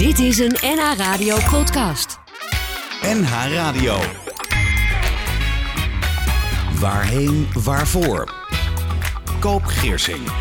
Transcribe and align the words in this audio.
Dit 0.00 0.18
is 0.18 0.38
een 0.38 0.56
NH 0.60 0.96
Radio 0.96 1.36
podcast. 1.50 2.18
NH 3.02 3.30
Radio. 3.52 3.98
Waarheen, 6.78 7.48
waarvoor? 7.52 8.34
Koop 9.40 9.64
Geersing. 9.64 10.32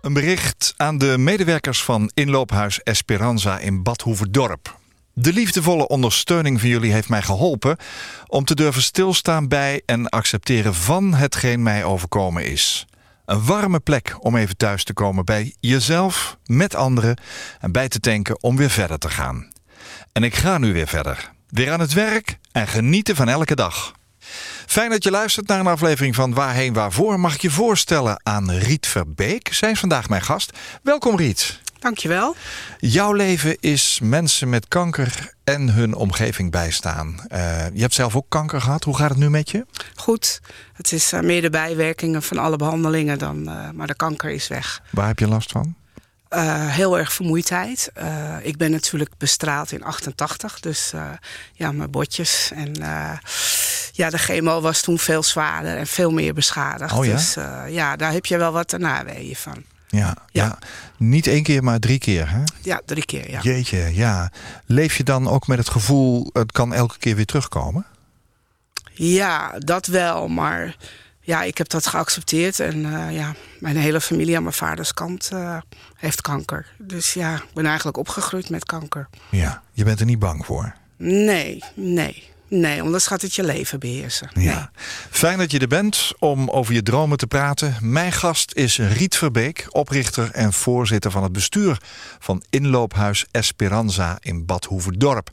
Een 0.00 0.12
bericht 0.12 0.74
aan 0.76 0.98
de 0.98 1.18
medewerkers 1.18 1.82
van 1.82 2.10
inloophuis 2.14 2.82
Esperanza 2.82 3.58
in 3.58 3.82
Badhoevedorp. 3.82 4.78
De 5.12 5.32
liefdevolle 5.32 5.88
ondersteuning 5.88 6.60
van 6.60 6.68
jullie 6.68 6.92
heeft 6.92 7.08
mij 7.08 7.22
geholpen 7.22 7.76
om 8.26 8.44
te 8.44 8.54
durven 8.54 8.82
stilstaan 8.82 9.48
bij 9.48 9.82
en 9.86 10.08
accepteren 10.08 10.74
van 10.74 11.14
hetgeen 11.14 11.62
mij 11.62 11.84
overkomen 11.84 12.46
is. 12.46 12.86
Een 13.24 13.44
warme 13.44 13.80
plek 13.80 14.16
om 14.18 14.36
even 14.36 14.56
thuis 14.56 14.84
te 14.84 14.92
komen 14.92 15.24
bij 15.24 15.54
jezelf, 15.60 16.36
met 16.44 16.74
anderen 16.74 17.18
en 17.60 17.72
bij 17.72 17.88
te 17.88 18.00
tanken 18.00 18.42
om 18.42 18.56
weer 18.56 18.70
verder 18.70 18.98
te 18.98 19.10
gaan. 19.10 19.52
En 20.12 20.22
ik 20.22 20.34
ga 20.34 20.58
nu 20.58 20.72
weer 20.72 20.88
verder. 20.88 21.32
Weer 21.48 21.72
aan 21.72 21.80
het 21.80 21.92
werk 21.92 22.38
en 22.52 22.66
genieten 22.66 23.16
van 23.16 23.28
elke 23.28 23.54
dag. 23.54 23.92
Fijn 24.66 24.90
dat 24.90 25.04
je 25.04 25.10
luistert 25.10 25.46
naar 25.46 25.60
een 25.60 25.66
aflevering 25.66 26.14
van 26.14 26.34
Waarheen 26.34 26.72
Waarvoor. 26.72 27.20
Mag 27.20 27.34
ik 27.34 27.40
je 27.40 27.50
voorstellen 27.50 28.20
aan 28.22 28.50
Riet 28.50 28.86
Verbeek. 28.86 29.52
Zij 29.52 29.70
is 29.70 29.80
vandaag 29.80 30.08
mijn 30.08 30.22
gast. 30.22 30.58
Welkom 30.82 31.16
Riet. 31.16 31.62
Dankjewel. 31.84 32.36
Jouw 32.78 33.12
leven 33.12 33.56
is 33.60 33.98
mensen 34.02 34.48
met 34.48 34.68
kanker 34.68 35.34
en 35.44 35.68
hun 35.68 35.94
omgeving 35.94 36.50
bijstaan. 36.50 37.16
Uh, 37.32 37.66
je 37.72 37.80
hebt 37.80 37.94
zelf 37.94 38.16
ook 38.16 38.26
kanker 38.28 38.60
gehad. 38.60 38.84
Hoe 38.84 38.96
gaat 38.96 39.08
het 39.08 39.18
nu 39.18 39.30
met 39.30 39.50
je? 39.50 39.66
Goed. 39.94 40.40
Het 40.72 40.92
is 40.92 41.12
uh, 41.12 41.20
meer 41.20 41.42
de 41.42 41.50
bijwerkingen 41.50 42.22
van 42.22 42.38
alle 42.38 42.56
behandelingen 42.56 43.18
dan, 43.18 43.48
uh, 43.48 43.70
maar 43.70 43.86
de 43.86 43.94
kanker 43.94 44.30
is 44.30 44.48
weg. 44.48 44.82
Waar 44.90 45.06
heb 45.06 45.18
je 45.18 45.28
last 45.28 45.52
van? 45.52 45.74
heel 46.68 46.98
erg 46.98 47.12
vermoeidheid. 47.12 47.92
ik 48.42 48.56
ben 48.56 48.70
natuurlijk 48.70 49.10
bestraald 49.18 49.72
in 49.72 49.82
88, 49.82 50.60
dus 50.60 50.92
ja, 51.52 51.72
mijn 51.72 51.90
botjes 51.90 52.50
en 52.54 52.72
ja, 53.92 54.10
de 54.10 54.18
chemo 54.18 54.60
was 54.60 54.80
toen 54.80 54.98
veel 54.98 55.22
zwaarder 55.22 55.76
en 55.76 55.86
veel 55.86 56.10
meer 56.10 56.34
beschadigd. 56.34 56.92
Oh, 56.92 57.04
ja? 57.04 57.12
Dus 57.12 57.36
ja, 57.68 57.96
daar 57.96 58.12
heb 58.12 58.26
je 58.26 58.38
wel 58.38 58.52
wat 58.52 58.78
naweeën 58.78 59.36
van. 59.36 59.64
Ja, 59.94 60.16
ja. 60.30 60.44
ja, 60.44 60.58
niet 60.96 61.26
één 61.26 61.42
keer, 61.42 61.64
maar 61.64 61.78
drie 61.78 61.98
keer. 61.98 62.30
Hè? 62.30 62.42
Ja, 62.62 62.80
drie 62.84 63.04
keer. 63.04 63.30
Ja. 63.30 63.40
Jeetje, 63.40 63.94
ja. 63.94 64.30
Leef 64.66 64.96
je 64.96 65.04
dan 65.04 65.28
ook 65.28 65.46
met 65.46 65.58
het 65.58 65.68
gevoel, 65.68 66.30
het 66.32 66.52
kan 66.52 66.74
elke 66.74 66.98
keer 66.98 67.16
weer 67.16 67.26
terugkomen? 67.26 67.86
Ja, 68.92 69.58
dat 69.58 69.86
wel. 69.86 70.28
Maar 70.28 70.76
ja, 71.20 71.42
ik 71.42 71.58
heb 71.58 71.68
dat 71.68 71.86
geaccepteerd. 71.86 72.60
En 72.60 72.76
uh, 72.76 73.12
ja, 73.12 73.34
mijn 73.60 73.76
hele 73.76 74.00
familie 74.00 74.36
aan 74.36 74.42
mijn 74.42 74.54
vaders 74.54 74.94
kant 74.94 75.30
uh, 75.32 75.58
heeft 75.96 76.20
kanker. 76.20 76.66
Dus 76.78 77.14
ja, 77.14 77.34
ik 77.34 77.54
ben 77.54 77.66
eigenlijk 77.66 77.96
opgegroeid 77.96 78.50
met 78.50 78.64
kanker. 78.64 79.08
Ja, 79.30 79.62
je 79.72 79.84
bent 79.84 80.00
er 80.00 80.06
niet 80.06 80.18
bang 80.18 80.46
voor? 80.46 80.74
Nee, 80.96 81.62
nee. 81.74 82.32
Nee, 82.48 82.82
anders 82.82 83.06
gaat 83.06 83.22
het 83.22 83.34
je 83.34 83.44
leven 83.44 83.80
beheersen. 83.80 84.30
Ja. 84.34 84.54
Nee. 84.54 84.84
Fijn 85.10 85.38
dat 85.38 85.50
je 85.50 85.58
er 85.58 85.68
bent 85.68 86.12
om 86.18 86.50
over 86.50 86.74
je 86.74 86.82
dromen 86.82 87.18
te 87.18 87.26
praten. 87.26 87.76
Mijn 87.80 88.12
gast 88.12 88.52
is 88.54 88.78
Riet 88.78 89.16
Verbeek, 89.16 89.66
oprichter 89.70 90.30
en 90.30 90.52
voorzitter 90.52 91.10
van 91.10 91.22
het 91.22 91.32
bestuur 91.32 91.78
van 92.18 92.42
inloophuis 92.50 93.26
Esperanza 93.30 94.18
in 94.20 94.46
Bad 94.46 94.64
Hoeverdorp. 94.64 95.30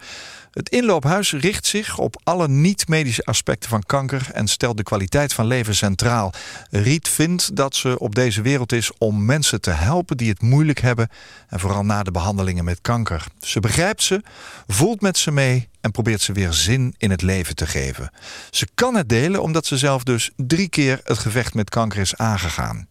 Het 0.51 0.69
inloophuis 0.69 1.31
richt 1.31 1.65
zich 1.65 1.97
op 1.97 2.21
alle 2.23 2.47
niet-medische 2.47 3.23
aspecten 3.23 3.69
van 3.69 3.83
kanker 3.83 4.29
en 4.33 4.47
stelt 4.47 4.77
de 4.77 4.83
kwaliteit 4.83 5.33
van 5.33 5.45
leven 5.45 5.75
centraal. 5.75 6.33
Riet 6.69 7.07
vindt 7.07 7.55
dat 7.55 7.75
ze 7.75 7.99
op 7.99 8.15
deze 8.15 8.41
wereld 8.41 8.71
is 8.71 8.91
om 8.97 9.25
mensen 9.25 9.61
te 9.61 9.69
helpen 9.69 10.17
die 10.17 10.29
het 10.29 10.41
moeilijk 10.41 10.79
hebben 10.79 11.09
en 11.47 11.59
vooral 11.59 11.85
na 11.85 12.03
de 12.03 12.11
behandelingen 12.11 12.63
met 12.63 12.81
kanker. 12.81 13.25
Ze 13.39 13.59
begrijpt 13.59 14.03
ze, 14.03 14.21
voelt 14.67 15.01
met 15.01 15.17
ze 15.17 15.31
mee 15.31 15.69
en 15.81 15.91
probeert 15.91 16.21
ze 16.21 16.33
weer 16.33 16.53
zin 16.53 16.95
in 16.97 17.11
het 17.11 17.21
leven 17.21 17.55
te 17.55 17.67
geven. 17.67 18.11
Ze 18.49 18.67
kan 18.75 18.95
het 18.95 19.09
delen 19.09 19.41
omdat 19.41 19.65
ze 19.65 19.77
zelf 19.77 20.03
dus 20.03 20.31
drie 20.35 20.69
keer 20.69 20.99
het 21.03 21.17
gevecht 21.17 21.53
met 21.53 21.69
kanker 21.69 21.99
is 21.99 22.15
aangegaan. 22.15 22.87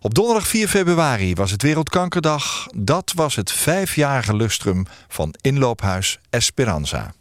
Op 0.00 0.14
donderdag 0.14 0.46
4 0.46 0.68
februari 0.68 1.34
was 1.34 1.50
het 1.50 1.62
Wereldkankerdag. 1.62 2.66
Dat 2.74 3.12
was 3.14 3.36
het 3.36 3.52
vijfjarige 3.52 4.36
lustrum 4.36 4.86
van 5.08 5.34
inloophuis 5.40 6.18
Esperanza. 6.30 7.14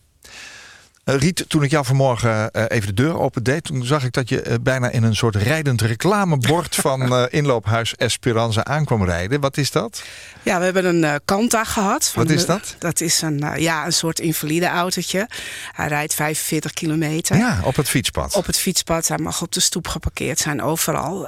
Uh, 1.05 1.15
Riet, 1.15 1.45
toen 1.47 1.63
ik 1.63 1.71
jou 1.71 1.85
vanmorgen 1.85 2.49
uh, 2.53 2.63
even 2.67 2.87
de 2.87 3.03
deur 3.03 3.19
opendeed... 3.19 3.63
toen 3.63 3.85
zag 3.85 4.03
ik 4.03 4.13
dat 4.13 4.29
je 4.29 4.45
uh, 4.47 4.53
bijna 4.61 4.89
in 4.89 5.03
een 5.03 5.15
soort 5.15 5.35
rijdend 5.35 5.81
reclamebord... 5.81 6.75
van 6.75 7.17
inloophuis 7.29 7.95
Esperanza 7.95 8.63
aankwam 8.63 9.03
rijden. 9.03 9.39
Wat 9.39 9.57
is 9.57 9.71
dat? 9.71 10.03
Ja, 10.43 10.57
we 10.57 10.63
hebben 10.63 10.85
een 10.85 11.19
Kanta 11.25 11.63
gehad. 11.63 12.11
Wat 12.15 12.29
is 12.29 12.45
dat? 12.45 12.75
Dat 12.79 13.01
is 13.01 13.21
een, 13.21 13.43
ja, 13.55 13.85
een 13.85 13.93
soort 13.93 14.19
invalide 14.19 14.67
autootje. 14.67 15.27
Hij 15.71 15.87
rijdt 15.87 16.13
45 16.13 16.73
kilometer. 16.73 17.37
Ja, 17.37 17.59
op 17.63 17.75
het 17.75 17.89
fietspad. 17.89 18.35
Op 18.35 18.45
het 18.45 18.57
fietspad. 18.57 19.07
Hij 19.07 19.17
mag 19.17 19.41
op 19.41 19.51
de 19.51 19.59
stoep 19.59 19.87
geparkeerd 19.87 20.39
zijn, 20.39 20.61
overal. 20.61 21.21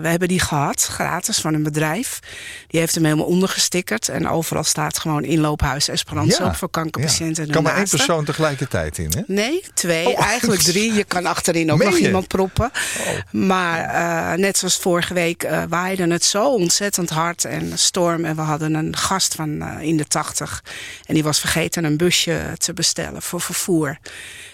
we 0.00 0.08
hebben 0.08 0.28
die 0.28 0.40
gehad, 0.40 0.82
gratis, 0.82 1.38
van 1.38 1.54
een 1.54 1.62
bedrijf. 1.62 2.18
Die 2.66 2.80
heeft 2.80 2.94
hem 2.94 3.04
helemaal 3.04 3.26
ondergestickerd. 3.26 4.08
En 4.08 4.28
overal 4.28 4.64
staat 4.64 4.98
gewoon 4.98 5.24
inloophuis 5.24 5.88
Esperanza 5.88 6.44
ja. 6.44 6.54
voor 6.54 6.70
kankerpatiënten. 6.70 7.46
Ja. 7.46 7.52
Kan 7.52 7.62
maar 7.62 7.76
één 7.76 7.88
persoon 7.88 8.24
tegelijkertijd 8.24 8.98
in, 8.98 9.12
hè? 9.16 9.22
Nee, 9.26 9.64
twee. 9.74 10.06
Oh, 10.06 10.20
Eigenlijk 10.20 10.60
drie. 10.60 10.92
Je 10.92 11.04
kan 11.04 11.26
achterin 11.26 11.72
ook 11.72 11.84
nog 11.84 11.98
je? 11.98 12.06
iemand 12.06 12.28
proppen. 12.28 12.70
Oh. 13.00 13.32
Maar 13.32 13.94
uh, 14.32 14.38
net 14.38 14.58
zoals 14.58 14.76
vorige 14.76 15.14
week 15.14 15.44
uh, 15.44 15.62
waaide 15.68 16.06
het 16.12 16.24
zo 16.24 16.52
ontzettend 16.52 17.10
hard 17.10 17.44
en 17.44 17.78
storm. 17.78 18.24
En 18.24 18.36
we 18.36 18.42
hadden 18.42 18.57
een 18.60 18.96
gast 18.96 19.34
van 19.34 19.48
uh, 19.48 19.80
in 19.80 19.96
de 19.96 20.06
tachtig. 20.06 20.62
En 21.06 21.14
die 21.14 21.22
was 21.22 21.40
vergeten 21.40 21.84
een 21.84 21.96
busje 21.96 22.54
te 22.58 22.72
bestellen 22.72 23.22
voor 23.22 23.40
vervoer. 23.40 23.98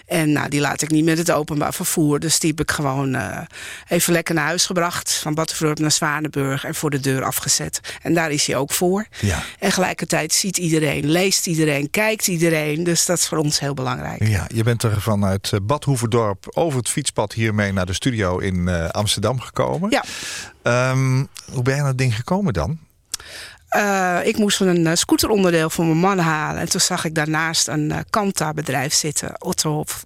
En 0.06 0.32
nou, 0.32 0.48
die 0.48 0.60
laat 0.60 0.82
ik 0.82 0.90
niet 0.90 1.04
met 1.04 1.18
het 1.18 1.30
openbaar 1.30 1.74
vervoer. 1.74 2.20
Dus 2.20 2.38
die 2.38 2.50
heb 2.50 2.60
ik 2.60 2.70
gewoon 2.70 3.14
uh, 3.14 3.38
even 3.88 4.12
lekker 4.12 4.34
naar 4.34 4.44
huis 4.44 4.66
gebracht. 4.66 5.12
Van 5.12 5.34
Battenvloort 5.34 5.78
naar 5.78 5.92
Zwanenburg 5.92 6.64
en 6.64 6.74
voor 6.74 6.90
de 6.90 7.00
deur 7.00 7.24
afgezet. 7.24 7.80
En 8.02 8.14
daar 8.14 8.30
is 8.30 8.46
hij 8.46 8.56
ook 8.56 8.72
voor. 8.72 9.06
Ja. 9.20 9.42
En 9.58 9.72
gelijkertijd 9.72 10.32
ziet 10.32 10.56
iedereen, 10.56 11.10
leest 11.10 11.46
iedereen, 11.46 11.90
kijkt 11.90 12.26
iedereen. 12.26 12.84
Dus 12.84 13.06
dat 13.06 13.18
is 13.18 13.26
voor 13.26 13.38
ons 13.38 13.60
heel 13.60 13.74
belangrijk. 13.74 14.26
Ja, 14.26 14.46
je 14.54 14.62
bent 14.62 14.82
er 14.82 15.00
vanuit 15.00 15.52
Bad 15.62 15.84
Hoeverdorp 15.84 16.46
over 16.54 16.78
het 16.78 16.88
fietspad 16.88 17.32
hiermee 17.32 17.72
naar 17.72 17.86
de 17.86 17.92
studio 17.92 18.38
in 18.38 18.56
uh, 18.56 18.88
Amsterdam 18.88 19.40
gekomen. 19.40 19.90
Ja. 19.90 20.04
Um, 20.90 21.28
hoe 21.52 21.62
ben 21.62 21.74
je 21.74 21.80
naar 21.80 21.88
dat 21.88 21.98
ding 21.98 22.16
gekomen 22.16 22.52
dan? 22.52 22.78
Uh, 23.74 24.18
ik 24.22 24.38
moest 24.38 24.60
een 24.60 24.86
uh, 24.86 24.90
scooteronderdeel 24.94 25.70
voor 25.70 25.84
mijn 25.84 25.98
man 25.98 26.18
halen. 26.18 26.60
En 26.60 26.68
toen 26.68 26.80
zag 26.80 27.04
ik 27.04 27.14
daarnaast 27.14 27.68
een 27.68 27.90
uh, 27.90 27.98
Kanta-bedrijf 28.10 28.94
zitten, 28.94 29.42
Otterhof. 29.42 30.04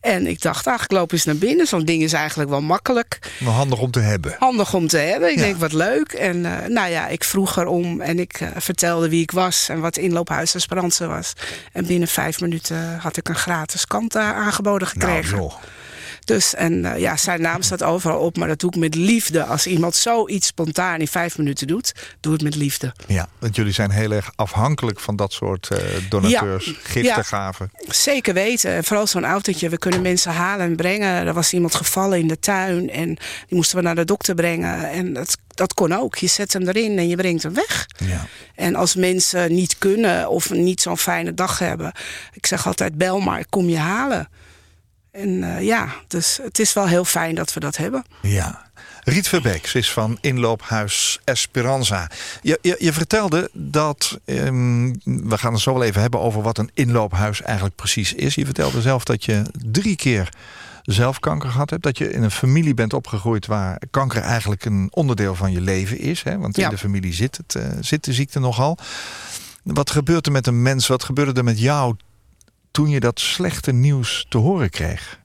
En 0.00 0.26
ik 0.26 0.42
dacht, 0.42 0.66
ach, 0.66 0.82
ik 0.82 0.90
loop 0.90 1.12
eens 1.12 1.24
naar 1.24 1.36
binnen. 1.36 1.66
Zo'n 1.66 1.84
ding 1.84 2.02
is 2.02 2.12
eigenlijk 2.12 2.50
wel 2.50 2.60
makkelijk. 2.60 3.18
Maar 3.38 3.52
handig 3.52 3.78
om 3.78 3.90
te 3.90 4.00
hebben. 4.00 4.36
Handig 4.38 4.74
om 4.74 4.86
te 4.86 4.98
hebben. 4.98 5.30
Ik 5.30 5.36
ja. 5.36 5.42
denk, 5.42 5.56
wat 5.56 5.72
leuk. 5.72 6.12
En 6.12 6.40
nou 6.72 6.90
ja, 6.90 7.08
ik 7.08 7.24
vroeg 7.24 7.56
erom 7.56 8.00
en 8.00 8.18
ik 8.18 8.40
vertelde 8.56 9.08
wie 9.08 9.22
ik 9.22 9.30
was 9.30 9.68
en 9.68 9.80
wat 9.80 9.96
inloophuis 9.96 10.54
Esperanza 10.54 11.06
was. 11.06 11.32
En 11.72 11.86
binnen 11.86 12.08
vijf 12.08 12.40
minuten 12.40 12.98
had 12.98 13.16
ik 13.16 13.28
een 13.28 13.34
gratis 13.34 13.86
Kanta 13.86 14.34
aangeboden 14.34 14.88
gekregen. 14.88 15.36
Nou, 15.36 15.52
dus, 16.24 16.54
en 16.54 16.72
uh, 16.72 16.98
ja, 16.98 17.16
zijn 17.16 17.40
naam 17.40 17.62
staat 17.62 17.82
overal 17.82 18.18
op, 18.18 18.36
maar 18.36 18.48
dat 18.48 18.60
doe 18.60 18.70
ik 18.70 18.76
met 18.76 18.94
liefde. 18.94 19.44
Als 19.44 19.66
iemand 19.66 19.94
zoiets 19.94 20.46
spontaan 20.46 21.00
in 21.00 21.08
vijf 21.08 21.38
minuten 21.38 21.66
doet, 21.66 21.94
doe 22.20 22.32
het 22.32 22.42
met 22.42 22.54
liefde. 22.54 22.92
Ja, 23.06 23.28
want 23.38 23.56
jullie 23.56 23.72
zijn 23.72 23.90
heel 23.90 24.10
erg 24.10 24.32
afhankelijk 24.36 25.00
van 25.00 25.16
dat 25.16 25.32
soort 25.32 25.68
uh, 25.72 25.78
donateurs, 26.08 26.74
ja. 26.92 27.52
Zeker 27.88 28.34
weten. 28.34 28.84
Vooral 28.84 29.06
zo'n 29.06 29.24
autootje. 29.24 29.68
We 29.68 29.78
kunnen 29.78 30.02
mensen 30.02 30.32
halen 30.32 30.66
en 30.66 30.76
brengen. 30.76 31.26
Er 31.26 31.34
was 31.34 31.52
iemand 31.52 31.74
gevallen 31.74 32.18
in 32.18 32.28
de 32.28 32.38
tuin 32.38 32.90
en 32.90 33.06
die 33.46 33.56
moesten 33.56 33.76
we 33.76 33.82
naar 33.82 33.94
de 33.94 34.04
dokter 34.04 34.34
brengen. 34.34 34.90
En 34.90 35.12
dat, 35.12 35.36
dat 35.48 35.74
kon 35.74 35.92
ook. 35.92 36.16
Je 36.16 36.26
zet 36.26 36.52
hem 36.52 36.68
erin 36.68 36.98
en 36.98 37.08
je 37.08 37.16
brengt 37.16 37.42
hem 37.42 37.54
weg. 37.54 37.86
Ja. 37.96 38.26
En 38.54 38.74
als 38.74 38.94
mensen 38.94 39.54
niet 39.54 39.78
kunnen 39.78 40.28
of 40.28 40.50
niet 40.50 40.80
zo'n 40.80 40.98
fijne 40.98 41.34
dag 41.34 41.58
hebben, 41.58 41.92
ik 42.32 42.46
zeg 42.46 42.66
altijd: 42.66 42.98
bel 42.98 43.20
maar, 43.20 43.38
ik 43.38 43.46
kom 43.50 43.68
je 43.68 43.78
halen. 43.78 44.28
En 45.14 45.28
uh, 45.28 45.62
ja, 45.62 45.88
dus 46.08 46.38
het 46.42 46.58
is 46.58 46.72
wel 46.72 46.86
heel 46.86 47.04
fijn 47.04 47.34
dat 47.34 47.52
we 47.52 47.60
dat 47.60 47.76
hebben. 47.76 48.04
Ja. 48.22 48.62
Riet 49.04 49.28
Verbeek, 49.28 49.66
ze 49.66 49.78
is 49.78 49.92
van 49.92 50.18
inloophuis 50.20 51.20
Esperanza. 51.24 52.10
Je, 52.42 52.58
je, 52.62 52.76
je 52.78 52.92
vertelde 52.92 53.50
dat, 53.52 54.18
um, 54.24 55.00
we 55.04 55.38
gaan 55.38 55.52
het 55.52 55.62
zo 55.62 55.72
wel 55.72 55.82
even 55.82 56.00
hebben 56.00 56.20
over 56.20 56.42
wat 56.42 56.58
een 56.58 56.70
inloophuis 56.74 57.42
eigenlijk 57.42 57.76
precies 57.76 58.12
is. 58.12 58.34
Je 58.34 58.44
vertelde 58.44 58.80
zelf 58.80 59.04
dat 59.04 59.24
je 59.24 59.42
drie 59.52 59.96
keer 59.96 60.28
zelf 60.82 61.20
kanker 61.20 61.50
gehad 61.50 61.70
hebt. 61.70 61.82
Dat 61.82 61.98
je 61.98 62.12
in 62.12 62.22
een 62.22 62.30
familie 62.30 62.74
bent 62.74 62.92
opgegroeid 62.92 63.46
waar 63.46 63.80
kanker 63.90 64.22
eigenlijk 64.22 64.64
een 64.64 64.88
onderdeel 64.90 65.34
van 65.34 65.52
je 65.52 65.60
leven 65.60 65.98
is. 65.98 66.22
Hè? 66.22 66.38
Want 66.38 66.56
ja. 66.56 66.64
in 66.64 66.70
de 66.70 66.78
familie 66.78 67.12
zit, 67.12 67.36
het, 67.36 67.54
uh, 67.54 67.64
zit 67.80 68.04
de 68.04 68.12
ziekte 68.12 68.40
nogal. 68.40 68.78
Wat 69.62 69.90
gebeurt 69.90 70.26
er 70.26 70.32
met 70.32 70.46
een 70.46 70.62
mens? 70.62 70.86
Wat 70.86 71.04
gebeurde 71.04 71.32
er 71.32 71.44
met 71.44 71.58
jou 71.60 71.96
toen 72.74 72.88
je 72.88 73.00
dat 73.00 73.20
slechte 73.20 73.72
nieuws 73.72 74.26
te 74.28 74.38
horen 74.38 74.70
kreeg? 74.70 75.18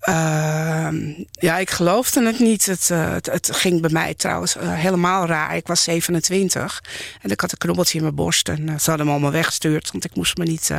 Ehm, 0.00 1.12
ja, 1.30 1.58
ik 1.58 1.70
geloofde 1.70 2.26
het 2.26 2.38
niet. 2.38 2.66
Het, 2.66 2.88
uh, 2.92 3.12
het, 3.12 3.26
het, 3.26 3.56
ging 3.56 3.80
bij 3.80 3.90
mij 3.90 4.14
trouwens 4.14 4.56
uh, 4.56 4.62
helemaal 4.74 5.26
raar. 5.26 5.56
Ik 5.56 5.66
was 5.66 5.82
27 5.82 6.82
en 7.20 7.30
ik 7.30 7.40
had 7.40 7.52
een 7.52 7.58
knobbeltje 7.58 7.96
in 7.96 8.02
mijn 8.02 8.14
borst. 8.14 8.48
En 8.48 8.60
uh, 8.60 8.78
ze 8.78 8.88
hadden 8.88 9.06
me 9.06 9.12
allemaal 9.12 9.30
weggestuurd, 9.30 9.92
want 9.92 10.04
ik 10.04 10.14
moest 10.14 10.36
me 10.36 10.44
niet 10.44 10.70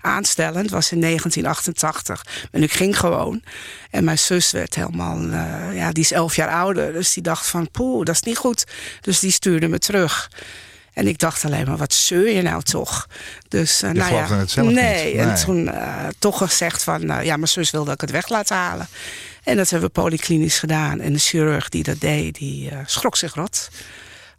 aanstellen. 0.00 0.62
Het 0.62 0.70
was 0.70 0.92
in 0.92 1.00
1988. 1.00 2.26
En 2.50 2.62
ik 2.62 2.72
ging 2.72 2.98
gewoon. 2.98 3.42
En 3.90 4.04
mijn 4.04 4.18
zus 4.18 4.50
werd 4.50 4.74
helemaal, 4.74 5.20
ja, 5.72 5.92
die 5.92 6.02
is 6.02 6.12
11 6.12 6.36
jaar 6.36 6.50
ouder. 6.50 6.92
Dus 6.92 7.12
die 7.12 7.22
dacht 7.22 7.46
van, 7.46 7.70
poeh, 7.70 8.04
dat 8.04 8.14
is 8.14 8.22
niet 8.22 8.38
goed. 8.38 8.64
Dus 9.00 9.18
die 9.18 9.30
stuurde 9.30 9.68
me 9.68 9.78
terug. 9.78 10.30
En 11.00 11.06
ik 11.06 11.18
dacht 11.18 11.44
alleen 11.44 11.66
maar, 11.66 11.76
wat 11.76 11.92
zeur 11.92 12.30
je 12.30 12.42
nou 12.42 12.62
toch? 12.62 13.06
Dus, 13.48 13.82
uh, 13.82 13.90
nou 13.90 14.14
ja, 14.14 14.36
het 14.36 14.50
zelf 14.50 14.66
nee, 14.66 15.04
niet. 15.04 15.14
nee, 15.14 15.18
en 15.18 15.34
toen 15.34 15.66
uh, 15.66 16.06
toch 16.18 16.38
gezegd 16.38 16.82
van, 16.82 17.02
uh, 17.10 17.24
ja, 17.24 17.36
mijn 17.36 17.48
zus 17.48 17.70
wilde 17.70 17.86
dat 17.86 17.94
ik 17.94 18.00
het 18.00 18.10
weg 18.10 18.28
laat 18.28 18.48
halen. 18.48 18.88
En 19.44 19.56
dat 19.56 19.70
hebben 19.70 19.88
we 19.88 20.00
polyklinisch 20.00 20.58
gedaan. 20.58 21.00
En 21.00 21.12
de 21.12 21.18
chirurg 21.18 21.68
die 21.68 21.82
dat 21.82 22.00
deed, 22.00 22.34
die 22.34 22.72
schrok 22.86 23.16
zich 23.16 23.34
rot. 23.34 23.70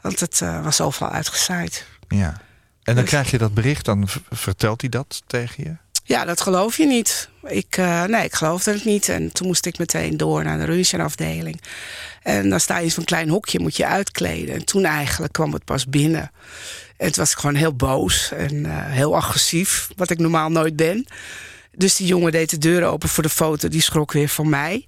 Want 0.01 0.19
het 0.19 0.39
was 0.39 0.81
overal 0.81 1.11
uitgezaaid. 1.11 1.85
Ja. 2.07 2.27
En 2.83 2.95
dan 2.95 2.95
dus, 2.95 3.03
krijg 3.03 3.31
je 3.31 3.37
dat 3.37 3.53
bericht, 3.53 3.85
dan 3.85 4.07
vertelt 4.29 4.81
hij 4.81 4.89
dat 4.89 5.21
tegen 5.27 5.63
je? 5.63 5.75
Ja, 6.11 6.25
dat 6.25 6.41
geloof 6.41 6.77
je 6.77 6.85
niet. 6.85 7.29
Ik, 7.43 7.77
uh, 7.77 8.03
nee, 8.03 8.23
ik 8.23 8.33
geloofde 8.33 8.71
het 8.71 8.85
niet. 8.85 9.09
En 9.09 9.31
toen 9.31 9.47
moest 9.47 9.65
ik 9.65 9.77
meteen 9.77 10.17
door 10.17 10.43
naar 10.43 10.57
de 10.57 10.65
röntgenafdeling. 10.65 11.61
En 12.21 12.49
dan 12.49 12.59
sta 12.59 12.77
je 12.77 12.83
in 12.83 12.91
zo'n 12.91 13.03
klein 13.03 13.29
hokje, 13.29 13.59
moet 13.59 13.77
je 13.77 13.85
uitkleden. 13.85 14.55
En 14.55 14.65
toen 14.65 14.85
eigenlijk 14.85 15.33
kwam 15.33 15.53
het 15.53 15.65
pas 15.65 15.85
binnen. 15.85 16.31
En 16.97 17.07
het 17.07 17.15
was 17.15 17.33
gewoon 17.33 17.55
heel 17.55 17.75
boos 17.75 18.31
en 18.31 18.53
uh, 18.53 18.71
heel 18.73 19.15
agressief, 19.15 19.89
wat 19.95 20.09
ik 20.09 20.19
normaal 20.19 20.49
nooit 20.49 20.75
ben. 20.75 21.05
Dus 21.75 21.95
die 21.95 22.07
jongen 22.07 22.31
deed 22.31 22.49
de 22.49 22.57
deur 22.57 22.83
open 22.83 23.09
voor 23.09 23.23
de 23.23 23.29
foto, 23.29 23.67
die 23.67 23.81
schrok 23.81 24.11
weer 24.11 24.29
van 24.29 24.49
mij. 24.49 24.85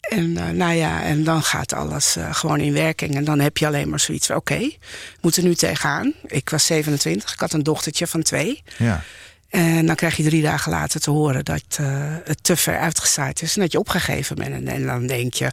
En 0.00 0.30
uh, 0.30 0.48
nou 0.48 0.72
ja, 0.72 1.02
en 1.02 1.24
dan 1.24 1.42
gaat 1.42 1.72
alles 1.72 2.16
gewoon 2.30 2.60
in 2.60 2.72
werking. 2.72 3.14
En 3.14 3.24
dan 3.24 3.40
heb 3.40 3.56
je 3.56 3.66
alleen 3.66 3.88
maar 3.88 4.00
zoiets 4.00 4.26
van, 4.26 4.36
oké, 4.36 4.52
okay, 4.52 4.78
moet 5.20 5.36
er 5.36 5.42
nu 5.42 5.54
tegenaan. 5.54 6.14
Ik 6.26 6.50
was 6.50 6.66
27, 6.66 7.32
ik 7.32 7.40
had 7.40 7.52
een 7.52 7.62
dochtertje 7.62 8.06
van 8.06 8.22
twee. 8.22 8.62
Ja. 8.78 9.04
En 9.48 9.86
dan 9.86 9.94
krijg 9.96 10.16
je 10.16 10.22
drie 10.22 10.42
dagen 10.42 10.72
later 10.72 11.00
te 11.00 11.10
horen 11.10 11.44
dat 11.44 11.78
uh, 11.80 11.86
het 12.24 12.44
te 12.44 12.56
ver 12.56 12.78
uitgezaaid 12.78 13.42
is 13.42 13.54
en 13.54 13.60
dat 13.60 13.72
je 13.72 13.78
opgegeven 13.78 14.36
bent. 14.36 14.54
En, 14.54 14.68
en, 14.68 14.86
dan 14.86 15.06
denk 15.06 15.34
je, 15.34 15.52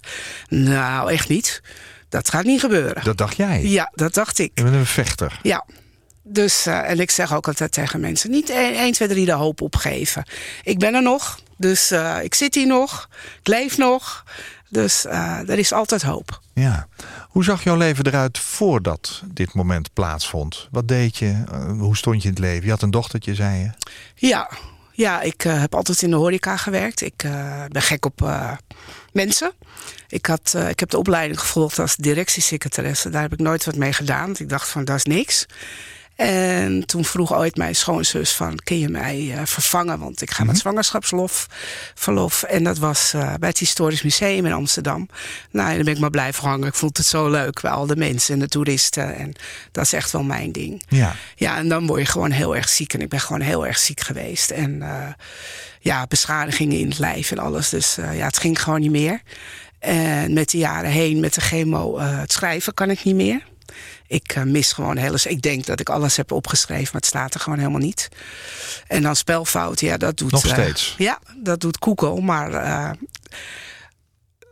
nou 0.50 1.12
echt 1.12 1.30
niet. 1.30 1.62
Dat 2.10 2.30
gaat 2.30 2.46
niet 2.46 2.60
gebeuren. 2.60 3.04
Dat 3.04 3.18
dacht 3.18 3.36
jij? 3.36 3.62
Ja, 3.64 3.92
dat 3.96 4.14
dacht 4.14 4.40
ik. 4.40 4.52
Je 4.54 4.64
bent 4.64 4.76
een 4.76 4.86
vechter. 4.86 5.40
Ja. 5.42 5.66
Dus, 6.24 6.68
uh, 6.68 6.90
en 6.90 7.00
ik 7.00 7.12
zeg 7.12 7.34
ook 7.34 7.48
altijd 7.48 7.72
tegen 7.72 8.00
mensen, 8.00 8.32
niet 8.32 8.50
1, 8.50 8.92
2, 8.92 9.08
3 9.08 9.26
de 9.26 9.32
hoop 9.32 9.62
opgeven. 9.62 10.24
Ik 10.64 10.80
ben 10.80 10.94
er 10.94 11.02
nog, 11.02 11.40
dus 11.58 11.92
uh, 11.92 12.18
ik 12.22 12.34
zit 12.34 12.56
hier 12.56 12.68
nog, 12.68 13.10
ik 13.40 13.48
leef 13.48 13.78
nog. 13.78 14.24
Dus 14.70 15.06
uh, 15.06 15.50
er 15.50 15.60
is 15.60 15.74
altijd 15.74 16.02
hoop. 16.02 16.42
Ja. 16.54 16.88
Hoe 17.30 17.44
zag 17.44 17.64
jouw 17.64 17.76
leven 17.76 18.06
eruit 18.06 18.38
voordat 18.38 19.22
dit 19.26 19.54
moment 19.54 19.94
plaatsvond? 19.94 20.68
Wat 20.72 20.88
deed 20.88 21.18
je? 21.18 21.44
Uh, 21.52 21.80
hoe 21.80 21.98
stond 21.98 22.22
je 22.22 22.28
in 22.28 22.34
het 22.34 22.44
leven? 22.44 22.64
Je 22.64 22.70
had 22.70 22.82
een 22.82 22.92
dochtertje, 22.92 23.36
zei 23.36 23.60
je? 23.60 23.70
Ja, 24.28 24.50
ja 24.92 25.22
ik 25.22 25.44
uh, 25.46 25.60
heb 25.60 25.76
altijd 25.76 26.02
in 26.02 26.10
de 26.10 26.16
horeca 26.16 26.58
gewerkt. 26.58 27.02
Ik 27.02 27.28
ben 27.72 27.82
gek 27.82 28.06
op 28.06 28.32
mensen. 29.12 29.52
Ik, 30.08 30.26
had, 30.26 30.56
ik 30.70 30.80
heb 30.80 30.90
de 30.90 30.98
opleiding 30.98 31.40
gevolgd 31.40 31.80
als 31.80 31.96
directiesecretaresse. 31.96 33.10
Daar 33.10 33.22
heb 33.22 33.34
ik 33.34 33.40
nooit 33.40 33.66
wat 33.66 33.76
mee 33.76 33.94
gedaan. 33.94 34.36
Ik 34.38 34.50
dacht 34.50 34.70
van, 34.70 34.86
dat 34.86 34.96
is 34.96 35.04
niks. 35.04 35.46
En 36.16 36.86
toen 36.86 37.06
vroeg 37.06 37.34
ooit 37.34 37.58
mijn 37.58 37.76
schoonzus 37.76 38.32
van... 38.32 38.60
kun 38.64 38.80
je 38.80 38.90
mij 38.90 39.20
uh, 39.20 39.42
vervangen, 39.44 40.00
want 40.00 40.22
ik 40.22 40.30
ga 40.30 40.38
met 40.38 40.46
mm 40.46 40.52
-hmm. 40.52 40.62
zwangerschapsverlof. 40.62 41.48
Verlof. 41.96 42.44
En 42.44 42.64
dat 42.64 42.78
was 42.78 43.14
uh, 43.16 43.34
bij 43.40 43.50
het 43.50 43.58
Historisch 43.58 44.04
Museum 44.04 44.46
in 44.46 44.52
Amsterdam. 44.52 45.10
Nou, 45.52 45.70
en 45.70 45.76
dan 45.76 45.86
ben 45.86 45.94
ik 45.94 46.00
maar 46.00 46.10
blijven 46.10 46.44
hangen. 46.44 46.68
Ik 46.68 46.74
vond 46.74 46.98
het 46.98 47.06
zo 47.06 47.30
leuk, 47.30 47.62
bij 47.62 47.72
al 47.72 47.86
de 47.86 47.96
mensen 47.96 48.34
en 48.34 48.40
de 48.40 48.48
toeristen. 48.48 49.16
En 49.16 49.34
dat 49.72 49.86
is 49.86 49.94
echt 49.94 50.12
wel 50.12 50.24
mijn 50.24 50.52
ding. 50.52 50.84
Ja, 50.88 51.16
ja 51.36 51.58
en 51.58 51.70
dan 51.70 51.88
word 51.88 52.00
je 52.00 52.06
gewoon 52.06 52.32
heel 52.32 52.56
erg 52.56 52.70
ziek. 52.70 52.94
En 52.94 53.02
ik 53.02 53.10
ben 53.10 53.20
gewoon 53.20 53.42
heel 53.42 53.68
erg 53.68 53.78
ziek 53.78 54.00
geweest. 54.00 54.50
En 54.50 54.76
uh, 54.76 55.08
ja, 55.80 56.08
beschadigingen 56.08 56.80
in 56.80 56.90
het 56.90 57.00
lijf 57.00 57.32
en 57.32 57.40
alles. 57.40 57.70
Dus 57.70 57.96
ja, 57.96 58.26
het 58.26 58.38
ging 58.38 58.62
gewoon 58.62 58.82
niet 58.82 58.92
meer. 58.92 59.22
En 59.80 60.34
met 60.34 60.50
de 60.50 60.58
jaren 60.58 60.92
heen, 60.92 61.20
met 61.20 61.34
de 61.34 61.42
chemo, 61.42 62.00
het 62.00 62.32
schrijven 62.32 62.74
kan 62.74 62.90
ik 62.90 63.04
niet 63.04 63.16
meer. 63.16 63.42
Ik 64.08 64.36
uh, 64.36 64.44
mis 64.44 64.72
gewoon 64.72 64.98
alles. 64.98 65.26
Ik 65.26 65.42
denk 65.42 65.66
dat 65.66 65.80
ik 65.80 65.90
alles 65.90 66.18
heb 66.18 66.32
opgeschreven, 66.32 66.84
maar 66.84 67.02
het 67.02 67.06
staat 67.06 67.34
er 67.34 67.40
gewoon 67.40 67.58
helemaal 67.58 67.80
niet. 67.80 68.10
En 68.88 69.02
dan 69.02 69.16
spelfout, 69.16 69.80
ja, 69.80 69.98
dat 69.98 70.18
doet... 70.18 70.32
Nog 70.32 70.48
steeds? 70.48 70.96
Uh, 70.98 71.06
ja, 71.06 71.20
dat 71.36 71.60
doet 71.60 71.78
Google, 71.80 72.22
maar... 72.22 72.96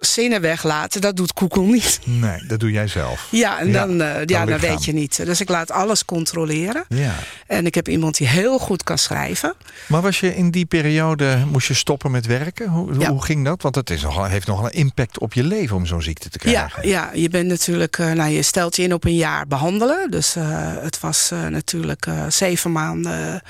Zinnen 0.06 0.42
weglaten, 0.42 1.02
dat 1.02 1.16
doet 1.16 1.32
Google 1.36 1.64
niet. 1.64 2.00
Nee, 2.04 2.46
dat 2.48 2.60
doe 2.60 2.72
jij 2.72 2.88
zelf. 2.88 3.28
Ja, 3.32 3.60
en 3.60 3.72
dan, 3.72 3.98
ja, 3.98 4.22
ja 4.26 4.46
dan 4.46 4.60
weet 4.60 4.86
je 4.86 4.94
niet. 4.94 5.26
Dus 5.26 5.42
ik 5.42 5.50
laat 5.50 5.72
alles 5.72 6.06
controleren. 6.06 6.86
Ja. 6.88 7.14
En 7.48 7.66
ik 7.66 7.76
heb 7.76 7.88
iemand 7.88 8.18
die 8.18 8.28
heel 8.28 8.60
goed 8.60 8.84
kan 8.84 8.98
schrijven. 8.98 9.54
Maar 9.88 10.02
was 10.02 10.20
je 10.20 10.36
in 10.36 10.52
die 10.52 10.66
periode, 10.66 11.44
moest 11.52 11.68
je 11.68 11.74
stoppen 11.74 12.12
met 12.12 12.26
werken? 12.26 12.70
Hoe, 12.70 13.00
ja. 13.00 13.10
hoe 13.10 13.24
ging 13.24 13.46
dat? 13.46 13.62
Want 13.62 13.76
het 13.76 13.90
is 13.90 14.02
nogal, 14.02 14.26
heeft 14.26 14.48
nogal 14.48 14.66
een 14.66 14.72
impact 14.72 15.20
op 15.20 15.34
je 15.34 15.44
leven 15.44 15.76
om 15.76 15.86
zo'n 15.86 16.02
ziekte 16.02 16.30
te 16.30 16.38
krijgen. 16.38 16.88
Ja, 16.88 17.10
ja, 17.12 17.12
je 17.14 17.30
bent 17.30 17.48
natuurlijk, 17.48 17.98
uh, 17.98 18.12
nou, 18.12 18.32
je 18.32 18.42
stelt 18.42 18.76
je 18.76 18.84
in 18.84 18.94
op 18.94 19.06
een 19.06 19.16
jaar 19.16 19.48
behandelen. 19.48 20.12
Dus 20.12 20.36
uh, 20.36 20.44
het 20.82 21.00
was 21.00 21.32
natuurlijk 21.50 22.06
zeven 22.28 22.72
maanden, 22.72 23.42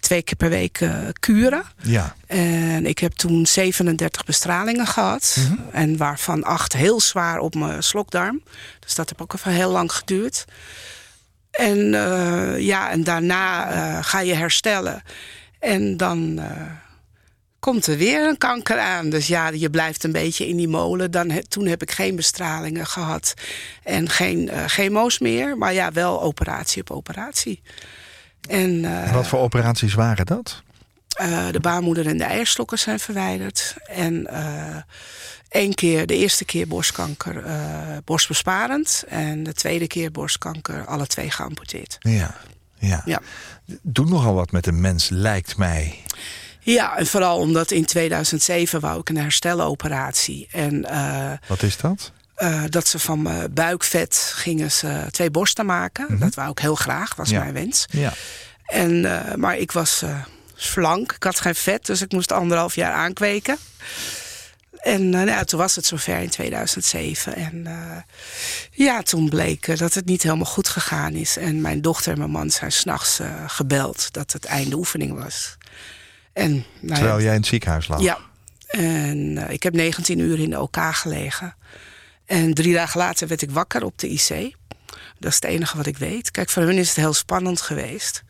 twee 0.00 0.22
keer 0.22 0.36
per 0.36 0.48
week 0.48 0.88
kuren. 1.20 1.62
Ja. 1.82 2.14
En 2.30 2.86
ik 2.86 2.98
heb 2.98 3.12
toen 3.12 3.46
37 3.46 4.24
bestralingen 4.24 4.86
gehad. 4.86 5.36
Mhm. 5.38 5.50
Mm 5.50 5.56
-hmm. 5.56 5.72
En 5.72 5.96
waarvan 5.96 6.44
acht 6.44 6.72
heel 6.72 7.00
zwaar 7.00 7.38
op 7.38 7.54
mijn 7.54 7.82
slokdarm. 7.82 8.42
Dus 8.80 8.94
dat 8.94 9.08
heb 9.08 9.20
ook 9.20 9.34
even 9.34 9.52
heel 9.52 9.70
lang 9.70 9.92
geduurd. 9.92 10.44
En, 11.50 11.78
uh, 11.78 12.58
ja, 12.58 12.90
en 12.90 13.04
daarna 13.04 13.72
uh, 13.72 14.04
ga 14.04 14.20
je 14.20 14.34
herstellen. 14.34 15.02
En 15.58 15.96
dan 15.96 16.36
uh, 16.38 16.46
komt 17.58 17.86
er 17.86 17.96
weer 17.96 18.28
een 18.28 18.38
kanker 18.38 18.78
aan. 18.78 19.10
Dus 19.10 19.26
ja, 19.26 19.48
je 19.48 19.70
blijft 19.70 20.04
een 20.04 20.12
beetje 20.12 20.48
in 20.48 20.56
die 20.56 20.68
molen. 20.68 21.10
Dan, 21.10 21.30
he, 21.30 21.42
toen 21.42 21.66
heb 21.66 21.82
ik 21.82 21.90
geen 21.90 22.16
bestralingen 22.16 22.86
gehad. 22.86 23.34
En 23.82 24.08
geen 24.08 24.50
chemo's 24.66 25.18
meer. 25.18 25.58
Maar 25.58 25.72
ja, 25.72 25.92
wel 25.92 26.22
operatie 26.22 26.80
op 26.80 26.90
operatie. 26.90 27.62
En, 28.48 28.86
Wat 29.12 29.28
voor 29.28 29.38
operaties 29.38 29.94
waren 29.94 30.26
dat? 30.26 30.62
Uh, 31.20 31.50
de 31.50 31.60
baarmoeder 31.60 32.06
en 32.06 32.16
de 32.16 32.24
eierslokken 32.24 32.78
zijn 32.78 32.98
verwijderd. 32.98 33.74
En 33.86 34.26
uh, 34.32 34.76
één 35.48 35.74
keer, 35.74 36.06
de 36.06 36.16
eerste 36.16 36.44
keer 36.44 36.66
borstkanker, 36.66 37.46
uh, 37.46 37.96
borstbesparend. 38.04 39.04
En 39.08 39.42
de 39.42 39.52
tweede 39.52 39.86
keer 39.86 40.10
borstkanker, 40.10 40.86
alle 40.86 41.06
twee 41.06 41.30
geamputeerd. 41.30 41.96
Ja, 42.00 42.34
ja. 42.78 43.02
ja. 43.04 43.20
Doet 43.82 44.08
nogal 44.08 44.34
wat 44.34 44.50
met 44.50 44.66
een 44.66 44.80
mens, 44.80 45.08
lijkt 45.08 45.56
mij. 45.56 45.98
Ja, 46.60 46.96
en 46.96 47.06
vooral 47.06 47.38
omdat 47.38 47.70
in 47.70 47.84
2007 47.84 48.80
wou 48.80 49.00
ik 49.00 49.08
een 49.08 49.16
hersteloperatie. 49.16 50.48
En, 50.50 50.86
wat 51.46 51.62
is 51.62 51.76
dat? 51.76 52.12
Uh, 52.38 52.62
dat 52.68 52.88
ze 52.88 52.98
van 52.98 53.22
mijn 53.22 53.54
buikvet 53.54 54.32
gingen 54.34 54.72
ze 54.72 55.06
twee 55.10 55.30
borsten 55.30 55.66
maken. 55.66 56.04
Mm 56.04 56.10
-hmm. 56.10 56.20
Dat 56.20 56.34
wou 56.34 56.50
ik 56.50 56.58
heel 56.58 56.74
graag, 56.74 57.14
was 57.14 57.30
ja. 57.30 57.40
mijn 57.40 57.52
wens. 57.52 57.86
Ja. 57.90 58.12
En, 58.64 58.90
uh, 58.90 59.34
maar 59.34 59.56
ik 59.56 59.72
was 59.72 60.04
slank, 60.62 61.12
ik 61.12 61.22
had 61.22 61.40
geen 61.40 61.54
vet, 61.54 61.86
dus 61.86 62.02
ik 62.02 62.12
moest 62.12 62.32
anderhalf 62.32 62.74
jaar 62.74 62.92
aankweken. 62.92 63.58
En 64.80 65.08
nou, 65.08 65.44
toen 65.44 65.58
was 65.58 65.76
het 65.76 65.86
zover 65.86 66.18
in 66.18 66.30
2007. 66.30 67.34
En 67.34 67.66
ja, 68.70 69.02
toen 69.02 69.28
bleek 69.28 69.78
dat 69.78 69.94
het 69.94 70.04
niet 70.04 70.22
helemaal 70.22 70.44
goed 70.44 70.68
gegaan 70.68 71.12
is. 71.12 71.36
En 71.36 71.60
mijn 71.60 71.80
dochter 71.80 72.12
en 72.12 72.18
mijn 72.18 72.30
man 72.30 72.50
zijn 72.50 72.72
s'nachts 72.72 73.20
gebeld 73.46 74.12
dat 74.12 74.32
het 74.32 74.44
einde 74.44 74.76
oefening 74.76 75.22
was. 75.22 75.56
En, 76.32 76.64
nou, 76.80 76.98
Terwijl 76.98 77.20
jij 77.20 77.34
in 77.34 77.38
het 77.40 77.46
ziekenhuis 77.46 77.88
lag? 77.88 78.00
Ja. 78.00 78.18
En 78.66 79.46
ik 79.50 79.62
heb 79.62 79.74
19 79.74 80.18
uur 80.18 80.38
in 80.38 80.50
de 80.50 80.60
OK 80.60 80.78
gelegen. 80.92 81.56
En 82.26 82.54
drie 82.54 82.74
dagen 82.74 83.00
later 83.00 83.28
werd 83.28 83.42
ik 83.42 83.50
wakker 83.50 83.84
op 83.84 83.98
de 83.98 84.08
IC. 84.08 84.56
Dat 85.18 85.30
is 85.30 85.34
het 85.34 85.44
enige 85.44 85.76
wat 85.76 85.86
ik 85.86 85.98
weet. 85.98 86.30
Kijk, 86.30 86.50
voor 86.50 86.62
hun 86.62 86.78
is 86.78 86.88
het 86.88 86.96
heel 86.96 87.14
spannend 87.14 87.60
geweest. 87.60 88.22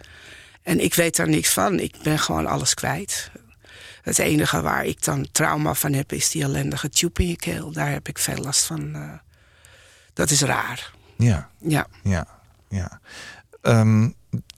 En 0.63 0.81
ik 0.81 0.95
weet 0.95 1.17
daar 1.17 1.29
niks 1.29 1.53
van. 1.53 1.79
Ik 1.79 1.95
ben 2.03 2.19
gewoon 2.19 2.47
alles 2.47 2.75
kwijt. 2.75 3.31
Het 4.03 4.19
enige 4.19 4.63
waar 4.63 4.85
ik 4.85 5.05
dan 5.05 5.29
trauma 5.33 5.75
van 5.75 5.93
heb... 5.93 6.13
is 6.13 6.31
die 6.31 6.43
ellendige 6.43 6.89
tube 6.89 7.23
in 7.23 7.29
je 7.29 7.37
keel. 7.37 7.73
Daar 7.73 7.91
heb 7.91 8.09
ik 8.09 8.19
veel 8.19 8.37
last 8.37 8.65
van. 8.65 8.97
Uh, 8.97 9.13
dat 10.13 10.31
is 10.31 10.43
raar. 10.43 10.93
Ja. 11.17 11.51
Ja. 11.59 11.87
Ja. 12.03 12.27
ja. 12.69 13.01
Ehm, 13.63 14.09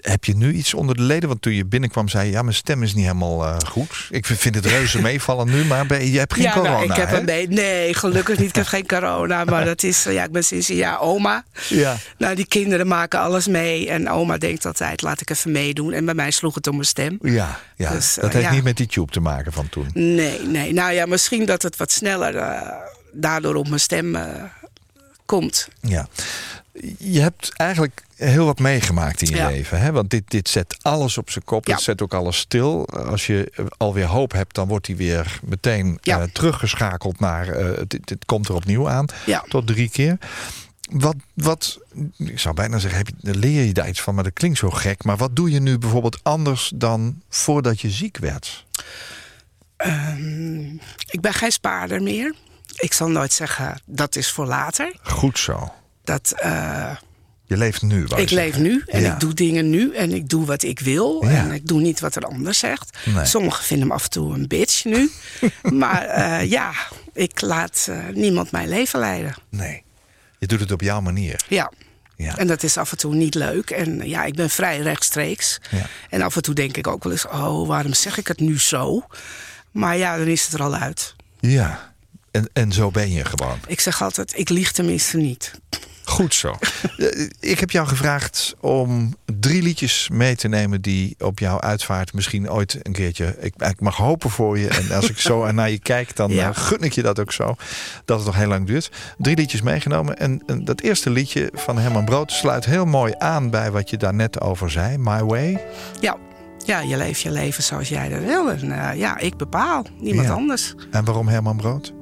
heb 0.03 0.25
je 0.25 0.37
nu 0.37 0.53
iets 0.53 0.75
onder 0.75 0.97
de 0.97 1.03
leden? 1.03 1.29
Want 1.29 1.43
toen 1.43 1.53
je 1.53 1.65
binnenkwam 1.65 2.09
zei 2.09 2.27
je, 2.27 2.33
ja, 2.33 2.43
mijn 2.43 2.55
stem 2.55 2.83
is 2.83 2.95
niet 2.95 3.05
helemaal 3.05 3.45
uh, 3.45 3.57
goed. 3.67 4.09
Ik 4.11 4.27
vind 4.27 4.55
het 4.55 4.67
reuze 4.67 5.01
meevallen 5.03 5.51
nu, 5.51 5.65
maar 5.65 5.87
ben, 5.87 6.11
je 6.11 6.19
hebt 6.19 6.35
geen 6.35 6.43
ja, 6.43 6.53
corona, 6.53 6.71
nou, 6.71 6.91
ik 6.91 6.97
heb 6.97 7.11
hè? 7.11 7.41
een 7.43 7.55
nee, 7.55 7.95
gelukkig 7.95 8.39
niet. 8.39 8.49
Ik 8.49 8.55
heb 8.55 8.67
geen 8.67 8.87
corona, 8.87 9.45
maar 9.45 9.65
dat 9.65 9.83
is, 9.83 10.03
ja, 10.03 10.25
ik 10.25 10.33
ben 10.33 10.45
sinds 10.45 10.69
een 10.69 10.77
jaar 10.77 11.01
oma. 11.01 11.45
Ja. 11.69 11.97
Nou, 12.19 12.35
die 12.35 12.47
kinderen 12.47 12.87
maken 12.87 13.21
alles 13.21 13.47
mee. 13.47 13.89
En 13.89 14.11
oma 14.11 14.39
denkt 14.39 14.67
altijd, 14.67 15.03
laat 15.03 15.21
ik 15.21 15.31
even 15.31 15.53
meedoen. 15.53 15.93
En 15.93 16.05
bij 16.05 16.15
mij 16.15 16.31
sloeg 16.31 16.55
het 16.55 16.67
om 16.67 16.75
mijn 16.75 16.87
stem. 16.87 17.19
Ja, 17.23 17.61
ja. 17.77 17.91
Dus, 17.91 18.17
uh, 18.17 18.23
dat 18.23 18.33
heeft 18.33 18.45
ja. 18.45 18.53
niet 18.53 18.65
met 18.65 18.77
die 18.77 18.87
tube 18.87 19.13
te 19.13 19.21
maken 19.21 19.53
van 19.53 19.69
toen. 19.69 19.91
Nee, 19.95 20.41
nee. 20.41 20.73
Nou 20.73 20.93
ja, 20.93 21.07
misschien 21.07 21.47
dat 21.47 21.63
het 21.63 21.77
wat 21.77 21.91
sneller 21.91 22.35
uh, 22.35 22.61
daardoor 23.13 23.55
op 23.55 23.69
mijn 23.69 23.81
stem 23.81 24.17
komt. 25.27 25.69
Ja. 25.81 26.09
Je 26.99 27.21
hebt 27.21 27.53
eigenlijk 27.57 28.03
heel 28.25 28.45
wat 28.45 28.59
meegemaakt 28.59 29.23
in 29.23 29.29
je 29.31 29.37
Ja. 29.37 29.49
leven. 29.49 29.81
Hè? 29.81 29.93
Want 29.93 30.11
dit, 30.11 30.31
dit 30.31 30.49
zet 30.49 30.77
alles 30.83 31.19
op 31.19 31.31
zijn 31.31 31.45
kop. 31.45 31.67
Ja. 31.67 31.75
Het 31.75 31.83
zet 31.83 32.03
ook 32.03 32.15
alles 32.15 32.39
stil. 32.39 32.87
Als 32.89 33.27
je 33.27 33.53
alweer 33.77 34.07
hoop 34.07 34.33
hebt, 34.33 34.55
dan 34.55 34.69
wordt 34.69 34.87
hij 34.87 34.97
weer 34.97 35.41
meteen 35.43 35.99
Ja. 36.03 36.21
eh, 36.21 36.25
teruggeschakeld 36.33 37.21
naar... 37.21 37.49
eh, 37.49 37.83
dit, 37.87 38.07
dit 38.07 38.25
komt 38.25 38.49
er 38.49 38.55
opnieuw 38.55 38.89
aan. 38.89 39.07
Tot 39.49 39.67
drie 39.67 39.91
keer. 39.91 40.19
Wat, 40.91 41.17
wat, 41.35 41.79
ik 42.19 42.39
zou 42.39 42.55
bijna 42.55 42.79
zeggen, 42.79 42.99
heb 42.99 43.09
je, 43.21 43.35
leer 43.39 43.65
je 43.65 43.73
daar 43.73 43.89
iets 43.89 44.01
van, 44.01 44.15
maar 44.15 44.25
dat 44.25 44.33
klinkt 44.33 44.59
zo 44.59 44.71
gek. 44.71 45.05
Maar 45.05 45.17
wat 45.17 45.37
doe 45.37 45.51
je 45.51 45.61
nu 45.61 45.79
bijvoorbeeld 45.79 46.21
anders 46.23 46.73
dan 46.75 47.23
voordat 47.29 47.81
je 47.81 47.91
ziek 47.91 48.19
werd? 48.19 48.65
Um, 49.87 50.81
ik 51.11 51.21
ben 51.21 51.33
geen 51.35 51.53
spaarder 51.53 52.03
meer. 52.03 52.35
Ik 52.77 52.93
zal 52.93 53.09
nooit 53.09 53.33
zeggen, 53.33 53.81
dat 53.87 54.17
is 54.17 54.31
voor 54.31 54.47
later. 54.47 54.97
Goed 55.03 55.39
zo. 55.39 55.73
Dat, 56.05 56.35
uh, 56.45 56.91
je 57.53 57.59
leeft 57.59 57.83
nu. 57.83 58.07
Ik 58.17 58.31
leef 58.31 58.59
nu 58.59 58.83
en 58.87 59.01
ja. 59.01 59.13
ik 59.13 59.21
doe 59.21 59.35
dingen 59.35 59.71
nu 59.71 59.95
en 59.95 60.13
ik 60.13 60.29
doe 60.29 60.47
wat 60.47 60.63
ik 60.63 60.81
wil. 60.81 61.25
Ja. 61.25 61.31
En 61.31 61.53
ik 61.53 61.67
doe 61.67 61.81
niet 61.81 62.01
wat 62.01 62.15
er 62.15 62.23
ander 62.23 62.55
zegt. 62.55 62.99
Nee. 63.05 63.25
Sommigen 63.25 63.65
vinden 63.65 63.87
me 63.89 63.95
af 63.95 64.05
en 64.05 64.11
toe 64.11 64.35
een 64.35 64.49
bitch 64.49 64.85
nu. 64.85 65.11
maar 65.83 66.19
uh, 66.19 66.51
ja, 66.51 66.73
ik 67.13 67.41
laat 67.41 67.87
uh, 67.91 68.09
niemand 68.15 68.51
mijn 68.51 68.69
leven 68.69 68.99
leiden. 68.99 69.35
Nee, 69.51 69.83
je 70.39 70.47
doet 70.47 70.61
het 70.61 70.73
op 70.73 70.81
jouw 70.81 71.01
manier. 71.01 71.45
Ja. 71.49 71.73
Ja. 72.17 72.39
En 72.39 72.47
dat 72.47 72.63
is 72.63 72.77
af 72.77 72.91
en 72.91 72.99
toe 72.99 73.15
niet 73.15 73.35
leuk. 73.35 73.71
En 73.71 74.09
ja, 74.09 74.25
ik 74.25 74.35
ben 74.35 74.51
vrij 74.51 74.81
rechtstreeks. 74.81 75.61
Ja. 75.71 75.87
En 76.11 76.23
af 76.23 76.37
en 76.37 76.43
toe 76.43 76.55
denk 76.55 76.77
ik 76.77 76.87
ook 76.87 77.03
wel 77.03 77.13
eens: 77.13 77.27
oh, 77.27 77.69
waarom 77.69 77.95
zeg 77.95 78.19
ik 78.19 78.29
het 78.29 78.41
nu 78.41 78.59
zo? 78.59 79.07
Maar 79.71 79.97
ja, 79.97 80.17
dan 80.17 80.27
is 80.27 80.45
het 80.45 80.53
er 80.53 80.63
al 80.63 80.75
uit. 80.75 81.15
Ja, 81.41 81.95
en, 82.31 82.51
en 82.53 82.73
zo 82.73 82.91
ben 82.91 83.13
je 83.13 83.25
gewoon. 83.25 83.59
Ik 83.67 83.81
zeg 83.81 84.03
altijd: 84.03 84.39
ik 84.39 84.49
lieg 84.49 84.73
tenminste 84.73 85.17
niet. 85.17 85.53
Goed 86.13 86.35
zo. 86.35 86.55
ik 87.41 87.61
heb 87.61 87.71
jou 87.71 87.87
gevraagd 87.89 88.55
om 88.61 89.17
drie 89.41 89.63
liedjes 89.63 90.09
mee 90.13 90.37
te 90.37 90.49
nemen 90.49 90.81
die 90.83 91.15
op 91.19 91.39
jouw 91.39 91.61
uitvaart 91.61 92.13
misschien 92.13 92.51
ooit 92.51 92.79
een 92.83 92.93
keertje. 92.93 93.37
Ik, 93.41 93.55
ik 93.59 93.81
mag 93.81 93.97
hopen 93.97 94.31
voor 94.31 94.59
je. 94.59 94.69
En 94.69 94.91
als 94.97 95.11
ik 95.11 95.19
zo 95.19 95.51
naar 95.53 95.71
je 95.71 95.79
kijk, 95.79 96.17
dan 96.17 96.31
Ja. 96.31 96.49
uh, 96.49 96.57
gun 96.57 96.81
ik 96.81 96.93
je 96.93 97.03
dat 97.03 97.19
ook 97.21 97.33
zo. 97.33 97.55
Dat 98.05 98.17
het 98.17 98.27
nog 98.27 98.37
heel 98.37 98.49
lang 98.49 98.67
duurt. 98.67 98.91
Drie 99.19 99.37
liedjes 99.37 99.63
meegenomen. 99.63 100.19
En, 100.19 100.43
en 100.47 100.65
dat 100.65 100.81
eerste 100.81 101.11
liedje 101.11 101.51
van 101.55 101.79
Herman 101.79 102.05
Brood 102.05 102.33
sluit 102.33 102.65
heel 102.65 102.85
mooi 102.85 103.15
aan 103.19 103.51
bij 103.51 103.71
wat 103.71 103.91
je 103.91 103.97
daar 103.97 104.15
net 104.15 104.41
over 104.41 104.71
zei. 104.71 104.99
My 104.99 105.23
Way. 105.23 105.65
Ja. 106.01 106.17
Ja, 106.65 106.81
je 106.81 106.97
leeft 106.97 107.21
je 107.21 107.31
leven 107.31 107.63
zoals 107.63 107.89
jij 107.89 108.09
dat 108.09 108.21
wil. 108.21 108.51
En 108.51 108.65
uh, 108.65 108.91
ja, 108.95 109.19
ik 109.19 109.37
bepaal, 109.37 109.87
niemand 110.01 110.27
Ja. 110.29 110.35
anders. 110.35 110.75
En 110.91 111.05
waarom 111.05 111.29
Herman 111.29 111.57
Brood? 111.57 111.93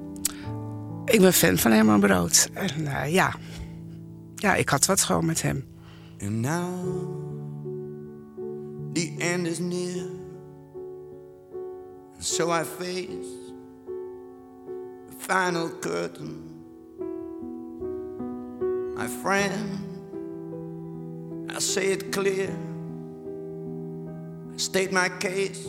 Ik 1.04 1.20
ben 1.20 1.32
fan 1.32 1.58
van 1.58 1.72
Herman 1.72 2.00
Brood. 2.00 2.48
En 2.54 2.80
uh, 2.80 3.12
ja. 3.12 3.34
Ja, 4.40 4.54
ik 4.54 4.68
had 4.68 4.86
wat 4.86 5.00
gewoon 5.00 5.26
met 5.26 5.42
hem. 5.42 5.64
And 6.22 6.40
now 6.40 6.84
the 8.92 9.14
end 9.18 9.46
is 9.46 9.58
near. 9.58 10.06
And 12.14 12.24
so 12.24 12.50
I 12.50 12.64
face 12.64 13.52
the 15.08 15.14
final 15.18 15.70
curtain. 15.80 16.48
My 18.96 19.08
friend, 19.08 19.78
I 21.50 21.60
say 21.60 21.92
it 21.92 22.10
clear. 22.10 22.48
I 24.54 24.58
state 24.58 24.92
my 24.92 25.08
case, 25.18 25.66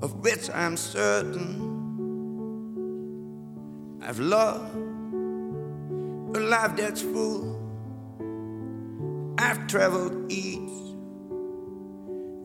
of 0.00 0.12
which 0.22 0.48
I'm 0.50 0.76
certain. 0.76 1.68
I've 4.02 4.18
loved 4.18 4.89
a 6.34 6.40
life 6.40 6.76
that's 6.76 7.02
full. 7.02 7.58
I've 9.38 9.66
traveled 9.66 10.30
each 10.30 10.70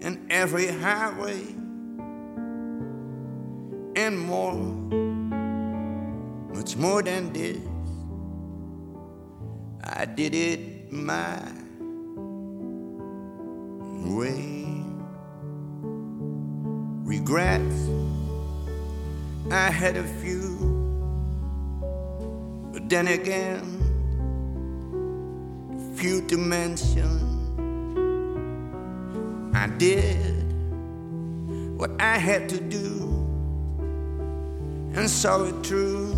and 0.01 0.31
every 0.31 0.67
highway 0.67 1.41
and 3.95 4.19
more, 4.19 4.53
much 6.53 6.75
more 6.77 7.01
than 7.01 7.31
this. 7.33 7.59
I 9.83 10.05
did 10.05 10.33
it 10.35 10.91
my 10.91 11.39
way. 14.05 14.83
Regrets, 17.03 17.89
I 19.51 19.69
had 19.69 19.95
a 19.97 20.03
few, 20.03 20.57
but 22.73 22.89
then 22.89 23.07
again, 23.07 23.74
few 25.95 26.21
to 26.27 26.37
mention. 26.37 27.21
I 29.53 29.67
did 29.77 30.43
what 31.77 31.91
I 31.99 32.17
had 32.17 32.49
to 32.49 32.59
do 32.59 33.25
and 34.93 35.09
saw 35.09 35.45
it 35.45 35.65
through 35.65 36.13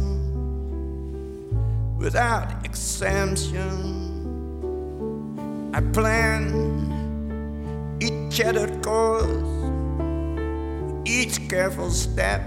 without 1.98 2.66
exemption. 2.66 3.70
I 5.74 5.82
planned 5.94 6.94
each 8.02 8.34
shattered 8.34 8.82
course, 8.84 9.28
each 11.06 11.48
careful 11.48 11.92
step 11.92 12.42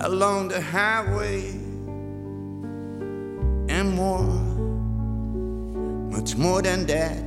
along 0.00 0.48
the 0.48 0.60
highway 0.60 1.50
and 3.68 3.94
more 3.94 4.43
much 6.24 6.36
more 6.36 6.62
than 6.62 6.86
that. 6.86 7.22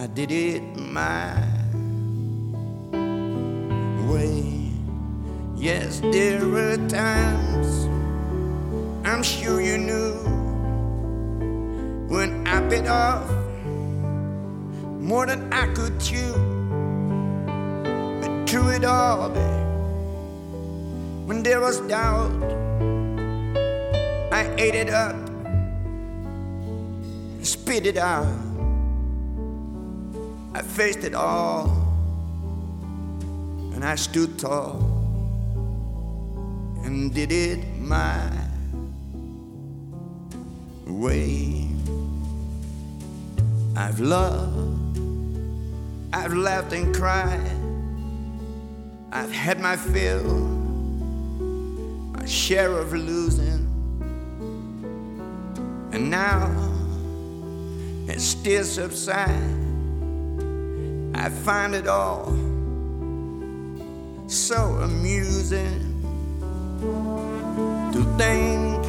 I 0.00 0.06
did 0.14 0.30
it 0.30 0.62
my 0.76 1.34
way. 4.06 4.70
Yes, 5.56 5.98
there 5.98 6.46
were 6.46 6.76
times 6.86 7.88
I'm 9.04 9.24
sure 9.24 9.60
you 9.60 9.76
knew 9.76 10.14
when 12.06 12.46
I 12.46 12.60
bit 12.68 12.86
off 12.86 13.28
more 15.00 15.26
than 15.26 15.52
I 15.52 15.66
could 15.74 15.98
chew. 15.98 16.32
But 18.20 18.48
through 18.48 18.68
it 18.78 18.84
all, 18.84 19.30
babe, 19.30 19.66
when 21.26 21.42
there 21.42 21.60
was 21.60 21.80
doubt, 21.88 22.30
I 24.30 24.54
ate 24.58 24.76
it 24.76 24.90
up 24.90 25.27
spit 27.48 27.86
it 27.86 27.96
out. 27.96 28.26
I 30.54 30.60
faced 30.60 31.02
it 31.04 31.14
all, 31.14 31.70
and 33.72 33.82
I 33.84 33.94
stood 33.94 34.38
tall 34.38 34.82
and 36.84 37.14
did 37.14 37.32
it 37.32 37.64
my 37.78 38.30
way. 40.86 41.68
I've 43.76 44.00
loved, 44.00 44.98
I've 46.12 46.34
laughed 46.34 46.72
and 46.74 46.94
cried, 46.94 47.50
I've 49.10 49.32
had 49.32 49.58
my 49.58 49.76
fill, 49.76 50.24
my 52.12 52.26
share 52.26 52.72
of 52.72 52.92
losing, 52.92 53.64
and 55.92 56.10
now 56.10 56.67
it 58.08 58.20
still 58.20 58.64
subside. 58.64 59.54
I 61.14 61.28
find 61.28 61.74
it 61.74 61.86
all 61.86 62.32
so 64.28 64.56
amusing 64.82 65.80
to 67.92 68.04
think 68.16 68.86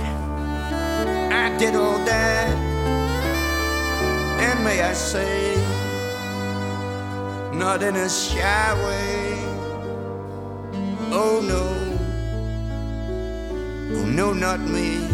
I 1.33 1.55
did 1.57 1.75
all 1.75 1.97
that, 2.05 2.57
and 4.39 4.63
may 4.63 4.81
I 4.81 4.93
say, 4.93 5.55
not 7.53 7.81
in 7.83 7.95
a 7.95 8.09
shy 8.09 8.73
way. 8.85 9.35
Oh 11.11 11.41
no, 11.41 11.63
oh 13.95 14.05
no, 14.05 14.33
not 14.33 14.59
me. 14.59 15.07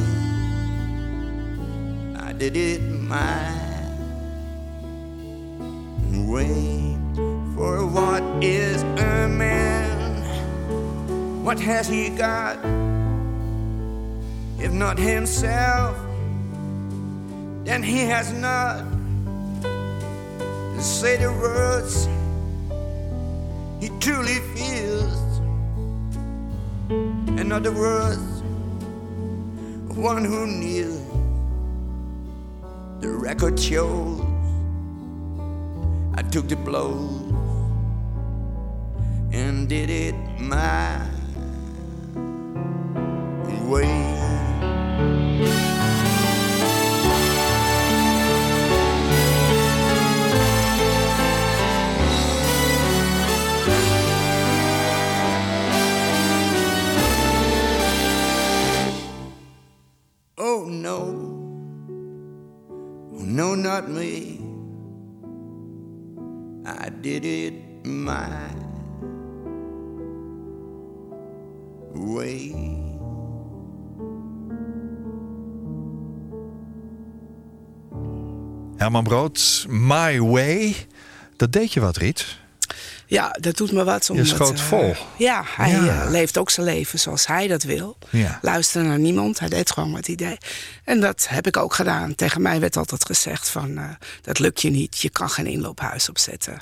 I 2.17 2.33
did 2.33 2.57
it 2.57 2.81
my 2.81 3.54
For 6.35 7.85
what 7.85 8.21
is 8.43 8.83
a 8.83 9.29
man? 9.29 10.21
What 11.45 11.57
has 11.61 11.87
he 11.87 12.09
got? 12.09 12.57
If 14.59 14.73
not 14.73 14.99
himself, 14.99 15.95
then 17.63 17.81
he 17.81 18.01
has 18.01 18.33
not. 18.33 18.83
To 19.61 20.81
say 20.81 21.15
the 21.15 21.31
words 21.31 22.05
he 23.79 23.87
truly 23.99 24.41
feels. 24.55 25.39
In 27.39 27.53
other 27.53 27.71
words, 27.71 28.41
one 29.95 30.25
who 30.25 30.45
kneels. 30.47 31.01
The 32.99 33.09
record 33.09 33.57
shows 33.57 34.24
took 36.35 36.49
the 36.49 36.55
blows 36.57 37.31
and 39.31 39.69
did 39.69 39.89
it 39.89 40.15
my 40.37 41.14
did 67.05 67.53
my 67.85 68.49
way. 71.93 72.51
Herman 78.77 79.03
Brood, 79.03 79.65
My 79.69 80.19
Way. 80.19 80.75
Dat 81.35 81.51
deed 81.51 81.73
je 81.73 81.79
wat, 81.79 81.97
Riet. 81.97 82.39
Ja, 83.07 83.35
dat 83.39 83.57
doet 83.57 83.71
me 83.71 83.83
wat. 83.83 84.09
Je 84.13 84.25
schoot 84.25 84.57
eh, 84.59 84.63
vol. 84.65 84.95
Ja, 85.17 85.43
hij 85.55 85.69
Ja. 85.71 86.03
eh, 86.03 86.09
leeft 86.09 86.37
ook 86.37 86.49
zijn 86.49 86.65
leven 86.65 86.99
zoals 86.99 87.27
hij 87.27 87.47
dat 87.47 87.63
wil. 87.63 87.97
Ja. 88.09 88.39
Luisteren 88.41 88.87
naar 88.87 88.99
niemand. 88.99 89.39
Hij 89.39 89.49
deed 89.49 89.71
gewoon 89.71 89.91
wat 89.91 90.05
hij 90.07 90.15
deed. 90.15 90.45
En 90.83 90.99
dat 90.99 91.25
heb 91.29 91.47
ik 91.47 91.57
ook 91.57 91.73
gedaan. 91.73 92.15
Tegen 92.15 92.41
mij 92.41 92.59
werd 92.59 92.77
altijd 92.77 93.05
gezegd 93.05 93.49
van... 93.49 93.77
eh, 93.77 93.83
dat 94.21 94.39
lukt 94.39 94.61
je 94.61 94.69
niet. 94.69 95.01
Je 95.01 95.09
kan 95.09 95.29
geen 95.29 95.47
inloophuis 95.47 96.09
opzetten. 96.09 96.59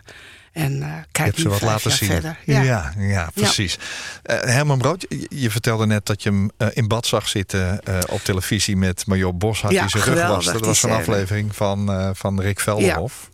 En 0.51 0.73
Je 0.73 1.03
kijk 1.11 1.27
hebt 1.27 1.39
ze 1.39 1.49
wat 1.49 1.61
laten 1.61 1.91
zien. 1.91 2.09
verder. 2.09 2.37
Ja, 2.45 2.93
ja, 2.97 3.29
precies. 3.33 3.77
Eh, 4.23 4.41
Herman 4.41 4.77
Brood, 4.77 5.05
je, 5.09 5.25
je 5.29 5.51
vertelde 5.51 5.85
net 5.85 6.05
dat 6.05 6.23
je 6.23 6.29
hem 6.29 6.51
in 6.73 6.87
bad 6.87 7.05
zag 7.05 7.27
zitten 7.27 7.79
op 8.09 8.23
televisie 8.23 8.77
met 8.77 9.05
Major 9.07 9.37
Boshart 9.37 9.73
Ja, 9.73 9.81
die 9.81 9.89
zijn 9.89 10.03
rug 10.03 10.27
was. 10.27 10.45
Dat 10.45 10.65
was 10.65 10.83
een 10.83 10.91
aflevering 10.91 11.55
van, 11.55 12.11
van 12.15 12.41
Rick 12.41 12.59
Velderhof. 12.59 13.29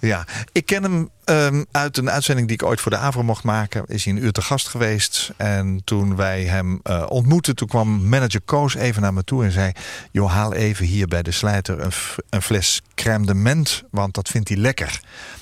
Ja. 0.00 0.24
ik 0.52 0.66
ken 0.66 0.82
hem 0.82 1.10
ehm, 1.24 1.64
uit 1.70 1.96
een 1.96 2.10
uitzending 2.10 2.46
die 2.46 2.56
ik 2.56 2.62
ooit 2.62 2.80
voor 2.80 2.90
de 2.90 2.96
Avro 2.96 3.22
mocht 3.22 3.44
maken. 3.44 3.84
Is 3.86 4.04
hij 4.04 4.12
een 4.12 4.24
uur 4.24 4.32
te 4.32 4.42
gast 4.42 4.68
geweest. 4.68 5.32
En 5.36 5.80
toen 5.84 6.16
wij 6.16 6.44
hem 6.44 6.80
eh, 6.82 7.06
ontmoetten, 7.08 7.56
toen 7.56 7.68
kwam 7.68 8.08
manager 8.08 8.40
Koos 8.40 8.74
even 8.74 9.02
naar 9.02 9.14
me 9.14 9.24
toe 9.24 9.44
en 9.44 9.52
zei... 9.52 9.72
joh, 10.10 10.32
haal 10.32 10.54
even 10.54 10.86
hier 10.86 11.06
bij 11.06 11.22
de 11.22 11.30
slijter 11.30 11.80
een, 11.80 11.92
een 12.30 12.42
fles 12.42 12.82
crème 12.94 13.26
de 13.26 13.34
ment, 13.34 13.82
want 13.90 14.14
dat 14.14 14.28
vindt 14.28 14.48
hij 14.48 14.56
lekker. 14.56 15.00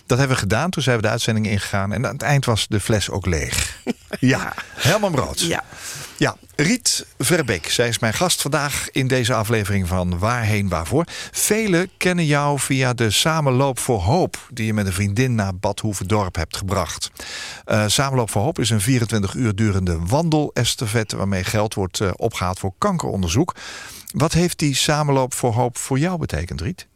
Dat 0.08 0.18
hebben 0.18 0.36
we 0.36 0.42
gedaan, 0.42 0.70
toen 0.70 0.82
zijn 0.82 0.96
we 0.96 1.02
de 1.02 1.08
uitzending 1.08 1.46
ingegaan. 1.46 1.92
En 1.92 2.06
aan 2.06 2.12
het 2.12 2.22
eind 2.22 2.44
was 2.44 2.66
de 2.68 2.80
fles 2.80 3.10
ook 3.10 3.26
leeg. 3.26 3.76
Ja, 4.20 4.54
Herman 4.74 5.12
Brood. 5.12 5.40
Ja. 5.40 5.64
Ja, 6.16 6.36
Riet 6.56 7.06
Verbeek. 7.18 7.70
Zij 7.70 7.88
is 7.88 7.98
mijn 7.98 8.14
gast 8.14 8.42
vandaag 8.42 8.90
in 8.90 9.08
deze 9.08 9.34
aflevering 9.34 9.88
van 9.88 10.18
Waarheen 10.18 10.68
Waarvoor. 10.68 11.04
Velen 11.30 11.90
kennen 11.96 12.26
jou 12.26 12.58
via 12.58 12.94
de 12.94 13.10
Samenloop 13.10 13.78
voor 13.78 14.00
Hoop... 14.00 14.48
die 14.52 14.66
je 14.66 14.74
met 14.74 14.86
een 14.86 14.92
vriendin 14.92 15.34
naar 15.34 15.56
Bad 15.56 15.80
Hoeverdorp 15.80 16.34
hebt 16.34 16.56
gebracht. 16.56 17.10
Eh, 17.64 17.84
Samenloop 17.86 18.30
voor 18.30 18.42
Hoop 18.42 18.58
is 18.58 18.70
een 18.70 18.80
24 18.80 19.34
uur 19.34 19.54
durende 19.54 19.98
wandelestafette... 19.98 21.16
waarmee 21.16 21.44
geld 21.44 21.74
wordt 21.74 22.00
eh, 22.00 22.10
opgehaald 22.16 22.58
voor 22.58 22.72
kankeronderzoek. 22.78 23.54
Wat 24.12 24.32
heeft 24.32 24.58
die 24.58 24.74
Samenloop 24.74 25.34
voor 25.34 25.52
Hoop 25.52 25.78
voor 25.78 25.98
jou 25.98 26.18
betekend, 26.18 26.60
Riet? 26.60 26.86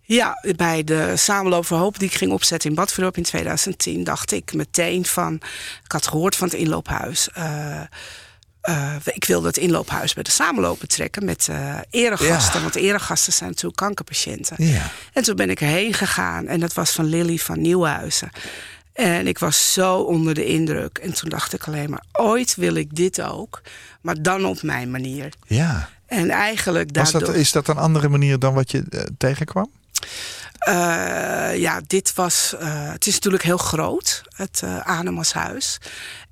Ja, 0.03 0.45
bij 0.57 0.85
de 0.85 1.13
samenloop 1.17 1.67
voor 1.67 1.79
hoop 1.79 1.99
die 1.99 2.09
ik 2.09 2.15
ging 2.15 2.33
opzetten 2.33 2.71
in 2.71 2.77
Badverdorp 2.77 3.17
in 3.17 3.23
2010... 3.23 4.05
dacht 4.05 4.33
ik 4.33 4.53
meteen 4.55 5.05
van... 5.05 5.35
Ik 5.85 5.93
had 5.93 6.07
gehoord 6.07 6.37
van 6.37 6.49
het 6.49 6.57
inloophuis... 6.57 7.29
eh, 8.65 8.95
ik 9.05 9.25
wilde 9.25 9.47
het 9.47 9.57
inloophuis 9.57 10.15
bij 10.15 10.23
de 10.23 10.31
samenloop 10.31 10.81
betrekken 10.81 11.25
met 11.25 11.49
eh 11.51 11.79
eregasten. 11.91 12.55
Ja. 12.55 12.61
Want 12.61 12.75
eregasten 12.75 13.33
zijn 13.33 13.49
natuurlijk 13.49 13.77
kankerpatiënten. 13.77 14.57
Ja. 14.59 14.91
En 15.13 15.23
toen 15.23 15.37
ben 15.37 15.51
ik 15.51 15.61
erheen 15.61 15.93
gegaan 15.95 16.47
en 16.47 16.61
dat 16.61 16.73
was 16.73 16.91
van 16.91 17.05
Lily 17.05 17.37
van 17.37 17.61
Nieuwhuizen. 17.61 18.31
En 18.93 19.27
ik 19.27 19.39
was 19.39 19.73
zo 19.73 19.97
onder 19.97 20.35
de 20.35 20.47
indruk. 20.47 20.99
En 20.99 21.15
toen 21.15 21.29
dacht 21.29 21.53
ik 21.53 21.67
alleen 21.67 21.91
maar, 21.91 22.05
ooit 22.13 22.55
wil 22.55 22.75
ik 22.75 22.97
dit 22.97 23.23
ook. 23.23 23.63
Maar 24.01 24.23
dan 24.23 24.45
op 24.45 24.63
mijn 24.63 24.91
manier. 24.91 25.33
Ja. 25.47 25.89
En 26.07 26.31
eigenlijk 26.31 26.91
Was 26.93 27.13
daardoor... 27.13 27.31
dat, 27.31 27.41
is 27.41 27.53
dat 27.53 27.69
een 27.69 27.77
andere 27.77 28.09
manier 28.09 28.39
dan 28.39 28.55
wat 28.55 28.71
je 28.71 28.85
eh, 28.91 29.01
tegenkwam? 29.19 29.71
Ja, 31.55 31.81
dit 31.87 32.15
was. 32.15 32.55
het 32.93 33.07
is 33.07 33.15
natuurlijk 33.15 33.43
heel 33.43 33.57
groot, 33.57 34.23
het 34.37 34.61
uh, 34.65 34.79
Anemashuis. 34.79 35.79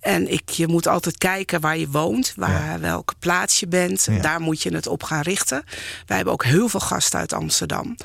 En 0.03 0.33
ik, 0.33 0.51
je 0.51 0.67
moet 0.67 0.89
altijd 0.89 1.19
kijken 1.19 1.61
waar 1.61 1.79
je 1.79 1.89
woont, 1.89 2.33
waar, 2.37 2.73
Ja. 2.73 2.79
welke 2.79 3.15
plaats 3.19 3.61
je 3.61 3.67
bent. 3.67 4.07
Ja. 4.11 4.19
Daar 4.19 4.41
moet 4.41 4.63
je 4.63 4.75
het 4.75 4.87
op 4.87 5.03
gaan 5.03 5.21
richten. 5.23 5.65
Wij 6.07 6.17
hebben 6.17 6.35
ook 6.35 6.45
heel 6.45 6.69
veel 6.69 6.81
gasten 6.81 7.19
uit 7.19 7.33
Amsterdam. 7.33 7.97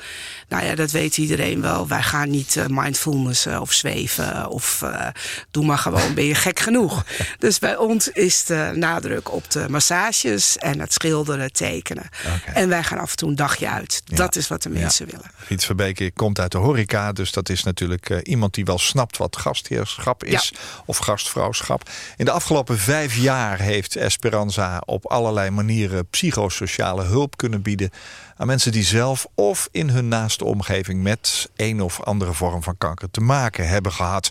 Nou 0.48 0.64
ja, 0.64 0.74
dat 0.74 0.90
weet 0.90 1.16
iedereen 1.16 1.60
wel. 1.60 1.88
Wij 1.88 2.02
gaan 2.02 2.30
niet 2.30 2.56
eh, 2.56 2.64
mindfulness 2.68 3.46
eh, 3.46 3.60
of 3.60 3.72
zweven 3.72 4.48
of 4.48 4.82
eh, 4.82 5.06
doe 5.50 5.64
maar 5.64 5.78
gewoon, 5.78 6.14
ben 6.14 6.24
je 6.24 6.34
gek 6.34 6.60
genoeg. 6.60 7.04
Dus 7.38 7.58
bij 7.58 7.76
ons 7.76 8.08
is 8.08 8.44
de 8.44 8.72
nadruk 8.74 9.32
op 9.32 9.50
de 9.50 9.66
massages 9.68 10.56
en 10.58 10.80
het 10.80 10.92
schilderen, 10.92 11.52
tekenen. 11.52 12.08
En 12.54 12.68
wij 12.68 12.82
gaan 12.82 12.98
af 12.98 13.10
en 13.10 13.16
toe 13.16 13.28
een 13.28 13.36
dagje 13.36 13.68
uit. 13.68 14.02
Ja. 14.04 14.16
Dat 14.16 14.36
is 14.36 14.48
wat 14.48 14.62
de 14.62 14.68
mensen 14.68 15.06
willen. 15.06 15.30
Riet 15.48 15.64
Verbeke 15.64 16.10
komt 16.14 16.40
uit 16.40 16.52
de 16.52 16.58
horeca. 16.58 17.12
Dus 17.12 17.32
dat 17.32 17.48
is 17.48 17.62
natuurlijk 17.62 18.20
iemand 18.22 18.54
die 18.54 18.64
wel 18.64 18.78
snapt 18.78 19.16
wat 19.16 19.36
gastheerschap 19.36 20.24
is. 20.24 20.52
Of 20.84 20.96
gastvrouwschap. 20.96 21.87
In 22.16 22.24
de 22.24 22.30
afgelopen 22.30 22.78
vijf 22.78 23.16
jaar 23.16 23.60
heeft 23.60 23.96
Esperanza 23.96 24.82
op 24.84 25.06
allerlei 25.06 25.50
manieren 25.50 26.08
psychosociale 26.08 27.04
hulp 27.04 27.36
kunnen 27.36 27.62
bieden 27.62 27.90
aan 28.38 28.46
mensen 28.46 28.72
die 28.72 28.84
zelf 28.84 29.26
of 29.34 29.68
in 29.70 29.88
hun 29.88 30.08
naaste 30.08 30.44
omgeving 30.44 31.02
met 31.02 31.50
een 31.56 31.82
of 31.82 32.02
andere 32.02 32.32
vorm 32.32 32.62
van 32.62 32.78
kanker 32.78 33.10
te 33.10 33.20
maken 33.20 33.68
hebben 33.68 33.92
gehad. 33.92 34.30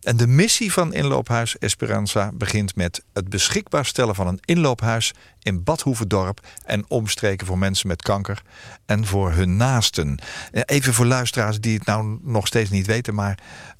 En 0.00 0.16
de 0.16 0.26
missie 0.26 0.72
van 0.72 0.94
Inloophuis 0.94 1.58
Esperanza 1.58 2.30
begint 2.34 2.76
met 2.76 3.02
het 3.12 3.28
beschikbaar 3.28 3.84
stellen 3.84 4.14
van 4.14 4.26
een 4.26 4.40
inloophuis 4.44 5.12
in 5.42 5.62
Badhoevedorp 5.62 6.40
en 6.64 6.84
omstreken 6.88 7.46
voor 7.46 7.58
mensen 7.58 7.88
met 7.88 8.02
kanker 8.02 8.42
en 8.86 9.06
voor 9.06 9.32
hun 9.32 9.56
naasten. 9.56 10.18
Even 10.52 10.94
voor 10.94 11.06
luisteraars 11.06 11.60
die 11.60 11.74
het 11.78 11.86
nou 11.86 12.18
nog 12.22 12.46
steeds 12.46 12.70
niet 12.70 12.86
weten, 12.86 13.14
maar 13.14 13.38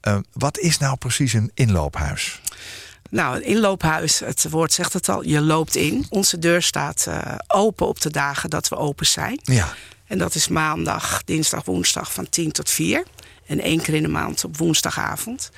uh, 0.08 0.18
wat 0.32 0.58
is 0.58 0.78
nou 0.78 0.96
precies 0.96 1.32
een 1.32 1.50
inloophuis? 1.54 2.40
Nou, 3.12 3.36
een 3.36 3.44
inloophuis, 3.44 4.18
het 4.18 4.46
woord 4.50 4.72
zegt 4.72 4.92
het 4.92 5.08
al, 5.08 5.24
je 5.24 5.40
loopt 5.40 5.76
in. 5.76 6.06
Onze 6.08 6.38
deur 6.38 6.62
staat 6.62 7.06
uh, 7.08 7.34
open 7.46 7.86
op 7.86 8.00
de 8.00 8.10
dagen 8.10 8.50
dat 8.50 8.68
we 8.68 8.76
open 8.76 9.06
zijn. 9.06 9.38
Ja. 9.42 9.74
En 10.06 10.18
dat 10.18 10.34
is 10.34 10.48
maandag, 10.48 11.22
dinsdag, 11.24 11.64
woensdag 11.64 12.12
van 12.12 12.28
10 12.28 12.52
tot 12.52 12.70
4. 12.70 13.04
En 13.46 13.60
één 13.60 13.80
keer 13.80 13.94
in 13.94 14.02
de 14.02 14.08
maand 14.08 14.44
op 14.44 14.56
woensdagavond. 14.56 15.50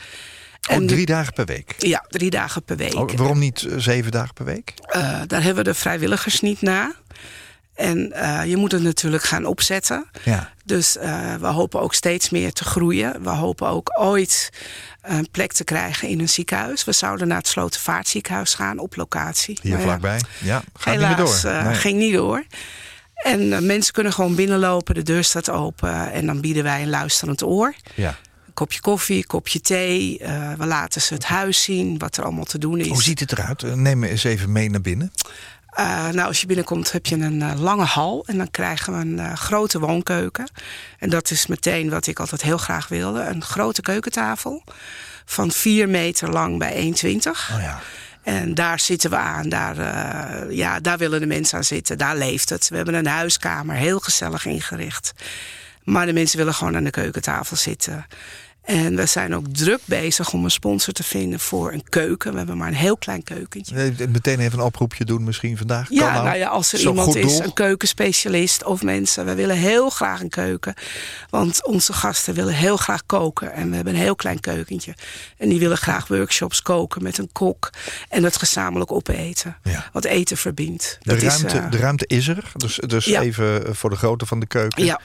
Oh, 0.69 0.75
en 0.75 0.87
drie 0.87 1.07
dagen 1.07 1.33
per 1.33 1.45
week? 1.45 1.75
Ja, 1.79 2.05
drie 2.09 2.31
dagen 2.31 2.63
per 2.63 2.77
week. 2.77 2.95
Oh, 2.95 3.11
waarom 3.11 3.39
niet 3.39 3.63
uh, 3.63 3.79
zeven 3.79 4.11
dagen 4.11 4.35
per 4.35 4.45
week? 4.45 4.75
Uh, 4.89 5.21
daar 5.27 5.43
hebben 5.43 5.65
we 5.65 5.71
de 5.71 5.75
vrijwilligers 5.75 6.41
niet 6.41 6.61
na. 6.61 6.95
En 7.75 8.13
uh, 8.15 8.45
je 8.47 8.57
moet 8.57 8.73
het 8.73 8.83
natuurlijk 8.83 9.25
gaan 9.25 9.45
opzetten. 9.45 10.07
Ja. 10.25 10.53
Dus 10.65 10.93
we 11.41 11.47
hopen 11.47 11.81
ook 11.81 11.95
steeds 11.95 12.31
meer 12.31 12.53
te 12.53 12.65
groeien. 12.65 13.23
We 13.23 13.31
hopen 13.31 13.69
ook 13.69 14.01
ooit 14.01 14.51
een 15.05 15.29
plek 15.31 15.53
te 15.53 15.65
krijgen 15.65 16.09
in 16.09 16.21
een 16.21 16.29
ziekenhuis. 16.29 16.85
We 16.85 16.93
zouden 16.93 17.29
naar 17.29 17.37
het 17.39 17.49
Slotenvaartziekenhuis 17.49 18.55
gaan 18.55 18.79
op 18.79 18.97
locatie. 18.97 19.59
Hier 19.63 19.79
vlakbij? 19.79 20.21
Ja, 20.41 20.63
gaat 20.79 20.95
helaas, 20.95 21.09
niet 21.09 21.17
meer 21.19 21.27
door. 21.27 21.53
uh, 21.61 21.67
Nee. 21.67 21.75
ging 21.75 21.99
niet 21.99 22.15
door. 22.15 22.45
En 23.15 23.41
uh, 23.41 23.59
mensen 23.59 23.93
kunnen 23.93 24.13
gewoon 24.13 24.35
binnenlopen, 24.35 24.95
de 24.95 25.03
deur 25.03 25.25
staat 25.25 25.51
open... 25.51 26.13
en 26.13 26.27
dan 26.27 26.41
bieden 26.41 26.63
wij 26.63 26.83
een 26.83 26.91
luisterend 26.91 27.43
oor. 27.43 27.75
Ja. 27.95 28.09
Een 28.47 28.55
kopje 28.55 28.81
koffie, 28.81 29.17
een 29.17 29.27
kopje 29.27 29.61
thee. 29.61 30.19
Uh, 30.23 30.53
we 30.53 30.67
laten 30.67 31.01
ze 31.03 31.15
het 31.15 31.25
huis 31.25 31.63
zien, 31.63 31.99
wat 31.99 32.17
er 32.17 32.25
allemaal 32.25 32.45
te 32.45 32.59
doen 32.59 32.79
is. 32.81 32.89
Hoe 32.89 33.03
ziet 33.03 33.21
het 33.21 33.33
eruit? 33.33 33.63
Eh, 33.63 33.73
Neem 33.73 33.99
me 33.99 34.09
eens 34.09 34.25
even 34.25 34.53
mee 34.53 34.71
naar 34.71 34.81
binnen. 34.81 35.13
Uh, 35.79 36.09
nou, 36.09 36.29
als 36.29 36.41
je 36.41 36.47
binnenkomt 36.47 36.93
heb 36.93 37.07
je 37.07 37.15
een 37.15 37.41
uh, 37.41 37.61
lange 37.61 37.85
hal 37.85 38.25
en 38.27 38.37
dan 38.37 38.51
krijgen 38.51 38.93
we 38.93 38.99
een 38.99 39.19
uh, 39.19 39.33
grote 39.33 39.79
woonkeuken. 39.79 40.51
En 40.99 41.11
dat 41.11 41.31
is 41.31 41.47
meteen 41.47 41.91
wat 41.91 42.07
ik 42.07 42.21
altijd 42.21 42.43
heel 42.43 42.59
graag 42.59 42.89
wilde. 42.89 43.21
Een 43.21 43.43
grote 43.43 43.83
keukentafel 43.83 44.63
van 45.25 45.51
4 45.51 45.89
meter 45.89 46.31
lang 46.31 46.59
bij 46.59 46.95
1,20. 47.05 47.31
Oh 47.31 47.61
ja. 47.61 47.81
En 48.23 48.55
daar 48.55 48.81
zitten 48.81 49.11
we 49.11 49.17
aan, 49.17 49.49
daar, 49.49 49.77
ja, 50.53 50.81
daar 50.81 50.99
willen 50.99 51.21
de 51.21 51.27
mensen 51.27 51.59
aan 51.59 51.65
zitten, 51.65 51.99
daar 51.99 52.17
leeft 52.17 52.49
het. 52.49 52.69
We 52.69 52.77
hebben 52.77 52.95
een 52.95 53.07
huiskamer, 53.07 53.77
heel 53.77 53.99
gezellig 53.99 54.47
ingericht. 54.47 55.13
Maar 55.83 56.07
de 56.07 56.13
mensen 56.13 56.39
willen 56.39 56.55
gewoon 56.55 56.77
aan 56.77 56.85
de 56.85 56.91
keukentafel 56.91 57.57
zitten. 57.57 58.07
En 58.65 58.97
we 58.97 59.07
zijn 59.07 59.35
ook 59.35 59.47
druk 59.53 59.81
bezig 59.85 60.33
om 60.33 60.45
een 60.45 60.51
sponsor 60.51 60.93
te 60.93 61.03
vinden 61.03 61.41
voor 61.41 61.73
een 61.73 61.85
keuken. 61.89 62.31
We 62.33 62.37
hebben 62.39 62.57
maar 62.57 62.69
een 62.69 62.75
heel 62.75 62.97
klein 62.97 63.23
keukentje. 63.23 63.93
Meteen 64.09 64.41
even 64.41 64.59
een 64.59 64.65
oproepje 64.65 65.05
doen 65.05 65.25
misschien 65.25 65.57
vandaag. 65.57 65.87
Ja, 65.91 66.01
kan 66.01 66.13
nou, 66.13 66.25
nou 66.25 66.37
ja, 66.37 66.49
als 66.49 66.73
er 66.73 66.81
iemand 66.81 67.15
is, 67.15 67.33
doel. 67.33 67.43
een 67.43 67.53
keukenspecialist 67.53 68.65
of 68.65 68.83
mensen. 68.83 69.25
We 69.25 69.35
willen 69.35 69.57
heel 69.57 69.91
graag 69.91 70.21
een 70.21 70.29
keuken. 70.29 70.75
Want 71.31 71.67
onze 71.67 71.93
gasten 71.93 72.35
willen 72.35 72.55
heel 72.55 72.77
graag 72.77 73.07
koken. 73.07 73.53
En 73.53 73.69
we 73.71 73.75
hebben 73.77 73.95
een 73.95 74.01
heel 74.01 74.17
klein 74.17 74.41
keukentje. 74.41 74.95
En 75.39 75.49
die 75.49 75.59
willen 75.59 75.79
graag 75.79 76.07
workshops 76.09 76.63
koken 76.63 77.03
met 77.03 77.19
een 77.19 77.33
kok. 77.33 77.71
En 78.09 78.25
het 78.25 78.37
gezamenlijk 78.37 78.93
opeten. 78.93 79.57
Ja. 79.63 79.89
Want 79.93 80.05
eten 80.05 80.37
verbindt. 80.37 80.99
De 81.01 81.09
Dat 81.15 81.23
is, 81.23 81.29
ruimte, 81.29 81.59
eh, 81.59 81.71
de 81.71 81.77
ruimte 81.77 82.05
is 82.07 82.29
er. 82.29 82.53
Dus, 82.57 82.81
dus 82.87 83.05
Ja. 83.05 83.21
even 83.21 83.77
voor 83.77 83.91
de 83.91 83.97
grootte 83.97 84.27
van 84.27 84.41
de 84.41 84.47
keuken. 84.47 84.85
Ja. 84.85 85.01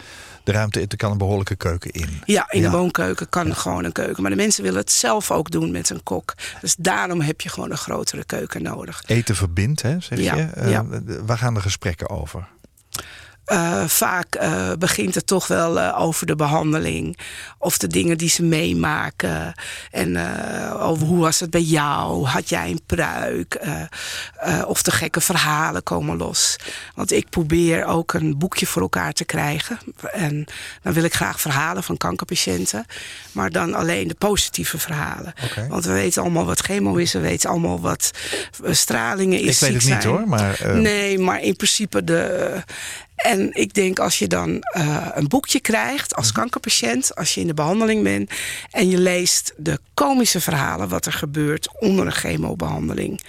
De 0.51 0.55
ruimte, 0.55 0.85
er 0.87 0.97
kan 0.97 1.11
een 1.11 1.17
behoorlijke 1.17 1.55
keuken 1.55 1.91
in. 1.91 2.09
Ja, 2.25 2.51
in 2.51 2.61
Ja. 2.61 2.69
de 2.69 2.77
woonkeuken 2.77 3.29
kan 3.29 3.55
gewoon 3.55 3.83
een 3.83 3.91
keuken. 3.91 4.21
Maar 4.21 4.31
de 4.31 4.37
mensen 4.37 4.63
willen 4.63 4.79
het 4.79 4.91
zelf 4.91 5.31
ook 5.31 5.51
doen 5.51 5.71
met 5.71 5.89
een 5.89 6.03
kok. 6.03 6.33
Dus 6.61 6.75
daarom 6.75 7.21
heb 7.21 7.41
je 7.41 7.49
gewoon 7.49 7.71
een 7.71 7.77
grotere 7.77 8.23
keuken 8.25 8.61
nodig. 8.63 9.03
Eten 9.05 9.35
verbindt, 9.35 9.81
hè, 9.81 9.99
zeg 9.99 10.19
Ja, 10.19 10.35
je. 10.35 10.49
Ja. 10.69 10.85
Waar 11.25 11.37
gaan 11.37 11.53
de 11.53 11.61
gesprekken 11.61 12.09
over? 12.09 12.47
Uh, 13.51 13.83
vaak 13.85 14.35
uh, 14.41 14.71
begint 14.79 15.15
het 15.15 15.27
toch 15.27 15.47
wel 15.47 15.77
uh, 15.77 16.01
over 16.01 16.25
de 16.25 16.35
behandeling. 16.35 17.17
Of 17.57 17.77
de 17.77 17.87
dingen 17.87 18.17
die 18.17 18.29
ze 18.29 18.43
meemaken. 18.43 19.53
En 19.91 20.17
over 20.79 21.07
hoe 21.07 21.19
was 21.19 21.39
het 21.39 21.49
bij 21.49 21.61
jou? 21.61 22.25
Had 22.25 22.49
jij 22.49 22.69
een 22.69 22.81
pruik? 22.85 23.59
of 24.65 24.81
de 24.81 24.91
gekke 24.91 25.21
verhalen 25.21 25.83
komen 25.83 26.17
los. 26.17 26.55
Want 26.95 27.11
ik 27.11 27.29
probeer 27.29 27.85
ook 27.85 28.13
een 28.13 28.37
boekje 28.37 28.65
voor 28.65 28.81
elkaar 28.81 29.13
te 29.13 29.25
krijgen. 29.25 29.79
En 30.11 30.45
dan 30.81 30.93
wil 30.93 31.03
ik 31.03 31.13
graag 31.13 31.41
verhalen 31.41 31.83
van 31.83 31.97
kankerpatiënten. 31.97 32.85
Maar 33.31 33.49
dan 33.49 33.73
alleen 33.73 34.07
de 34.07 34.15
positieve 34.15 34.77
verhalen. 34.77 35.33
Okay. 35.43 35.67
Want 35.67 35.85
we 35.85 35.91
weten 35.93 36.21
allemaal 36.21 36.45
wat 36.45 36.59
chemo 36.59 36.95
is. 36.95 37.13
We 37.13 37.19
weten 37.19 37.49
allemaal 37.49 37.79
wat 37.79 38.11
stralingen 38.69 39.39
is. 39.39 39.55
Ik 39.55 39.59
weet 39.59 39.73
het 39.73 39.83
zijn. 39.83 39.95
niet 39.95 40.07
hoor. 40.07 40.27
Maar, 40.27 40.59
Nee, 40.73 41.19
maar 41.19 41.41
in 41.41 41.55
principe 41.55 42.03
de... 42.03 42.63
En 43.19 43.49
ik 43.53 43.73
denk 43.73 43.99
als 43.99 44.19
je 44.19 44.27
dan 44.27 44.49
uh, 44.77 45.07
een 45.13 45.27
boekje 45.27 45.59
krijgt 45.59 46.15
als 46.15 46.31
kankerpatiënt, 46.31 47.15
als 47.15 47.33
je 47.33 47.41
in 47.41 47.47
de 47.47 47.53
behandeling 47.53 48.03
bent 48.03 48.31
en 48.71 48.89
je 48.89 48.97
leest 48.97 49.53
de 49.57 49.79
komische 49.93 50.41
verhalen 50.41 50.89
wat 50.89 51.05
er 51.05 51.13
gebeurt 51.13 51.79
onder 51.79 52.05
een 52.05 52.11
chemobehandeling. 52.11 53.21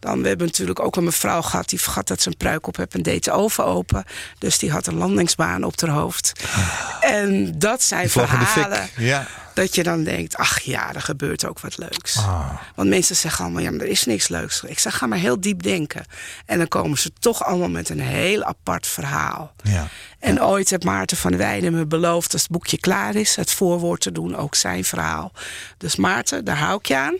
Dan 0.00 0.22
we 0.22 0.28
hebben 0.28 0.46
natuurlijk 0.46 0.80
ook 0.80 0.96
een 0.96 1.04
mevrouw 1.04 1.42
gehad 1.42 1.68
die 1.68 1.80
vergat 1.80 2.08
dat 2.08 2.22
ze 2.22 2.28
een 2.28 2.36
pruik 2.36 2.66
op 2.66 2.76
heeft 2.76 2.94
en 2.94 3.02
deed 3.02 3.24
de 3.24 3.32
oven 3.32 3.64
open. 3.64 4.04
Dus 4.38 4.58
die 4.58 4.70
had 4.70 4.86
een 4.86 4.96
landingsbaan 4.96 5.64
op 5.64 5.80
haar 5.80 5.90
hoofd. 5.90 6.32
En 7.00 7.58
dat 7.58 7.82
zijn 7.82 8.10
verhalen. 8.10 8.88
Ja. 8.96 9.26
Dat 9.56 9.74
je 9.74 9.82
dan 9.82 10.04
denkt, 10.04 10.36
ach 10.36 10.60
ja, 10.60 10.94
er 10.94 11.00
gebeurt 11.00 11.46
ook 11.46 11.60
wat 11.60 11.78
leuks. 11.78 12.16
Ah. 12.16 12.50
Want 12.74 12.88
mensen 12.88 13.16
zeggen 13.16 13.44
allemaal, 13.44 13.62
ja, 13.62 13.70
maar 13.70 13.80
er 13.80 13.86
is 13.86 14.04
niks 14.04 14.28
leuks. 14.28 14.62
Ik 14.62 14.78
zeg, 14.78 14.96
ga 14.96 15.06
maar 15.06 15.18
heel 15.18 15.40
diep 15.40 15.62
denken. 15.62 16.04
En 16.46 16.58
dan 16.58 16.68
komen 16.68 16.98
ze 16.98 17.12
toch 17.18 17.44
allemaal 17.44 17.68
met 17.68 17.88
een 17.88 18.00
heel 18.00 18.44
apart 18.44 18.86
verhaal. 18.86 19.52
Ja. 19.62 19.88
En 20.18 20.42
ooit 20.42 20.70
heeft 20.70 20.84
Maarten 20.84 21.16
van 21.16 21.36
Weijden 21.36 21.72
me 21.72 21.86
beloofd... 21.86 22.32
als 22.32 22.42
het 22.42 22.50
boekje 22.50 22.78
klaar 22.78 23.14
is, 23.14 23.36
het 23.36 23.50
voorwoord 23.50 24.00
te 24.00 24.12
doen, 24.12 24.36
ook 24.36 24.54
zijn 24.54 24.84
verhaal. 24.84 25.32
Dus 25.78 25.96
Maarten, 25.96 26.44
daar 26.44 26.58
hou 26.58 26.78
ik 26.78 26.86
je 26.86 26.96
aan. 26.96 27.16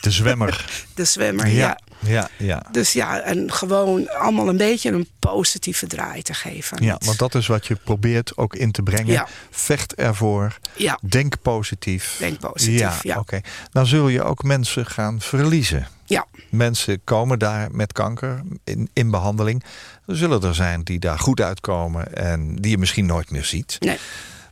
De 0.00 0.10
zwemmer. 0.10 0.66
De 0.94 1.04
zwemmer, 1.04 1.46
ja. 1.46 1.52
ja. 1.52 1.78
Ja, 2.06 2.28
ja. 2.38 2.62
Dus 2.70 2.92
ja, 2.92 3.20
en 3.20 3.52
gewoon 3.52 4.10
allemaal 4.10 4.48
een 4.48 4.56
beetje 4.56 4.90
een 4.90 5.08
positieve 5.18 5.86
draai 5.86 6.22
te 6.22 6.34
geven. 6.34 6.84
Ja, 6.84 6.98
want 7.04 7.18
dat 7.18 7.34
is 7.34 7.46
wat 7.46 7.66
je 7.66 7.74
probeert 7.74 8.36
ook 8.36 8.54
in 8.54 8.72
te 8.72 8.82
brengen. 8.82 9.12
Ja. 9.12 9.28
Vecht 9.50 9.94
ervoor. 9.94 10.58
Ja. 10.76 10.98
Denk 11.08 11.34
positief. 11.42 12.16
Denk 12.18 12.38
positief, 12.38 12.78
ja. 12.78 12.98
ja. 13.02 13.18
Oké. 13.18 13.36
Okay. 13.36 13.50
Dan 13.72 13.86
zul 13.86 14.08
je 14.08 14.22
ook 14.22 14.42
mensen 14.42 14.86
gaan 14.86 15.20
verliezen. 15.20 15.88
Ja. 16.12 16.26
Mensen 16.50 17.04
komen 17.04 17.38
daar 17.38 17.68
met 17.70 17.92
kanker 17.92 18.42
in, 18.64 18.90
in 18.92 19.10
behandeling. 19.10 19.64
Er 20.06 20.16
zullen 20.16 20.42
er 20.42 20.54
zijn 20.54 20.82
die 20.82 20.98
daar 20.98 21.18
goed 21.18 21.40
uitkomen 21.40 22.14
en 22.14 22.56
die 22.56 22.70
je 22.70 22.78
misschien 22.78 23.06
nooit 23.06 23.30
meer 23.30 23.44
ziet. 23.44 23.76
Nee. 23.80 23.98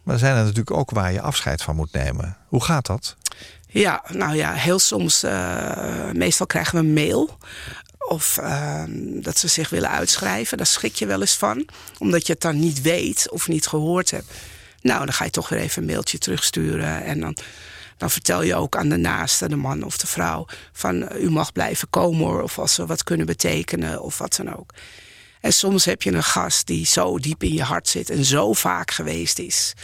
Maar 0.03 0.15
er 0.15 0.21
zijn 0.21 0.37
er 0.37 0.43
natuurlijk 0.43 0.77
ook 0.77 0.91
waar 0.91 1.13
je 1.13 1.21
afscheid 1.21 1.63
van 1.63 1.77
moet 1.77 1.93
nemen. 1.93 2.37
Hoe 2.49 2.65
gaat 2.65 2.87
dat? 2.87 3.17
Ja, 3.67 4.05
nou 4.09 4.35
ja, 4.35 4.53
heel 4.53 4.79
soms, 4.79 5.25
uh, 5.25 6.11
meestal 6.13 6.47
krijgen 6.47 6.75
we 6.75 6.87
een 6.87 6.93
mail. 6.93 7.39
Of 7.99 8.39
uh, 8.41 8.83
dat 9.23 9.39
ze 9.39 9.49
zich 9.49 9.69
willen 9.69 9.91
uitschrijven. 9.91 10.57
Daar 10.57 10.67
schrik 10.67 10.95
je 10.95 11.07
wel 11.07 11.21
eens 11.21 11.37
van. 11.37 11.69
Omdat 11.99 12.27
je 12.27 12.33
het 12.33 12.43
dan 12.43 12.59
niet 12.59 12.81
weet 12.81 13.31
of 13.31 13.49
niet 13.49 13.67
gehoord 13.67 14.11
hebt. 14.11 14.33
Nou, 14.83 15.05
dan 15.05 15.15
ga 15.15 15.25
je 15.25 15.31
toch 15.31 15.49
weer 15.49 15.59
even 15.59 15.83
een 15.83 15.89
mailtje 15.89 16.19
terugsturen. 16.19 17.05
En 17.05 17.21
dan, 17.21 17.37
dan 18.01 18.11
vertel 18.11 18.43
je 18.43 18.55
ook 18.55 18.77
aan 18.77 18.89
de 18.89 18.97
naaste, 18.97 19.49
de 19.49 19.57
man 19.57 19.83
of 19.83 19.97
de 19.99 20.07
vrouw... 20.07 20.47
van 20.73 21.09
u 21.17 21.31
mag 21.31 21.53
blijven 21.53 21.91
komen 21.91 22.27
hoor. 22.27 22.43
Of 22.43 22.59
als 22.59 22.75
ze 22.75 22.87
wat 22.87 23.05
kunnen 23.05 23.27
betekenen 23.27 24.03
of 24.03 24.19
wat 24.19 24.37
dan 24.37 24.57
ook. 24.57 24.75
En 25.41 25.53
soms 25.53 25.85
heb 25.85 26.03
je 26.03 26.13
een 26.13 26.23
gast 26.23 26.67
die 26.67 26.87
zo 26.87 27.19
diep 27.19 27.43
in 27.43 27.53
je 27.53 27.63
hart 27.63 27.89
zit... 27.89 28.11
en 28.11 28.25
zo 28.25 28.53
vaak 28.53 28.91
geweest 28.91 29.39
is... 29.39 29.75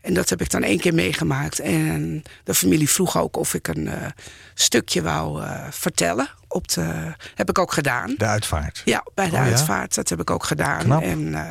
En 0.00 0.14
dat 0.14 0.28
heb 0.28 0.40
ik 0.40 0.50
dan 0.50 0.62
één 0.62 0.78
keer 0.78 0.94
meegemaakt. 0.94 1.60
En 1.60 2.22
de 2.44 2.54
familie 2.54 2.88
vroeg 2.88 3.18
ook 3.18 3.36
of 3.36 3.54
ik 3.54 3.68
een 3.68 3.86
uh, 3.86 4.06
stukje 4.54 5.02
wou 5.02 5.42
uh, 5.42 5.66
vertellen. 5.70 6.28
Op 6.48 6.68
de, 6.68 7.14
heb 7.34 7.48
ik 7.48 7.58
ook 7.58 7.72
gedaan. 7.72 8.14
De 8.18 8.24
uitvaart? 8.24 8.82
Ja, 8.84 9.04
bij 9.14 9.30
de 9.30 9.36
oh, 9.36 9.42
uitvaart. 9.42 9.94
Ja? 9.94 10.02
Dat 10.02 10.08
heb 10.08 10.20
ik 10.20 10.30
ook 10.30 10.44
gedaan. 10.44 10.82
Knap. 10.82 11.02
En 11.02 11.20
uh, 11.20 11.50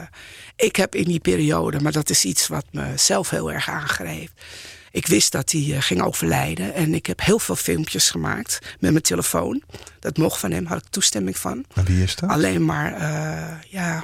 ik 0.55 0.75
heb 0.75 0.95
in 0.95 1.03
die 1.03 1.19
periode, 1.19 1.79
maar 1.79 1.91
dat 1.91 2.09
is 2.09 2.25
iets 2.25 2.47
wat 2.47 2.65
me 2.71 2.93
zelf 2.95 3.29
heel 3.29 3.51
erg 3.51 3.69
aangreep. 3.69 4.31
Ik 4.91 5.07
wist 5.07 5.31
dat 5.31 5.51
hij 5.51 5.61
uh, 5.61 5.81
ging 5.81 6.01
overlijden. 6.01 6.73
En 6.73 6.93
ik 6.93 7.05
heb 7.05 7.21
heel 7.21 7.39
veel 7.39 7.55
filmpjes 7.55 8.09
gemaakt 8.09 8.59
met 8.79 8.91
mijn 8.91 9.03
telefoon. 9.03 9.63
Dat 9.99 10.17
mocht 10.17 10.39
van 10.39 10.51
hem, 10.51 10.65
had 10.65 10.77
ik 10.77 10.89
toestemming 10.89 11.37
van. 11.37 11.65
Wie 11.73 12.03
is 12.03 12.15
dat? 12.15 12.29
Alleen 12.29 12.65
maar, 12.65 12.99
ja, 13.69 14.03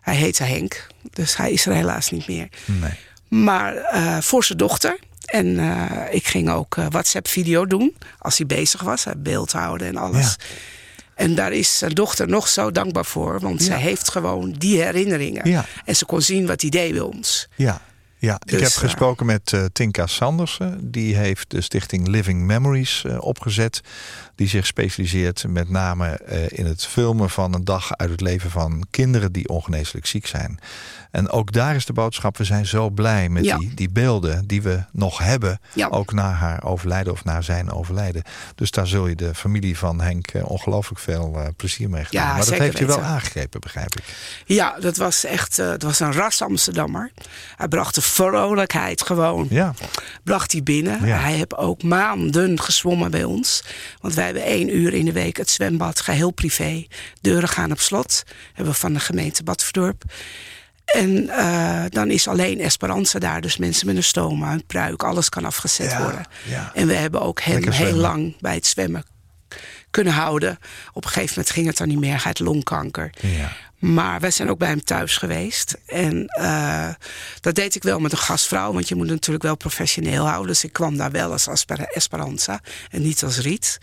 hij 0.00 0.14
heette 0.16 0.44
Henk. 0.44 0.86
Dus 1.12 1.36
hij 1.36 1.52
is 1.52 1.66
er 1.66 1.72
helaas 1.72 2.10
niet 2.10 2.26
meer. 2.26 2.48
Nee. 2.64 2.92
Maar 3.28 3.74
uh, 3.74 4.20
voor 4.20 4.44
zijn 4.44 4.58
dochter. 4.58 4.98
En 5.24 5.58
eh, 5.58 6.14
ik 6.14 6.26
ging 6.26 6.50
ook 6.50 6.74
WhatsApp-video 6.74 7.66
doen 7.66 7.96
als 8.18 8.38
hij 8.38 8.46
bezig 8.46 8.80
was. 8.82 9.06
Beeld 9.16 9.52
houden 9.52 9.86
en 9.86 9.96
alles. 9.96 10.36
En 11.14 11.34
daar 11.34 11.52
is 11.52 11.78
zijn 11.78 11.94
dochter 11.94 12.28
nog 12.28 12.48
zo 12.48 12.70
dankbaar 12.70 13.04
voor. 13.04 13.40
Want 13.40 13.60
ja. 13.60 13.66
zij 13.66 13.80
heeft 13.80 14.10
gewoon 14.10 14.52
die 14.52 14.82
herinneringen. 14.82 15.50
Ja. 15.50 15.64
En 15.84 15.96
ze 15.96 16.04
kon 16.04 16.22
zien 16.22 16.46
wat 16.46 16.60
hij 16.60 16.70
deed 16.70 16.92
bij 16.92 17.00
ons. 17.00 17.48
Ja. 17.56 17.80
Ja, 18.24 18.34
ik 18.34 18.50
Dus, 18.50 18.60
heb 18.60 18.70
eh, 18.70 18.78
gesproken 18.78 19.26
met 19.26 19.52
eh, 19.52 19.64
Tinka 19.72 20.06
Sandersen. 20.06 20.90
Die 20.90 21.16
heeft 21.16 21.50
de 21.50 21.60
stichting 21.60 22.08
Living 22.08 22.42
Memories 22.42 23.04
eh, 23.04 23.20
opgezet. 23.20 23.80
Die 24.34 24.48
zich 24.48 24.66
specialiseert 24.66 25.44
met 25.48 25.68
name 25.68 26.20
in 26.48 26.66
het 26.66 26.86
filmen 26.86 27.30
van 27.30 27.54
een 27.54 27.64
dag 27.64 27.96
uit 27.96 28.10
het 28.10 28.20
leven 28.20 28.50
van 28.50 28.86
kinderen 28.90 29.32
die 29.32 29.48
ongeneeslijk 29.48 30.06
ziek 30.06 30.26
zijn. 30.26 30.58
En 31.10 31.30
ook 31.30 31.52
daar 31.52 31.74
is 31.74 31.86
de 31.86 31.92
boodschap: 31.92 32.36
we 32.36 32.44
zijn 32.44 32.66
zo 32.66 32.90
blij 32.90 33.28
met 33.28 33.44
Ja. 33.44 33.58
die, 33.58 33.74
die 33.74 33.90
beelden 33.90 34.46
die 34.46 34.62
we 34.62 34.84
nog 34.92 35.18
hebben. 35.18 35.60
Ja. 35.72 35.88
Ook 35.88 36.12
na 36.12 36.30
haar 36.30 36.64
overlijden 36.64 37.12
of 37.12 37.24
na 37.24 37.40
zijn 37.40 37.70
overlijden. 37.70 38.22
Dus 38.54 38.70
daar 38.70 38.86
zul 38.86 39.06
je 39.06 39.14
de 39.14 39.34
familie 39.34 39.78
van 39.78 40.00
Henk 40.00 40.32
ongelooflijk 40.42 41.00
veel 41.00 41.52
plezier 41.56 41.90
mee 41.90 42.04
gedaan. 42.04 42.26
Ja, 42.26 42.36
maar 42.36 42.44
dat 42.44 42.58
heeft 42.58 42.78
je 42.78 42.86
wel 42.86 43.00
aangegrepen, 43.00 43.60
begrijp 43.60 43.96
ik. 43.96 44.04
Ja, 44.46 44.76
dat 44.80 44.96
was 44.96 45.24
echt 45.24 45.56
het 45.56 45.82
was 45.82 46.00
een 46.00 46.12
ras 46.12 46.42
Amsterdammer. 46.42 47.12
Hij 47.56 47.68
bracht 47.68 47.94
de 47.94 48.02
vrolijkheid 48.14 49.02
gewoon. 49.02 49.46
Ja, 49.50 49.74
bracht 50.24 50.52
hij 50.52 50.62
binnen. 50.62 51.06
Ja. 51.06 51.18
Hij 51.18 51.32
heeft 51.32 51.56
ook 51.56 51.82
maanden 51.82 52.60
gezwommen 52.60 53.10
bij 53.10 53.24
ons. 53.24 53.64
Want 54.00 54.14
wij 54.14 54.24
hebben 54.24 54.42
één 54.44 54.76
uur 54.76 54.94
in 54.94 55.04
de 55.04 55.12
week 55.12 55.36
het 55.36 55.50
zwembad, 55.50 56.00
geheel 56.00 56.30
privé. 56.30 56.86
Deuren 57.20 57.48
gaan 57.48 57.70
op 57.72 57.80
slot. 57.80 58.22
Hebben 58.52 58.72
we 58.74 58.78
van 58.80 58.92
de 58.92 59.00
gemeente 59.00 59.42
Badverdorp. 59.42 60.02
En 60.84 61.28
eh, 61.28 61.84
dan 61.88 62.10
is 62.10 62.28
alleen 62.28 62.60
Esperanza 62.60 63.18
daar. 63.18 63.40
Dus 63.40 63.56
mensen 63.56 63.86
met 63.86 63.96
een 63.96 64.02
stoma, 64.02 64.52
een 64.52 64.66
pruik, 64.66 65.02
alles 65.02 65.28
kan 65.28 65.44
afgezet 65.44 65.90
Ja, 65.90 66.02
worden. 66.02 66.26
ja. 66.48 66.70
En 66.74 66.86
we 66.86 66.94
hebben 66.94 67.20
ook 67.22 67.40
hem 67.40 67.70
heel 67.70 67.94
lang 67.96 68.36
bij 68.40 68.54
het 68.54 68.66
zwemmen 68.66 69.04
kunnen 69.90 70.12
houden. 70.12 70.58
Op 70.92 71.04
een 71.04 71.10
gegeven 71.10 71.34
moment 71.36 71.54
ging 71.54 71.66
het 71.66 71.76
dan 71.76 71.88
niet 71.88 71.98
meer. 71.98 72.10
Hij 72.12 72.20
had 72.22 72.38
longkanker. 72.38 73.10
ja. 73.20 73.52
Maar 73.84 74.20
wij 74.20 74.30
zijn 74.30 74.50
ook 74.50 74.58
bij 74.58 74.68
hem 74.68 74.84
thuis 74.84 75.16
geweest. 75.16 75.76
En 75.86 76.26
eh, 76.26 76.88
dat 77.40 77.54
deed 77.54 77.74
ik 77.74 77.82
wel 77.82 78.00
met 78.00 78.12
een 78.12 78.18
gastvrouw. 78.18 78.72
Want 78.72 78.88
je 78.88 78.94
moet 78.94 79.06
natuurlijk 79.06 79.44
wel 79.44 79.56
professioneel 79.56 80.26
houden. 80.26 80.46
Dus 80.46 80.64
ik 80.64 80.72
kwam 80.72 80.96
daar 80.96 81.10
wel 81.10 81.32
als 81.32 81.46
Esperanza. 81.92 82.60
En 82.90 83.02
niet 83.02 83.22
als 83.22 83.38
Riet. 83.38 83.78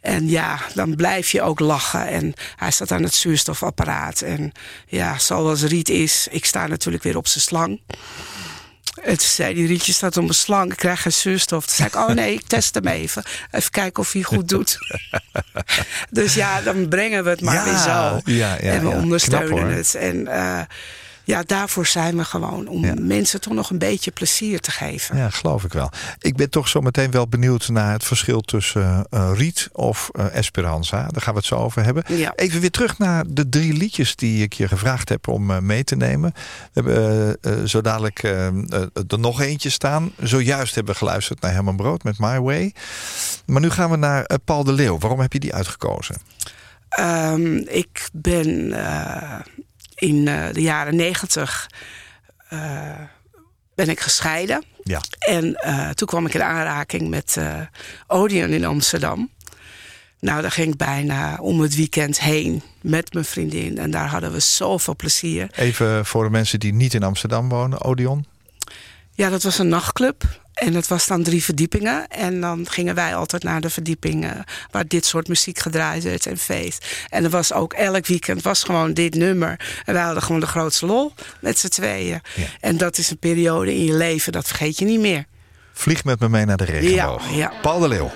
En 0.00 0.28
ja, 0.28 0.60
dan 0.74 0.94
blijf 0.94 1.30
je 1.30 1.42
ook 1.42 1.60
lachen. 1.60 2.06
En 2.06 2.34
hij 2.56 2.70
staat 2.70 2.90
aan 2.90 3.02
het 3.02 3.14
zuurstofapparaat. 3.14 4.20
En 4.20 4.52
ja, 4.86 5.18
zoals 5.18 5.62
Riet 5.62 5.88
is, 5.88 6.28
ik 6.30 6.44
sta 6.44 6.66
natuurlijk 6.66 7.04
weer 7.04 7.16
op 7.16 7.26
zijn 7.26 7.44
slang. 7.44 7.80
En 9.02 9.18
toen 9.18 9.28
zei 9.28 9.54
die 9.54 9.66
Rietje 9.66 9.92
staat 9.92 10.14
mijn 10.14 10.34
slang, 10.34 10.70
ik 10.70 10.76
krijg 10.76 11.02
geen 11.02 11.12
zuurstof. 11.12 11.66
Toen 11.66 11.74
zei 11.76 11.88
ik, 11.88 11.94
oh 11.94 12.08
nee, 12.08 12.32
ik 12.32 12.46
test 12.46 12.74
hem 12.74 12.86
even. 12.86 13.22
Even 13.50 13.70
kijken 13.70 14.02
of 14.02 14.12
hij 14.12 14.22
goed 14.22 14.48
doet. 14.48 14.78
dus 16.10 16.34
ja, 16.34 16.60
dan 16.60 16.88
brengen 16.88 17.24
we 17.24 17.30
het 17.30 17.40
maar 17.40 17.54
Ja, 17.54 17.64
weer 17.64 17.78
zo. 17.78 18.20
ja, 18.32 18.56
ja, 18.60 18.72
en 18.72 18.82
we 18.82 18.88
ondersteunen 18.88 19.56
Knap, 19.56 19.70
het. 19.70 19.94
En 19.94 20.26
eh, 20.28 20.60
ja, 21.26 21.42
daarvoor 21.42 21.86
zijn 21.86 22.16
we 22.16 22.24
gewoon. 22.24 22.68
Om 22.68 22.84
Ja. 22.84 22.94
mensen 23.00 23.40
toch 23.40 23.52
nog 23.52 23.70
een 23.70 23.78
beetje 23.78 24.10
plezier 24.10 24.60
te 24.60 24.70
geven. 24.70 25.16
Ja, 25.16 25.30
geloof 25.30 25.64
ik 25.64 25.72
wel. 25.72 25.90
Ik 26.18 26.36
ben 26.36 26.50
toch 26.50 26.68
zo 26.68 26.80
meteen 26.80 27.10
wel 27.10 27.28
benieuwd 27.28 27.68
naar 27.68 27.92
het 27.92 28.04
verschil 28.04 28.40
tussen 28.40 29.06
eh, 29.10 29.30
Riet 29.34 29.68
of 29.72 30.08
eh, 30.12 30.34
Esperanza. 30.34 31.06
Daar 31.06 31.22
gaan 31.22 31.32
we 31.32 31.38
het 31.38 31.48
zo 31.48 31.54
over 31.54 31.84
hebben. 31.84 32.04
Ja. 32.06 32.32
Even 32.36 32.60
weer 32.60 32.70
terug 32.70 32.98
naar 32.98 33.24
de 33.28 33.48
drie 33.48 33.72
liedjes 33.72 34.16
die 34.16 34.42
ik 34.42 34.52
je 34.52 34.68
gevraagd 34.68 35.08
heb 35.08 35.28
om 35.28 35.66
mee 35.66 35.84
te 35.84 35.96
nemen. 35.96 36.32
We 36.72 36.80
hebben 36.82 37.68
zo 37.68 37.80
dadelijk 37.80 38.22
er 38.22 39.18
nog 39.18 39.40
eentje 39.40 39.70
staan. 39.70 40.12
Zojuist 40.20 40.74
hebben 40.74 40.92
we 40.92 40.98
geluisterd 40.98 41.40
naar 41.40 41.52
Herman 41.52 41.76
Brood 41.76 42.02
met 42.04 42.18
My 42.18 42.40
Way. 42.40 42.74
Maar 43.46 43.60
nu 43.60 43.70
gaan 43.70 43.90
we 43.90 43.96
naar 43.96 44.26
Paul 44.44 44.64
de 44.64 44.72
Leeuw. 44.72 44.98
Waarom 44.98 45.20
heb 45.20 45.32
je 45.32 45.40
die 45.40 45.54
uitgekozen? 45.54 46.16
Ehm, 46.88 47.56
ik 47.56 48.08
ben 48.12 48.72
in 49.96 50.28
eh, 50.28 50.44
de 50.52 50.62
jaren 50.62 50.96
negentig 50.96 51.70
eh, 52.48 53.00
ben 53.74 53.88
ik 53.88 54.00
gescheiden. 54.00 54.64
Ja. 54.82 55.00
En 55.18 55.54
eh, 55.54 55.90
toen 55.90 56.08
kwam 56.08 56.26
ik 56.26 56.34
in 56.34 56.42
aanraking 56.42 57.08
met 57.08 57.38
Odeon 58.06 58.50
in 58.50 58.64
Amsterdam. 58.64 59.30
Nou, 60.20 60.42
daar 60.42 60.50
ging 60.50 60.72
ik 60.72 60.76
bijna 60.76 61.36
om 61.40 61.60
het 61.60 61.74
weekend 61.74 62.20
heen 62.20 62.62
met 62.80 63.12
mijn 63.12 63.24
vriendin. 63.24 63.78
En 63.78 63.90
daar 63.90 64.08
hadden 64.08 64.32
we 64.32 64.40
zoveel 64.40 64.96
plezier. 64.96 65.48
Even 65.52 66.06
voor 66.06 66.24
de 66.24 66.30
mensen 66.30 66.60
die 66.60 66.72
niet 66.72 66.94
in 66.94 67.02
Amsterdam 67.02 67.48
wonen. 67.48 67.82
Odeon. 67.82 68.26
Ja, 69.12 69.28
dat 69.28 69.42
was 69.42 69.58
een 69.58 69.68
nachtclub. 69.68 70.24
En 70.56 70.74
het 70.74 70.88
was 70.88 71.06
dan 71.06 71.22
drie 71.22 71.44
verdiepingen. 71.44 72.08
En 72.08 72.40
dan 72.40 72.66
gingen 72.68 72.94
wij 72.94 73.14
altijd 73.14 73.42
naar 73.42 73.60
de 73.60 73.70
verdiepingen 73.70 74.44
waar 74.70 74.86
dit 74.86 75.06
soort 75.06 75.28
muziek 75.28 75.58
gedraaid 75.58 76.02
werd 76.02 76.26
en 76.26 76.38
feest. 76.38 76.86
En 77.08 77.24
er 77.24 77.30
was 77.30 77.52
ook 77.52 77.72
elk 77.72 78.06
weekend 78.06 78.42
was 78.42 78.62
gewoon 78.62 78.92
dit 78.92 79.14
nummer. 79.14 79.60
En 79.84 79.94
wij 79.94 80.02
hadden 80.02 80.22
gewoon 80.22 80.40
de 80.40 80.46
grootste 80.46 80.86
lol 80.86 81.12
met 81.40 81.58
z'n 81.58 81.68
tweeën. 81.68 82.20
Ja. 82.34 82.44
En 82.60 82.76
dat 82.76 82.98
is 82.98 83.10
een 83.10 83.18
periode 83.18 83.74
in 83.74 83.84
je 83.84 83.94
leven, 83.94 84.32
dat 84.32 84.46
vergeet 84.46 84.78
je 84.78 84.84
niet 84.84 85.00
meer. 85.00 85.24
Vlieg 85.72 86.04
met 86.04 86.20
me 86.20 86.28
mee 86.28 86.44
naar 86.44 86.56
de 86.56 86.64
regenboog. 86.64 87.30
Ja, 87.30 87.36
ja. 87.36 87.52
Paul 87.62 87.80
de 87.80 87.88
Leeuw. 87.88 88.10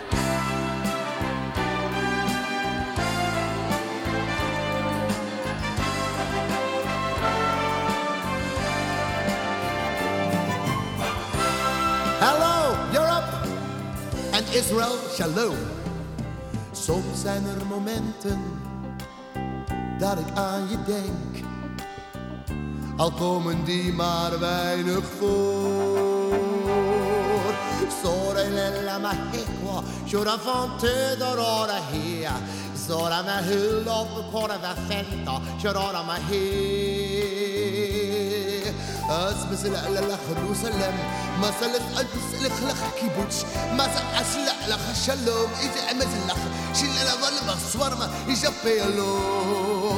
Israël, 14.61 14.97
shalom. 15.15 15.57
Soms 16.73 17.21
zijn 17.21 17.45
er 17.47 17.67
momenten 17.67 18.41
dat 19.99 20.19
ik 20.19 20.37
aan 20.37 20.69
je 20.69 20.77
denk. 20.87 21.45
Al 22.97 23.13
komen 23.13 23.65
die 23.65 23.93
maar 23.93 24.39
weinig 24.39 25.05
voor. 25.19 26.39
Sora 28.03 28.43
lilla 28.43 28.99
mahekwa, 28.99 29.83
shura 30.07 30.39
fante 30.39 31.17
dorora 31.19 31.79
hea. 31.91 32.33
Sora 32.87 33.23
ma 33.23 33.43
hulla 33.43 34.01
upp 34.01 34.33
kora 34.33 34.59
va 34.61 34.75
fenta, 34.89 35.41
shura 35.61 36.03
ma 36.03 36.17
he. 36.29 37.50
اسبس 39.10 39.66
لا 39.66 39.90
لا 39.90 40.00
لا 40.00 40.18
خلو 40.28 40.54
سلام 40.54 40.94
ما 41.42 41.52
سلت 41.60 41.82
البس 42.00 42.44
لك 42.44 42.52
لخ 42.64 42.82
كيبوتش 43.00 43.36
ما 43.78 43.84
سقاش 43.96 44.32
لا 44.46 44.70
لا 44.70 44.78
خشلوم 44.78 45.50
اذا 45.60 45.82
عمت 45.90 46.14
لخ 46.28 46.42
شل 46.74 47.06
لا 47.06 47.14
ظل 47.22 47.56
بصور 47.56 47.96
ما 47.96 48.10
يجبي 48.28 48.96
لو 48.98 49.46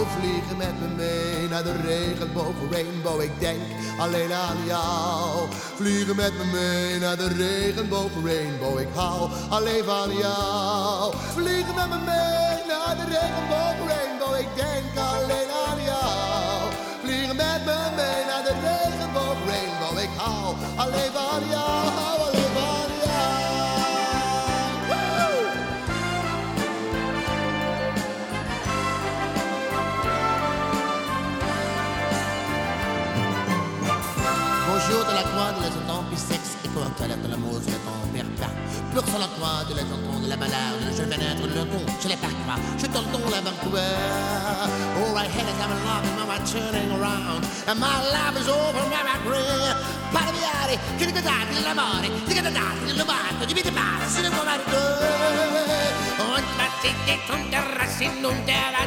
vliegen 0.05 0.57
met 0.57 0.79
me 0.81 0.87
mee 0.95 1.49
naar 1.49 1.63
de 1.63 1.75
regenboog 1.85 2.55
rainbow 2.71 3.21
ik 3.21 3.39
denk 3.39 3.61
alleen 3.99 4.33
aan 4.33 4.57
jou 4.65 5.47
vliegen 5.75 6.15
met 6.15 6.33
me 6.37 6.43
mee 6.53 6.99
naar 6.99 7.17
de 7.17 7.27
regenboog 7.27 8.11
rainbow 8.25 8.79
ik 8.79 8.87
hou 8.95 9.29
alleen 9.49 9.83
van 9.83 10.17
jou 10.17 11.13
vliegen 11.33 11.75
met 11.75 11.89
me 11.89 11.97
mee 11.97 12.57
naar 12.67 12.95
de 12.99 13.05
regenboog 13.15 13.77
rainbow 13.91 14.39
ik 14.39 14.47
denk 14.55 14.97
alleen 14.97 15.07
aan 15.07 15.10
Bonjour 34.68 35.04
de 35.04 35.14
la 35.14 35.22
croix 35.22 35.52
de 35.52 35.62
la 35.62 35.70
temps 35.86 36.04
puis 36.08 36.18
sexe 36.18 36.56
et 36.64 36.68
pour 36.68 36.84
toilette 36.90 37.22
de 37.22 37.28
pleure 38.92 39.08
sur 39.08 39.18
le 39.18 39.28
toit 39.36 39.64
de 39.68 39.74
la 39.74 39.82
canton, 39.88 40.20
de 40.20 40.28
la 40.28 40.36
balade, 40.36 40.84
je 40.96 41.02
vais 41.02 41.16
naître 41.16 41.46
le 41.48 41.64
con, 41.64 41.82
je 42.02 42.08
les 42.08 42.16
parcours, 42.16 42.60
je 42.78 42.86
tourne 42.86 43.10
dans 43.10 43.30
la 43.30 43.40
Vancouver. 43.40 43.96
Oh, 45.00 45.16
I 45.16 45.24
had 45.24 45.48
it 45.48 45.56
coming 45.56 45.80
along 45.80 46.04
and 46.04 46.16
mama 46.20 46.36
turning 46.44 46.90
around, 46.92 47.40
and 47.68 47.78
my 47.80 47.96
life 48.12 48.36
is 48.36 48.48
over, 48.48 48.84
my 48.92 49.16
career. 49.24 49.76
Parviare, 50.12 50.76
che 50.98 51.06
ne 51.06 51.12
date 51.12 51.52
dell'amore, 51.54 52.08
che 52.28 52.40
ne 52.40 52.52
date 52.52 52.84
dell'umato, 52.84 53.44
di 53.46 53.54
vita 53.54 53.70
pazza, 53.72 54.08
se 54.08 54.20
ne 54.20 54.28
te 56.82 56.92
te 58.44 58.81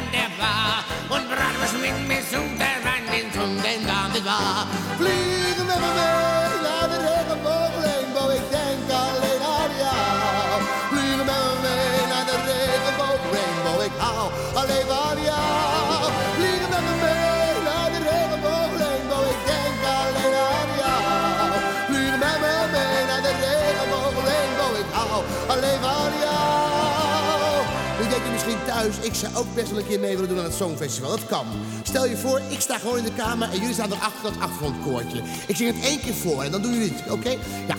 ik 29.00 29.14
zou 29.14 29.34
ook 29.34 29.54
best 29.54 29.70
wel 29.70 29.78
een 29.78 29.86
keer 29.86 30.00
mee 30.00 30.14
willen 30.14 30.28
doen 30.28 30.38
aan 30.38 30.44
het 30.44 30.54
Songfestival. 30.54 31.10
Dat 31.10 31.26
kan. 31.26 31.46
Stel 31.82 32.06
je 32.06 32.16
voor, 32.16 32.40
ik 32.48 32.60
sta 32.60 32.78
gewoon 32.78 32.98
in 32.98 33.04
de 33.04 33.12
kamer 33.12 33.50
en 33.50 33.58
jullie 33.58 33.74
staan 33.74 33.92
erachter 33.92 34.22
dat 34.22 34.40
achtergrondkoortje. 34.40 35.22
Ik 35.46 35.56
zing 35.56 35.74
het 35.74 35.84
één 35.84 36.00
keer 36.00 36.14
voor 36.14 36.42
en 36.42 36.50
dan 36.50 36.62
doen 36.62 36.72
jullie 36.72 36.92
het, 36.94 37.12
oké? 37.12 37.30
Ja. 37.66 37.76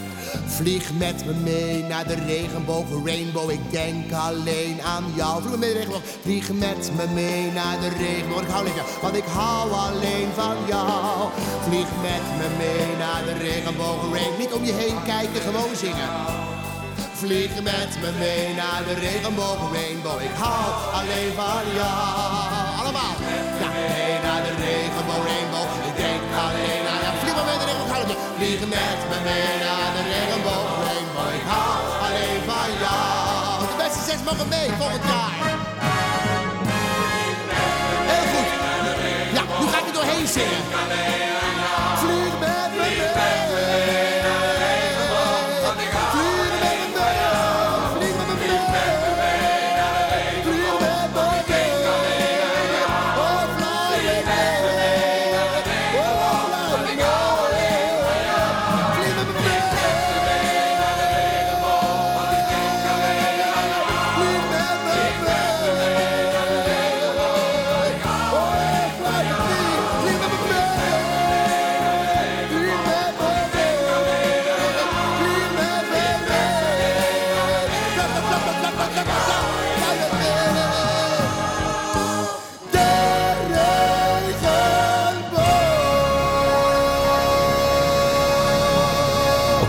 Vlieg 0.48 0.94
met 0.98 1.26
me 1.26 1.34
mee 1.34 1.84
naar 1.84 2.08
de 2.08 2.14
regenboog, 2.14 2.86
rainbow, 3.06 3.50
ik 3.50 3.72
denk 3.72 4.12
alleen 4.12 4.82
aan 4.82 5.04
jou. 5.16 5.44
Vlieg 5.44 5.58
met 5.58 5.62
me 5.62 5.64
mee 5.64 5.82
naar 5.82 5.90
de 5.90 5.90
regenboog, 5.90 6.02
vlieg 6.22 6.52
met 6.52 6.92
me 6.96 7.14
mee 7.14 7.52
naar 7.52 7.80
de 7.80 7.90
regenboog. 7.90 8.42
Ik 8.42 8.48
hou 8.48 8.66
jou, 8.66 8.88
want 9.02 9.16
ik 9.16 9.26
hou 9.26 9.72
alleen 9.72 10.28
van 10.36 10.56
jou. 10.68 11.30
Vlieg 11.68 11.88
met 12.02 12.26
me 12.38 12.48
mee 12.58 12.98
naar 12.98 13.24
de 13.26 13.34
regenboog, 13.44 14.02
rainbow. 14.14 14.40
Niet 14.40 14.54
om 14.54 14.64
je 14.64 14.74
heen 14.74 15.04
kijken, 15.06 15.42
gewoon 15.42 15.76
zingen. 15.76 16.47
Vlieg 17.18 17.54
met 17.64 17.92
me 18.02 18.12
mee 18.20 18.54
naar 18.54 18.82
de 18.88 18.94
regenboog, 18.94 19.60
rainbow. 19.74 20.22
Ik 20.22 20.36
hou 20.44 20.66
alleen 21.00 21.32
van 21.42 21.66
jou. 21.80 22.80
Allemaal. 22.80 23.16
Ja, 23.62 23.70
mee 23.76 24.16
naar 24.26 24.42
de 24.48 24.54
regenboog, 24.66 25.24
rainbow. 25.32 25.68
Ik 25.90 25.96
denk 26.04 26.22
alleen 26.46 26.84
aan 26.92 27.02
jou. 27.06 27.14
Vlieg 27.22 27.36
mee 27.36 27.46
naar 27.46 27.60
de 27.62 27.68
regenboog. 27.72 28.18
Vlieg 28.38 28.60
met 28.76 29.00
me 29.12 29.18
mee 29.30 29.54
naar 29.66 29.90
de 29.96 30.04
regenboog, 30.14 30.70
rainbow. 30.88 31.30
Ik 31.40 31.46
hou 31.54 31.78
alleen 32.06 32.42
van 32.50 32.70
jou. 32.84 33.54
De 33.72 33.76
beste 33.84 34.02
zes 34.10 34.20
mogen 34.28 34.48
mee 34.56 34.68
volgend 34.80 35.06
jaar. 35.12 35.34
Heel 38.12 38.26
goed. 38.34 38.50
Ja, 39.38 39.44
nu 39.60 39.66
ga 39.72 39.78
ik 39.82 39.88
er 39.90 39.94
doorheen 39.94 40.28
zingen. 40.28 41.17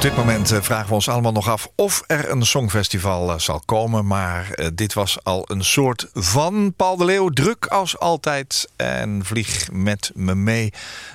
Dit 0.09 0.17
moment 0.17 0.51
eh, 0.51 0.63
vragen 0.63 0.89
we 0.89 0.95
ons 0.95 1.09
allemaal 1.09 1.33
nog 1.33 1.49
af 1.49 1.69
of 1.75 2.03
er 2.07 2.31
een 2.31 2.47
songfestival 2.47 3.33
eh, 3.33 3.39
zal 3.39 3.63
komen. 3.65 4.07
Maar 4.07 4.51
eh, 4.51 4.67
dit 4.75 4.93
was 4.95 5.25
al 5.25 5.45
een 5.51 5.65
soort 5.65 6.07
van 6.15 6.73
Paul 6.77 6.97
de 6.97 7.05
Leeuw. 7.05 7.29
Druk 7.29 7.67
als 7.67 7.99
altijd. 7.99 8.69
En 8.77 9.21
vlieg 9.25 9.69
met 9.73 10.11
me 10.15 10.35
mee 10.35 10.73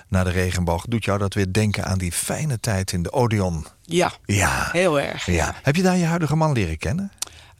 naar 0.07 0.23
de 0.23 0.29
regenboog. 0.29 0.85
Doet 0.85 1.05
jou 1.05 1.19
dat 1.19 1.33
weer 1.33 1.53
denken 1.53 1.85
aan 1.85 1.97
die 1.97 2.11
fijne 2.11 2.59
tijd 2.59 2.91
in 2.91 3.03
de 3.03 3.11
Odeon? 3.11 3.65
Ja, 3.81 4.11
Ja. 4.25 4.69
heel 4.71 4.99
erg. 4.99 5.25
Ja. 5.25 5.55
Heb 5.63 5.75
je 5.75 5.81
daar 5.81 5.97
je 5.97 6.05
huidige 6.05 6.35
man 6.35 6.51
leren 6.51 6.77
kennen? 6.77 7.11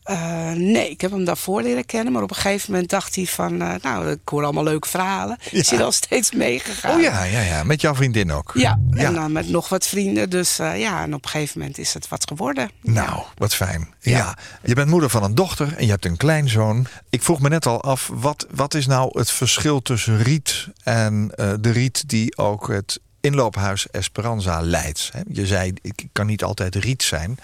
Eh, 0.03 0.51
nee, 0.51 0.89
ik 0.89 1.01
heb 1.01 1.11
hem 1.11 1.25
daarvoor 1.25 1.61
leren 1.61 1.85
kennen. 1.85 2.13
Maar 2.13 2.21
op 2.23 2.29
een 2.29 2.35
gegeven 2.35 2.71
moment 2.71 2.89
dacht 2.89 3.15
hij 3.15 3.25
van... 3.25 3.61
eh, 3.61 3.73
nou, 3.81 4.09
ik 4.11 4.19
hoor 4.25 4.43
allemaal 4.43 4.63
leuke 4.63 4.87
verhalen. 4.89 5.37
Is 5.51 5.69
hij 5.69 5.83
al 5.83 5.91
steeds 5.91 6.31
meegegaan. 6.31 6.95
Oh 6.95 7.01
ja, 7.01 7.23
ja, 7.23 7.41
ja. 7.41 7.63
Met 7.63 7.81
jouw 7.81 7.95
vriendin 7.95 8.31
ook. 8.31 8.51
Ja, 8.53 8.79
Ja. 8.91 9.03
en 9.03 9.13
dan 9.13 9.31
met 9.31 9.49
nog 9.49 9.69
wat 9.69 9.87
vrienden. 9.87 10.29
Dus 10.29 10.59
eh, 10.59 10.79
ja, 10.79 11.03
en 11.03 11.13
op 11.13 11.23
een 11.23 11.29
gegeven 11.29 11.59
moment 11.59 11.77
is 11.77 11.93
het 11.93 12.07
wat 12.07 12.27
geworden. 12.27 12.69
Nou, 12.81 13.23
wat 13.35 13.55
fijn. 13.55 13.93
Ja. 13.99 14.37
je 14.63 14.73
bent 14.75 14.89
moeder 14.89 15.09
van 15.09 15.23
een 15.23 15.35
dochter 15.35 15.73
en 15.77 15.85
je 15.85 15.91
hebt 15.91 16.05
een 16.05 16.17
kleinzoon. 16.17 16.87
Ik 17.09 17.23
vroeg 17.23 17.39
me 17.39 17.49
net 17.49 17.65
al 17.65 17.81
af, 17.81 18.09
wat, 18.13 18.45
wat 18.51 18.73
is 18.73 18.87
nou 18.87 19.19
het 19.19 19.31
verschil 19.31 19.81
tussen 19.81 20.21
Riet 20.23 20.67
en 20.83 21.27
de 21.59 21.71
Riet 21.71 22.09
die 22.09 22.37
ook 22.37 22.67
het 22.67 22.99
inloophuis 23.21 23.87
Esperanza 23.89 24.61
leidt? 24.61 25.11
Je 25.31 25.45
zei, 25.47 25.73
ik 25.81 26.03
kan 26.11 26.25
niet 26.25 26.43
altijd 26.43 26.75
Riet 26.75 27.03
zijn. 27.03 27.37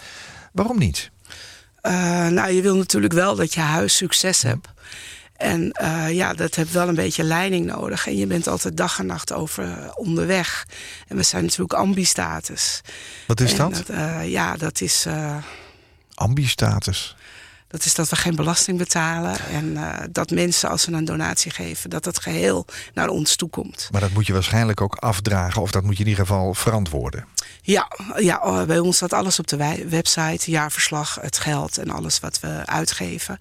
Waarom 0.51 0.77
niet? 0.77 1.11
Eh, 1.81 2.27
nou, 2.27 2.51
je 2.51 2.61
wil 2.61 2.75
natuurlijk 2.75 3.13
wel 3.13 3.35
dat 3.35 3.53
je 3.53 3.59
huis 3.59 3.95
succes 3.95 4.41
hebt. 4.41 4.67
En 5.39 5.71
eh, 5.71 6.11
ja, 6.11 6.33
dat 6.33 6.55
heeft 6.55 6.71
wel 6.71 6.87
een 6.87 6.95
beetje 6.95 7.23
leiding 7.23 7.65
nodig. 7.65 8.07
En 8.07 8.17
je 8.17 8.27
bent 8.27 8.47
altijd 8.47 8.77
dag 8.77 8.99
en 8.99 9.05
nacht 9.05 9.33
over 9.33 9.63
eh, 9.63 9.91
onderweg. 9.95 10.65
En 11.07 11.15
we 11.15 11.23
zijn 11.23 11.43
natuurlijk 11.43 11.73
ambistatus. 11.73 12.81
Wat 13.27 13.39
is 13.39 13.51
En 13.51 13.57
dat? 13.57 13.89
eh, 13.89 14.29
ja, 14.29 14.57
dat 14.57 14.81
is, 14.81 15.05
Ambistatus. 16.13 17.15
Dat 17.69 17.85
is 17.85 17.95
dat 17.95 18.09
we 18.09 18.15
geen 18.15 18.35
belasting 18.35 18.77
betalen. 18.77 19.39
En 19.39 19.77
eh, 19.77 20.07
dat 20.11 20.29
mensen, 20.29 20.69
als 20.69 20.81
ze 20.81 20.91
een 20.91 21.05
donatie 21.05 21.51
geven, 21.51 21.89
dat 21.89 22.05
het 22.05 22.19
geheel 22.19 22.65
naar 22.93 23.09
ons 23.09 23.35
toe 23.35 23.49
komt. 23.49 23.87
Maar 23.91 24.01
dat 24.01 24.11
moet 24.11 24.27
je 24.27 24.33
waarschijnlijk 24.33 24.81
ook 24.81 24.95
afdragen 24.95 25.61
of 25.61 25.71
dat 25.71 25.83
moet 25.83 25.97
je 25.97 26.03
in 26.03 26.09
ieder 26.09 26.25
geval 26.25 26.53
verantwoorden. 26.53 27.25
Ja, 27.61 27.87
ja, 28.17 28.39
oh, 28.43 28.63
bij 28.63 28.79
ons 28.79 28.95
staat 28.95 29.13
alles 29.13 29.39
op 29.39 29.47
de 29.47 29.85
website. 29.89 30.51
Jaarverslag, 30.51 31.17
het 31.21 31.37
geld 31.37 31.77
en 31.77 31.89
alles 31.89 32.19
wat 32.19 32.39
we 32.39 32.61
uitgeven. 32.65 33.37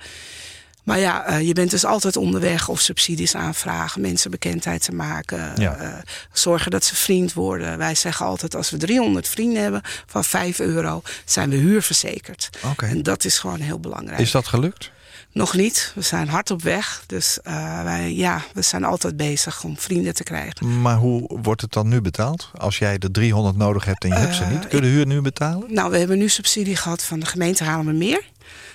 Maar 0.88 0.98
ja, 0.98 1.24
eh, 1.26 1.46
je 1.46 1.52
bent 1.52 1.70
dus 1.70 1.84
altijd 1.84 2.16
onderweg 2.16 2.68
of 2.68 2.80
subsidies 2.80 3.34
aanvragen, 3.34 4.00
mensen 4.00 4.30
bekendheid 4.30 4.82
te 4.84 4.92
maken, 4.92 5.52
Ja. 5.56 5.76
eh, 5.76 5.92
zorgen 6.32 6.70
dat 6.70 6.84
ze 6.84 6.94
vriend 6.96 7.32
worden. 7.32 7.78
Wij 7.78 7.94
zeggen 7.94 8.26
altijd, 8.26 8.54
als 8.54 8.70
we 8.70 8.76
300 8.76 9.28
vrienden 9.28 9.62
hebben 9.62 9.82
van 10.06 10.24
5 10.24 10.58
euro, 10.58 11.02
zijn 11.24 11.50
we 11.50 11.56
huurverzekerd. 11.56 12.50
Oké. 12.64 12.86
En 12.86 13.02
dat 13.02 13.24
is 13.24 13.38
gewoon 13.38 13.60
heel 13.60 13.78
belangrijk. 13.80 14.18
Is 14.20 14.30
dat 14.30 14.46
gelukt? 14.46 14.90
Nog 15.32 15.54
niet, 15.54 15.92
we 15.94 16.02
zijn 16.02 16.28
hard 16.28 16.50
op 16.50 16.62
weg. 16.62 17.02
Dus 17.06 17.38
eh, 17.42 17.82
wij, 17.82 18.14
ja, 18.14 18.42
we 18.54 18.62
zijn 18.62 18.84
altijd 18.84 19.16
bezig 19.16 19.64
om 19.64 19.78
vrienden 19.78 20.14
te 20.14 20.22
krijgen. 20.22 20.80
Maar 20.80 20.96
hoe 20.96 21.38
wordt 21.42 21.60
het 21.60 21.72
dan 21.72 21.88
nu 21.88 22.00
betaald? 22.00 22.50
Als 22.58 22.78
jij 22.78 22.98
er 22.98 23.10
300 23.10 23.56
nodig 23.56 23.84
hebt 23.84 24.04
en 24.04 24.10
je 24.10 24.16
hebt 24.16 24.34
ze 24.34 24.44
niet, 24.44 24.68
kun 24.68 24.78
je 24.78 24.84
de 24.84 24.90
huur 24.90 25.06
nu 25.06 25.20
betalen? 25.20 25.74
Nou, 25.74 25.90
we 25.90 25.98
hebben 25.98 26.18
nu 26.18 26.28
subsidie 26.28 26.76
gehad 26.76 27.02
van 27.02 27.20
de 27.20 27.26
gemeente 27.26 27.64
Haarlemmermeer. 27.64 28.22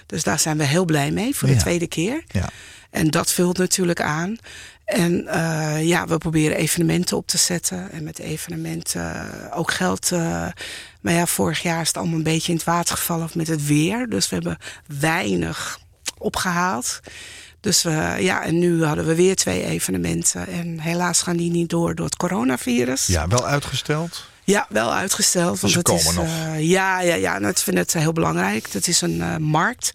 Dus 0.06 0.24
daar 0.24 0.40
zijn 0.40 0.58
we 0.58 0.64
heel 0.64 0.86
blij 0.86 1.12
mee 1.12 1.36
voor 1.36 1.48
de 1.48 1.54
Ja. 1.54 1.60
tweede 1.60 1.88
keer. 1.88 2.24
Ja. 2.28 2.50
En 2.90 3.08
dat 3.08 3.32
vult 3.32 3.58
natuurlijk 3.58 4.02
aan. 4.02 4.36
En 4.86 5.28
eh, 5.28 5.88
ja, 5.88 6.08
we 6.08 6.18
proberen 6.18 6.58
evenementen 6.58 7.18
op 7.18 7.28
te 7.28 7.38
zetten. 7.38 7.92
En 7.92 8.04
met 8.04 8.20
evenementen 8.20 9.52
ook 9.52 9.72
geld. 9.72 10.12
eh, 10.12 10.20
maar 11.02 11.14
ja, 11.14 11.26
vorig 11.26 11.62
jaar 11.62 11.82
is 11.82 11.88
het 11.88 11.98
allemaal 11.98 12.18
een 12.18 12.24
beetje 12.24 12.52
in 12.52 12.58
het 12.58 12.66
water 12.66 12.96
gevallen 12.98 13.30
met 13.34 13.48
het 13.48 13.66
weer. 13.66 14.08
Dus 14.10 14.30
we 14.30 14.36
hebben 14.36 14.58
weinig 15.00 15.80
opgehaald. 16.18 17.00
Dus 17.60 17.84
we, 17.84 18.16
ja, 18.20 18.44
en 18.44 18.60
nu 18.60 18.84
hadden 18.84 19.06
we 19.06 19.16
weer 19.16 19.36
twee 19.36 19.66
evenementen. 19.66 20.48
En 20.48 20.80
helaas 20.80 21.22
gaan 21.22 21.38
die 21.38 21.52
niet 21.52 21.70
door 21.70 21.96
door 21.96 22.06
het 22.06 22.16
coronavirus. 22.16 23.06
Ja, 23.08 23.28
wel 23.28 23.46
uitgesteld. 23.48 24.26
Ja, 24.46 24.66
wel 24.70 24.94
uitgesteld. 24.94 25.60
Want 25.60 25.74
het 25.74 25.84
komen 25.84 26.04
is, 26.06 26.14
nog. 26.14 26.26
eh, 26.28 26.70
ja, 26.70 27.02
ja, 27.02 27.16
ja. 27.16 27.36
En 27.36 27.46
ik 27.46 27.58
vind 27.58 27.78
het 27.78 27.94
heel 27.94 28.14
belangrijk. 28.14 28.68
Het 28.72 28.88
is 28.88 29.02
een 29.02 29.22
eh, 29.22 29.38
markt. 29.38 29.92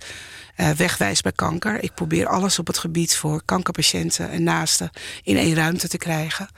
eh, 0.56 0.70
wegwijs 0.70 1.20
bij 1.20 1.32
kanker. 1.32 1.82
Ik 1.82 1.94
probeer 1.94 2.26
alles 2.26 2.58
op 2.58 2.66
het 2.66 2.78
gebied 2.78 3.16
voor 3.16 3.42
kankerpatiënten 3.44 4.30
en 4.30 4.42
naasten 4.42 4.90
in 5.22 5.36
één 5.36 5.54
ruimte 5.54 5.88
te 5.88 5.98
krijgen. 5.98 6.48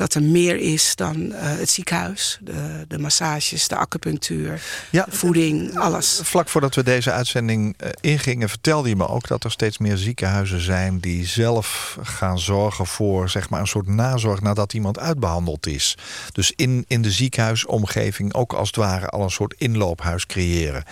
Dat 0.00 0.14
er 0.14 0.22
meer 0.22 0.56
is 0.56 0.96
dan 0.96 1.32
eh, 1.32 1.58
het 1.58 1.70
ziekenhuis. 1.70 2.38
De, 2.40 2.84
de 2.88 2.98
massages, 2.98 3.68
de 3.68 3.76
acupunctuur, 3.76 4.62
Ja. 4.90 5.04
de 5.04 5.16
voeding, 5.16 5.78
alles. 5.78 6.20
Vlak 6.22 6.48
voordat 6.48 6.74
we 6.74 6.82
deze 6.82 7.12
uitzending 7.12 7.74
eh, 7.76 7.88
ingingen, 8.00 8.48
vertelde 8.48 8.88
je 8.88 8.96
me 8.96 9.08
ook 9.08 9.28
dat 9.28 9.44
er 9.44 9.50
steeds 9.50 9.78
meer 9.78 9.96
ziekenhuizen 9.96 10.60
zijn 10.60 10.98
die 10.98 11.26
zelf 11.26 11.98
gaan 12.02 12.38
zorgen 12.38 12.86
voor 12.86 13.28
zeg 13.28 13.50
maar, 13.50 13.60
een 13.60 13.66
soort 13.66 13.86
nazorg 13.86 14.40
nadat 14.40 14.72
iemand 14.72 14.98
uitbehandeld 14.98 15.66
is. 15.66 15.94
Dus 16.32 16.52
in, 16.56 16.84
in 16.88 17.02
de 17.02 17.10
ziekenhuisomgeving 17.10 18.34
ook 18.34 18.52
als 18.52 18.66
het 18.66 18.76
ware 18.76 19.06
al 19.08 19.22
een 19.22 19.30
soort 19.30 19.54
inloophuis 19.58 20.26
creëren. 20.26 20.84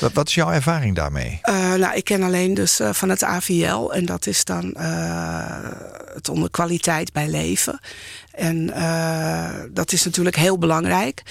Wat, 0.00 0.12
wat 0.12 0.28
is 0.28 0.34
jouw 0.34 0.50
ervaring 0.50 0.96
daarmee? 0.96 1.38
Eh, 1.42 1.54
nou, 1.74 1.94
ik 1.96 2.04
ken 2.04 2.22
alleen 2.22 2.54
dus 2.54 2.80
van 2.92 3.08
het 3.08 3.24
AVL. 3.24 3.90
En 3.90 4.06
dat 4.06 4.26
is 4.26 4.44
dan 4.44 4.74
het 6.14 6.28
onder 6.28 6.50
kwaliteit 6.50 7.12
bij 7.12 7.28
leven. 7.28 7.80
En 8.32 8.70
eh, 8.74 9.50
dat 9.70 9.92
is 9.92 10.04
natuurlijk 10.04 10.36
heel 10.36 10.58
belangrijk. 10.58 11.22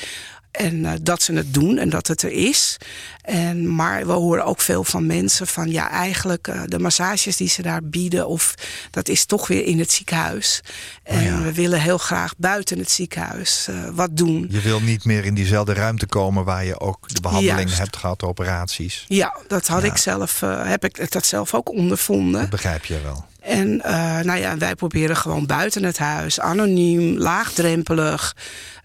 En 0.52 0.86
eh, 0.86 0.92
dat 1.02 1.22
ze 1.22 1.34
het 1.34 1.54
doen 1.54 1.78
en 1.78 1.90
dat 1.90 2.08
het 2.08 2.22
er 2.22 2.32
is. 2.32 2.78
En, 3.22 3.76
maar 3.76 4.06
we 4.06 4.12
horen 4.12 4.46
ook 4.46 4.62
veel 4.62 4.84
van 4.84 5.06
mensen 5.06 5.48
van 5.48 5.72
ja, 5.72 5.90
eigenlijk 5.90 6.48
uh, 6.48 6.62
de 6.66 6.80
massages 6.80 7.38
die 7.38 7.48
ze 7.50 7.62
daar 7.62 7.84
bieden, 7.84 8.28
of 8.28 8.54
dat 8.92 9.08
is 9.08 9.26
toch 9.26 9.48
weer 9.48 9.66
in 9.66 9.80
het 9.80 9.92
ziekenhuis. 9.92 10.62
En 11.04 11.18
Oh 11.18 11.24
ja. 11.24 11.42
we 11.42 11.54
willen 11.54 11.82
heel 11.82 11.98
graag 11.98 12.34
buiten 12.38 12.80
het 12.80 12.92
ziekenhuis 12.92 13.68
uh, 13.70 13.90
wat 13.94 14.18
doen. 14.18 14.48
Je 14.50 14.62
wil 14.62 14.80
niet 14.82 15.06
meer 15.06 15.26
in 15.26 15.34
diezelfde 15.34 15.74
ruimte 15.74 16.06
komen 16.06 16.44
waar 16.44 16.66
je 16.66 16.80
ook 16.80 17.10
de 17.10 17.22
behandeling 17.22 17.60
Juist. 17.60 17.78
hebt 17.78 17.98
gehad, 17.98 18.20
de 18.20 18.28
operaties. 18.28 19.06
Ja, 19.08 19.38
dat 19.48 19.68
had 19.68 19.82
Ja. 19.82 19.88
ik 19.92 19.98
zelf, 19.98 20.40
heb 20.46 20.86
ik 20.86 21.12
dat 21.12 21.26
zelf 21.26 21.54
ook 21.54 21.70
ondervonden. 21.70 22.42
Dat 22.42 22.50
begrijp 22.50 22.86
je 22.86 23.02
wel. 23.02 23.26
En 23.42 23.82
uh, 23.86 24.20
nou 24.20 24.40
ja, 24.40 24.58
wij 24.58 24.76
proberen 24.76 25.16
gewoon 25.16 25.46
buiten 25.46 25.84
het 25.84 25.98
huis, 25.98 26.40
anoniem, 26.40 27.18
laagdrempelig, 27.18 28.36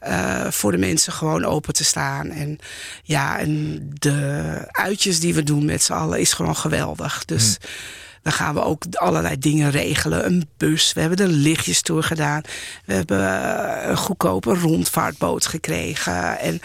uh, 0.08 0.46
voor 0.50 0.72
de 0.72 0.78
mensen 0.78 1.12
gewoon 1.12 1.44
open 1.44 1.74
te 1.74 1.84
staan. 1.84 2.30
En 2.30 2.58
ja, 3.02 3.38
en 3.38 3.80
de 3.92 4.68
uitjes 4.70 5.20
die 5.20 5.34
we 5.34 5.42
doen 5.42 5.64
met 5.64 5.82
z'n 5.82 5.92
allen 5.92 6.20
is 6.20 6.32
gewoon 6.32 6.56
geweldig. 6.56 7.24
Dus 7.24 7.56
Hm. 7.60 7.66
dan 8.22 8.32
gaan 8.32 8.54
we 8.54 8.62
ook 8.62 8.82
allerlei 8.92 9.38
dingen 9.38 9.70
regelen. 9.70 10.26
Een 10.26 10.48
bus, 10.56 10.92
we 10.92 11.00
hebben 11.00 11.18
de 11.18 11.28
lichtjes 11.28 11.82
tour 11.82 12.02
gedaan. 12.02 12.42
We 12.84 12.94
hebben 12.94 13.20
uh, 13.20 13.88
een 13.88 13.96
goedkope 13.96 14.54
rondvaartboot 14.54 15.46
gekregen. 15.46 16.38
En 16.38 16.60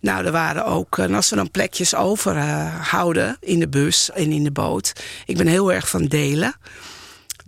nou, 0.00 0.24
er 0.24 0.32
waren 0.32 0.64
ook, 0.64 0.98
en 0.98 1.14
als 1.14 1.30
we 1.30 1.36
dan 1.36 1.50
plekjes 1.50 1.94
overhouden 1.94 3.36
in 3.40 3.58
de 3.58 3.68
bus 3.68 4.10
en 4.10 4.32
in 4.32 4.44
de 4.44 4.52
boot. 4.52 4.92
Ik 5.26 5.36
ben 5.36 5.46
heel 5.46 5.72
erg 5.72 5.88
van 5.88 6.04
delen. 6.04 6.54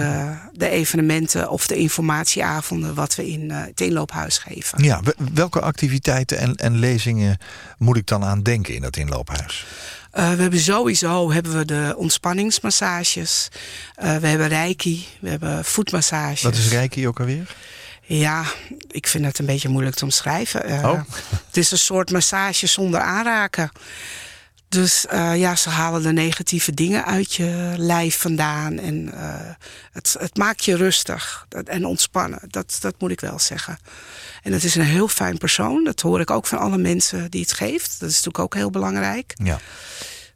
de 0.53 0.69
evenementen 0.69 1.51
of 1.51 1.67
de 1.67 1.77
informatieavonden 1.77 2.95
wat 2.95 3.15
we 3.15 3.29
in 3.29 3.51
het 3.51 3.81
inloophuis 3.81 4.39
geven. 4.39 4.83
Ja, 4.83 5.01
welke 5.35 5.61
activiteiten 5.61 6.39
en, 6.39 6.55
en 6.55 6.79
lezingen 6.79 7.39
moet 7.79 7.97
ik 7.97 8.07
dan 8.07 8.25
aan 8.25 8.43
denken 8.43 8.75
in 8.75 8.83
dat 8.83 8.97
inloophuis? 8.97 9.67
Uh, 10.15 10.31
we 10.33 10.43
hebben 10.43 10.61
sowieso 10.61 11.33
hebben 11.33 11.59
we 11.59 11.65
de 11.65 11.95
ontspanningsmassages. 11.97 13.49
Uh, 14.03 14.17
we 14.17 14.27
hebben 14.27 14.49
reiki, 14.49 15.07
we 15.21 15.29
hebben 15.29 15.65
voetmassages. 15.65 16.43
Wat 16.43 16.55
is 16.55 16.69
reiki 16.69 17.09
ook 17.09 17.21
alweer? 17.21 17.57
Ja, 18.09 18.45
ik 18.91 19.07
vind 19.07 19.25
het 19.25 19.39
een 19.39 19.47
beetje 19.47 19.69
moeilijk 19.69 19.97
te 19.97 20.05
omschrijven. 20.05 20.71
Uh, 20.71 20.85
oh. 20.85 21.01
Het 21.47 21.57
is 21.57 21.71
een 21.71 21.79
soort 21.79 22.11
massage 22.11 22.67
zonder 22.67 23.01
aanraken. 23.01 23.71
Dus 24.69 25.07
uh, 25.13 25.37
ja, 25.37 25.57
ze 25.57 25.69
halen 25.69 26.03
de 26.03 26.13
negatieve 26.13 26.75
dingen 26.75 27.05
uit 27.05 27.35
je 27.35 27.75
lijf 27.77 28.19
vandaan. 28.19 28.79
En 28.79 29.11
uh, 29.15 29.35
het, 29.93 30.17
het 30.19 30.37
maakt 30.37 30.65
je 30.65 30.77
rustig 30.77 31.47
en 31.65 31.85
ontspannen. 31.85 32.41
Dat, 32.47 32.77
dat 32.81 32.95
moet 32.99 33.11
ik 33.11 33.21
wel 33.21 33.39
zeggen. 33.39 33.79
En 34.43 34.53
het 34.53 34.65
is 34.65 34.75
een 34.75 34.83
heel 34.83 35.09
fijn 35.09 35.39
persoon. 35.39 35.85
Dat 35.85 36.01
hoor 36.01 36.21
ik 36.21 36.31
ook 36.31 36.47
van 36.47 36.59
alle 36.59 36.79
mensen 36.79 37.31
die 37.31 37.41
het 37.41 37.53
geeft. 37.53 38.01
Dat 38.01 38.09
is 38.09 38.15
natuurlijk 38.15 38.39
ook 38.39 38.55
heel 38.55 38.71
belangrijk. 38.71 39.35
Ja. 39.43 39.61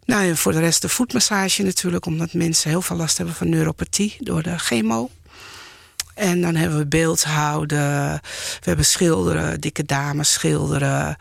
Nou, 0.05 0.29
en 0.29 0.37
voor 0.37 0.53
de 0.53 0.61
rest 0.61 0.83
de 0.83 0.89
voetmassage 0.89 1.63
natuurlijk. 1.63 2.07
Omdat 2.07 2.33
mensen 2.33 2.71
heel 2.71 2.83
veel 2.83 2.97
last 2.97 3.17
hebben 3.17 3.35
van 3.35 3.49
neuropathie 3.49 4.17
door 4.19 4.43
de 4.43 4.59
chemo. 4.59 5.11
En 6.15 6.41
dan 6.41 6.55
hebben 6.55 6.79
we 6.79 6.87
beeldhouden. 6.87 8.13
We 8.61 8.61
hebben 8.61 8.85
schilderen, 8.85 9.61
dikke 9.61 9.85
dames 9.85 10.33
schilderen. 10.33 11.17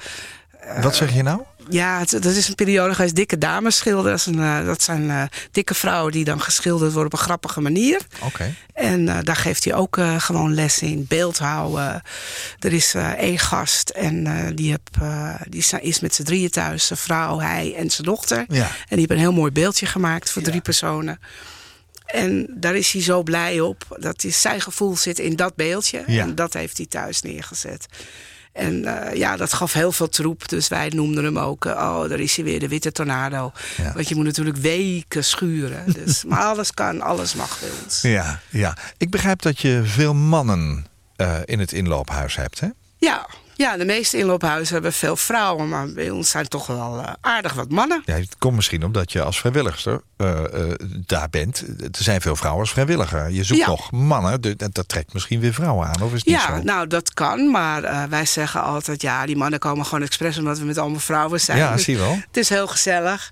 Wat 0.81 0.95
zeg 0.95 1.13
je 1.13 1.23
nou? 1.23 1.41
Ja, 1.69 1.99
het, 1.99 2.09
dat 2.09 2.25
is 2.25 2.47
een 2.47 2.55
periode 2.55 2.93
geweest. 2.93 3.15
Dikke 3.15 3.37
dames 3.37 3.77
schilderen. 3.77 4.11
Dat, 4.11 4.19
is 4.19 4.25
een, 4.25 4.39
uh, 4.39 4.65
dat 4.65 4.83
zijn 4.83 5.03
uh, 5.03 5.23
dikke 5.51 5.73
vrouwen 5.73 6.11
die 6.11 6.23
dan 6.23 6.41
geschilderd 6.41 6.93
worden 6.93 7.13
op 7.13 7.19
een 7.19 7.25
grappige 7.25 7.61
manier. 7.61 7.99
Oké. 8.15 8.25
Okay. 8.25 8.53
En 8.73 9.07
uh, 9.07 9.17
daar 9.23 9.35
geeft 9.35 9.63
hij 9.63 9.73
ook 9.73 9.99
gewoon 10.17 10.53
les 10.53 10.81
in. 10.81 11.05
Beeldhouden. 11.07 12.01
Er 12.59 12.73
is 12.73 12.93
één 13.17 13.39
gast 13.39 13.89
en 13.89 14.55
die, 14.55 14.71
heb, 14.71 14.81
die 15.49 15.63
is 15.81 15.99
met 15.99 16.15
z'n 16.15 16.23
drieën 16.23 16.49
thuis. 16.49 16.85
Zijn 16.85 16.99
vrouw, 16.99 17.39
hij 17.39 17.75
en 17.77 17.89
zijn 17.89 18.07
dochter. 18.07 18.45
Ja. 18.47 18.65
En 18.65 18.69
die 18.89 18.99
hebben 18.99 19.17
een 19.17 19.23
heel 19.23 19.33
mooi 19.33 19.51
beeldje 19.51 19.85
gemaakt 19.85 20.29
voor 20.29 20.41
ja. 20.41 20.47
drie 20.47 20.61
personen. 20.61 21.19
En 22.11 22.47
daar 22.49 22.75
is 22.75 22.91
hij 22.91 23.01
zo 23.01 23.23
blij 23.23 23.59
op. 23.59 23.97
Dat 23.99 24.23
is, 24.23 24.41
zijn 24.41 24.61
gevoel 24.61 24.97
zit 24.97 25.19
in 25.19 25.35
dat 25.35 25.55
beeldje. 25.55 26.03
Ja. 26.07 26.21
En 26.21 26.35
dat 26.35 26.53
heeft 26.53 26.77
hij 26.77 26.85
thuis 26.85 27.21
neergezet. 27.21 27.87
En 28.51 28.83
uh, 28.83 29.13
ja, 29.13 29.37
dat 29.37 29.53
gaf 29.53 29.73
heel 29.73 29.91
veel 29.91 30.09
troep. 30.09 30.49
Dus 30.49 30.67
wij 30.67 30.89
noemden 30.89 31.23
hem 31.23 31.39
ook, 31.39 31.65
uh, 31.65 31.71
oh, 31.71 32.09
daar 32.09 32.19
is 32.19 32.35
hij 32.35 32.45
weer, 32.45 32.59
de 32.59 32.67
witte 32.67 32.91
tornado. 32.91 33.51
Ja. 33.77 33.93
Want 33.93 34.09
je 34.09 34.15
moet 34.15 34.25
natuurlijk 34.25 34.57
weken 34.57 35.23
schuren. 35.23 35.93
Dus, 35.93 36.23
maar 36.27 36.43
alles 36.43 36.73
kan, 36.73 37.01
alles 37.01 37.33
mag 37.33 37.59
bij 37.59 37.69
ons. 37.83 38.01
Ja, 38.01 38.39
ja. 38.49 38.77
Ik 38.97 39.09
begrijp 39.09 39.41
dat 39.41 39.59
je 39.59 39.81
veel 39.85 40.13
mannen 40.13 40.85
uh, 41.17 41.35
in 41.45 41.59
het 41.59 41.71
inloophuis 41.71 42.35
hebt, 42.35 42.59
hè? 42.59 42.67
Ja, 42.97 43.27
ja, 43.55 43.77
de 43.77 43.85
meeste 43.85 44.17
inloophuizen 44.17 44.73
hebben 44.73 44.93
veel 44.93 45.15
vrouwen, 45.15 45.69
maar 45.69 45.91
bij 45.93 46.09
ons 46.09 46.29
zijn 46.29 46.47
toch 46.47 46.67
wel 46.67 46.99
uh, 46.99 47.07
aardig 47.21 47.53
wat 47.53 47.69
mannen. 47.71 48.01
Ja, 48.05 48.13
het 48.13 48.35
komt 48.37 48.55
misschien 48.55 48.83
omdat 48.83 49.11
je 49.11 49.21
als 49.23 49.39
vrijwilligster 49.39 50.01
uh, 50.17 50.27
uh, 50.53 50.73
daar 51.05 51.29
bent. 51.29 51.59
Er 51.79 51.89
zijn 52.03 52.21
veel 52.21 52.35
vrouwen 52.35 52.61
als 52.61 52.71
vrijwilliger. 52.71 53.29
Je 53.29 53.43
zoekt 53.43 53.59
Ja. 53.59 53.67
nog 53.67 53.91
mannen, 53.91 54.41
dat, 54.41 54.73
dat 54.73 54.87
trekt 54.87 55.13
misschien 55.13 55.39
weer 55.39 55.53
vrouwen 55.53 55.87
aan, 55.87 56.01
of 56.01 56.11
is 56.13 56.17
het 56.17 56.25
niet 56.25 56.35
Ja, 56.35 56.55
zo? 56.57 56.63
nou 56.63 56.87
dat 56.87 57.13
kan, 57.13 57.51
maar 57.51 58.09
wij 58.09 58.25
zeggen 58.25 58.63
altijd... 58.63 59.01
ja, 59.01 59.25
die 59.25 59.37
mannen 59.37 59.59
komen 59.59 59.85
gewoon 59.85 60.03
expres 60.03 60.37
omdat 60.37 60.59
we 60.59 60.65
met 60.65 60.77
allemaal 60.77 60.99
vrouwen 60.99 61.39
zijn. 61.41 61.57
ja, 61.57 61.77
zie 61.77 61.97
wel. 61.97 62.13
Het 62.27 62.37
is 62.37 62.49
heel 62.49 62.67
gezellig. 62.67 63.31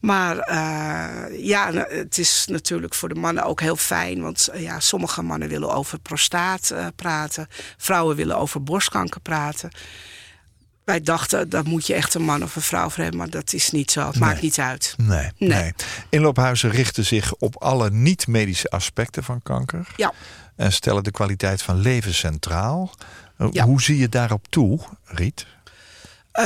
Maar 0.00 0.36
uh, 0.36 1.44
ja, 1.46 1.72
het 1.88 2.18
is 2.18 2.44
natuurlijk 2.50 2.94
voor 2.94 3.08
de 3.08 3.14
mannen 3.14 3.44
ook 3.44 3.60
heel 3.60 3.76
fijn. 3.76 4.22
Want 4.22 4.48
uh, 4.54 4.62
ja, 4.62 4.80
sommige 4.80 5.22
mannen 5.22 5.48
willen 5.48 5.72
over 5.74 5.98
prostaat 5.98 6.70
uh, 6.72 6.86
praten. 6.96 7.48
Vrouwen 7.76 8.16
willen 8.16 8.36
over 8.36 8.62
borstkanker 8.62 9.20
praten. 9.20 9.70
Wij 10.84 11.00
dachten, 11.00 11.48
dat 11.48 11.64
moet 11.64 11.86
je 11.86 11.94
echt 11.94 12.14
een 12.14 12.22
man 12.22 12.42
of 12.42 12.56
een 12.56 12.62
vrouw 12.62 12.88
voor 12.90 13.02
hebben. 13.02 13.18
Maar 13.20 13.30
dat 13.30 13.52
is 13.52 13.70
niet 13.70 13.90
zo. 13.90 14.06
Het 14.06 14.18
Nee. 14.18 14.28
maakt 14.28 14.42
niet 14.42 14.58
uit. 14.58 14.94
Nee, 14.96 15.30
nee. 15.38 15.48
Nee. 15.48 15.72
Inloophuizen 16.08 16.70
richten 16.70 17.04
zich 17.04 17.34
op 17.34 17.62
alle 17.62 17.90
niet-medische 17.90 18.68
aspecten 18.70 19.24
van 19.24 19.42
kanker. 19.42 19.86
Ja. 19.96 20.12
En 20.56 20.72
stellen 20.72 21.04
de 21.04 21.10
kwaliteit 21.10 21.62
van 21.62 21.76
leven 21.80 22.14
centraal. 22.14 22.94
Ja. 23.50 23.64
Hoe 23.64 23.82
zie 23.82 23.98
je 23.98 24.08
daarop 24.08 24.46
toe, 24.48 24.80
Riet? 25.04 25.46
Uh, 26.38 26.44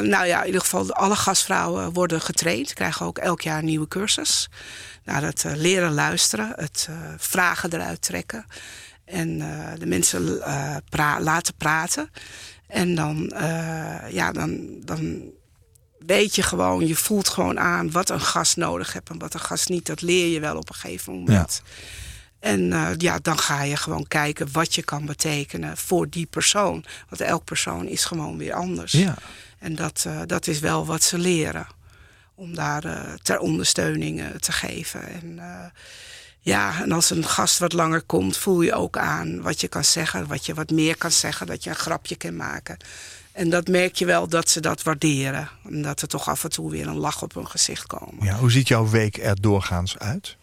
nou 0.00 0.26
ja, 0.26 0.40
in 0.40 0.46
ieder 0.46 0.60
geval 0.60 0.92
alle 0.92 1.16
gastvrouwen 1.16 1.92
worden 1.92 2.20
getraind. 2.20 2.72
Krijgen 2.72 3.06
ook 3.06 3.18
elk 3.18 3.40
jaar 3.40 3.58
een 3.58 3.64
nieuwe 3.64 3.88
cursus. 3.88 4.48
Nou, 5.04 5.24
het 5.24 5.44
uh, 5.44 5.52
leren 5.54 5.92
luisteren, 5.92 6.52
het 6.56 6.86
uh, 6.90 6.96
vragen 7.18 7.72
eruit 7.72 8.02
trekken. 8.02 8.46
En 9.04 9.38
de 9.78 9.86
mensen 9.86 10.42
pra 10.88 11.20
laten 11.20 11.54
praten. 11.54 12.10
En 12.66 12.94
dan, 12.94 13.32
ja, 14.10 14.32
dan, 14.32 14.80
dan 14.84 15.22
weet 16.06 16.34
je 16.34 16.42
gewoon, 16.42 16.86
je 16.86 16.96
voelt 16.96 17.28
gewoon 17.28 17.60
aan 17.60 17.90
wat 17.90 18.10
een 18.10 18.20
gast 18.20 18.56
nodig 18.56 18.92
hebt 18.92 19.10
en 19.10 19.18
wat 19.18 19.34
een 19.34 19.40
gast 19.40 19.68
niet. 19.68 19.86
Dat 19.86 20.00
leer 20.00 20.26
je 20.26 20.40
wel 20.40 20.56
op 20.56 20.68
een 20.68 20.74
gegeven 20.74 21.12
moment. 21.12 21.62
Ja. 21.64 21.70
En 22.46 22.60
uh, 22.60 22.88
ja, 22.96 23.18
dan 23.22 23.38
ga 23.38 23.62
je 23.62 23.76
gewoon 23.76 24.08
kijken 24.08 24.48
wat 24.52 24.74
je 24.74 24.82
kan 24.82 25.06
betekenen 25.06 25.76
voor 25.76 26.08
die 26.08 26.26
persoon. 26.26 26.84
Want 27.08 27.20
elk 27.20 27.44
persoon 27.44 27.86
is 27.86 28.04
gewoon 28.04 28.38
weer 28.38 28.52
anders. 28.52 28.92
Ja. 28.92 29.14
En 29.58 29.74
dat, 29.74 30.04
uh, 30.06 30.20
dat 30.26 30.46
is 30.46 30.58
wel 30.58 30.86
wat 30.86 31.02
ze 31.02 31.18
leren. 31.18 31.66
Om 32.34 32.54
daar 32.54 32.84
uh, 32.84 33.00
ter 33.22 33.38
ondersteuning 33.38 34.22
te 34.40 34.52
geven. 34.52 35.08
En 35.08 35.40
ja, 36.40 36.82
en 36.82 36.92
als 36.92 37.10
een 37.10 37.24
gast 37.24 37.58
wat 37.58 37.72
langer 37.72 38.02
komt, 38.02 38.36
voel 38.36 38.62
je 38.62 38.74
ook 38.74 38.98
aan 38.98 39.42
wat 39.42 39.60
je 39.60 39.68
kan 39.68 39.84
zeggen. 39.84 40.26
Wat 40.26 40.46
je 40.46 40.54
wat 40.54 40.70
meer 40.70 40.96
kan 40.96 41.10
zeggen, 41.10 41.46
dat 41.46 41.64
je 41.64 41.70
een 41.70 41.76
grapje 41.76 42.16
kan 42.16 42.36
maken. 42.36 42.76
En 43.32 43.50
dat 43.50 43.68
merk 43.68 43.94
je 43.94 44.06
wel 44.06 44.28
dat 44.28 44.48
ze 44.48 44.60
dat 44.60 44.82
waarderen. 44.82 45.48
Omdat 45.64 46.02
er 46.02 46.08
toch 46.08 46.28
af 46.28 46.44
en 46.44 46.50
toe 46.50 46.70
weer 46.70 46.86
een 46.86 46.96
lach 46.96 47.22
op 47.22 47.34
hun 47.34 47.48
gezicht 47.48 47.86
komen. 47.86 48.24
Ja, 48.24 48.36
hoe 48.36 48.50
ziet 48.50 48.68
jouw 48.68 48.88
week 48.88 49.16
er 49.16 49.40
doorgaans 49.40 49.98
uit? 49.98 50.36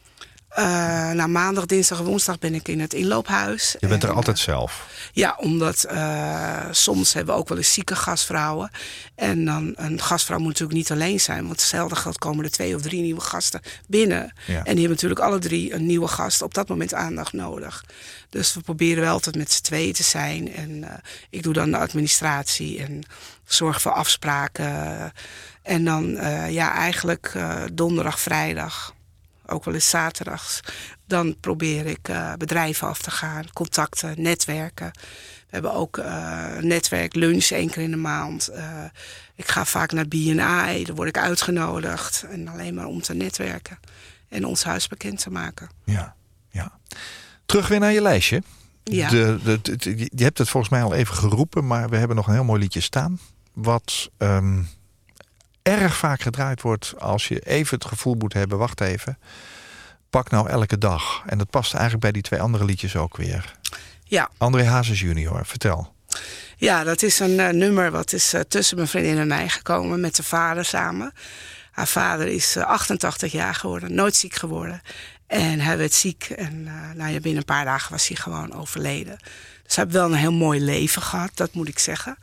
Uh, 0.60 1.12
nou, 1.12 1.30
maandag, 1.30 1.66
dinsdag 1.66 2.00
en 2.00 2.06
woensdag 2.06 2.40
ben 2.40 2.54
ik 2.54 2.68
in 2.68 2.80
het 2.80 2.94
inloophuis. 2.94 3.76
Je 3.80 3.88
bent 3.88 4.04
en, 4.04 4.10
er 4.10 4.16
altijd 4.16 4.40
zelf? 4.40 4.88
Ja, 5.14 5.36
omdat 5.40 5.86
uh, 5.92 6.66
soms 6.72 7.14
hebben 7.14 7.34
we 7.34 7.40
ook 7.40 7.48
wel 7.50 7.58
eens 7.58 7.74
zieke 7.74 7.96
gastvrouwen. 7.96 8.72
En 9.16 9.46
dan 9.46 9.74
een 9.76 10.02
gastvrouw 10.02 10.38
moet 10.38 10.48
natuurlijk 10.48 10.78
niet 10.78 10.92
alleen 10.92 11.20
zijn. 11.20 11.46
Want 11.46 11.60
hetzelfde 11.60 11.96
geldt 11.96 12.18
komen 12.18 12.44
er 12.44 12.52
twee 12.52 12.76
of 12.76 12.82
drie 12.82 13.02
nieuwe 13.02 13.22
gasten 13.22 13.62
binnen. 13.88 14.34
Ja. 14.46 14.56
En 14.56 14.64
die 14.64 14.66
hebben 14.66 14.90
natuurlijk 14.90 15.20
alle 15.20 15.40
drie 15.40 15.74
een 15.74 15.86
nieuwe 15.86 16.08
gast 16.08 16.42
op 16.42 16.54
dat 16.54 16.68
moment 16.68 16.94
aandacht 16.94 17.34
nodig. 17.34 17.86
Dus 18.30 18.54
we 18.54 18.62
proberen 18.62 19.04
wel 19.04 19.14
altijd 19.14 19.36
met 19.36 19.52
z'n 19.52 19.62
tweeën 19.62 19.94
te 19.94 20.04
zijn. 20.04 20.54
En 20.54 21.02
ik 21.30 21.44
doe 21.44 21.54
dan 21.54 21.72
de 21.72 21.78
administratie 21.78 22.80
en 22.84 23.04
zorg 23.46 23.82
voor 23.82 23.92
afspraken. 23.92 25.14
En 25.62 25.86
dan 25.86 26.18
ja, 26.50 26.74
eigenlijk 26.74 27.34
donderdag, 27.74 28.20
vrijdag 28.20 28.94
ook 29.54 29.66
wel 29.66 29.74
eens 29.74 29.90
zaterdags. 29.90 30.60
Dan 31.06 31.40
probeer 31.40 31.86
ik 31.86 32.10
uh, 32.10 32.34
bedrijven 32.34 32.88
af 32.88 33.02
te 33.02 33.12
gaan, 33.12 33.46
contacten, 33.54 34.22
netwerken. 34.22 34.92
We 34.94 35.60
hebben 35.60 35.74
ook 35.74 35.98
uh, 35.98 36.58
netwerk 36.58 37.16
lunch 37.16 37.46
één 37.46 37.70
keer 37.70 37.84
in 37.84 37.92
de 37.92 37.98
maand. 37.98 38.50
Uh, 38.52 38.84
ik 39.36 39.48
ga 39.48 39.66
vaak 39.66 39.92
naar 39.92 40.08
BNI, 40.08 40.84
daar 40.84 40.96
word 40.96 41.08
ik 41.08 41.18
uitgenodigd. 41.18 42.26
En 42.30 42.48
alleen 42.48 42.74
maar 42.74 42.86
om 42.86 43.02
te 43.02 43.14
netwerken 43.14 43.80
en 44.30 44.46
ons 44.46 44.64
huis 44.64 44.88
bekend 44.88 45.20
te 45.20 45.30
maken. 45.30 45.70
Ja, 45.84 46.16
ja. 46.50 46.80
Terug 47.46 47.68
weer 47.68 47.80
naar 47.80 47.92
je 47.92 48.02
lijstje. 48.02 48.44
Ja. 48.84 49.10
De, 49.10 49.40
de, 49.44 49.78
de, 49.78 49.98
je 50.16 50.24
hebt 50.24 50.38
het 50.38 50.50
volgens 50.50 50.72
mij 50.72 50.84
al 50.84 50.94
even 50.94 51.16
geroepen, 51.16 51.68
maar 51.68 51.90
we 51.90 51.98
hebben 51.98 52.16
nog 52.16 52.28
een 52.28 52.34
heel 52.34 52.44
mooi 52.44 52.62
liedje 52.62 52.82
staan. 52.82 53.20
Wat 53.54 54.12
um, 54.18 54.68
erg 55.64 55.96
vaak 55.96 56.22
gedraaid 56.22 56.62
wordt 56.62 56.94
als 57.00 57.28
je 57.28 57.40
even 57.40 57.78
het 57.78 57.88
gevoel 57.88 58.16
moet 58.16 58.34
hebben... 58.34 58.58
wacht 58.58 58.82
even, 58.82 59.18
pak 60.10 60.30
nou 60.30 60.50
elke 60.50 60.78
dag. 60.78 61.24
En 61.26 61.38
dat 61.38 61.50
past 61.50 61.74
eigenlijk 61.74 62.04
bij 62.04 62.12
die 62.12 62.22
twee 62.22 62.42
andere 62.42 62.66
liedjes 62.66 62.96
ook 62.96 63.18
weer. 63.18 63.56
Ja. 64.04 64.30
André 64.38 64.64
Hazes 64.64 65.00
junior, 65.00 65.46
vertel. 65.46 65.94
Ja, 66.58 66.84
dat 66.84 67.02
is 67.02 67.20
een 67.20 67.40
uh, 67.40 67.50
nummer 67.50 67.92
wat 67.92 68.14
is 68.14 68.34
uh, 68.34 68.42
tussen 68.42 68.76
mijn 68.76 68.88
vriendin 68.88 69.18
en 69.18 69.28
mij 69.28 69.50
gekomen... 69.50 70.00
met 70.00 70.16
de 70.16 70.24
vader 70.24 70.66
samen. 70.66 71.14
Haar 71.72 71.88
vader 71.88 72.28
is 72.28 72.58
uh, 72.58 72.64
88 72.64 73.32
jaar 73.32 73.56
geworden, 73.56 73.94
nooit 73.94 74.16
ziek 74.16 74.36
geworden. 74.36 74.82
En 75.28 75.60
hij 75.60 75.78
werd 75.78 75.94
ziek 75.94 76.24
en 76.24 76.64
nou 76.96 77.12
ja, 77.12 77.20
binnen 77.20 77.38
een 77.38 77.46
paar 77.46 77.66
dagen 77.66 77.92
was 77.92 78.08
hij 78.08 78.18
gewoon 78.18 78.54
overleden. 78.54 79.18
Dus 79.64 79.76
hij 79.76 79.84
heeft 79.84 79.98
wel 79.98 80.06
een 80.06 80.18
heel 80.18 80.34
mooi 80.34 80.62
leven 80.62 81.02
gehad, 81.02 81.32
dat 81.34 81.54
moet 81.54 81.68
ik 81.68 81.80
zeggen. 81.80 82.18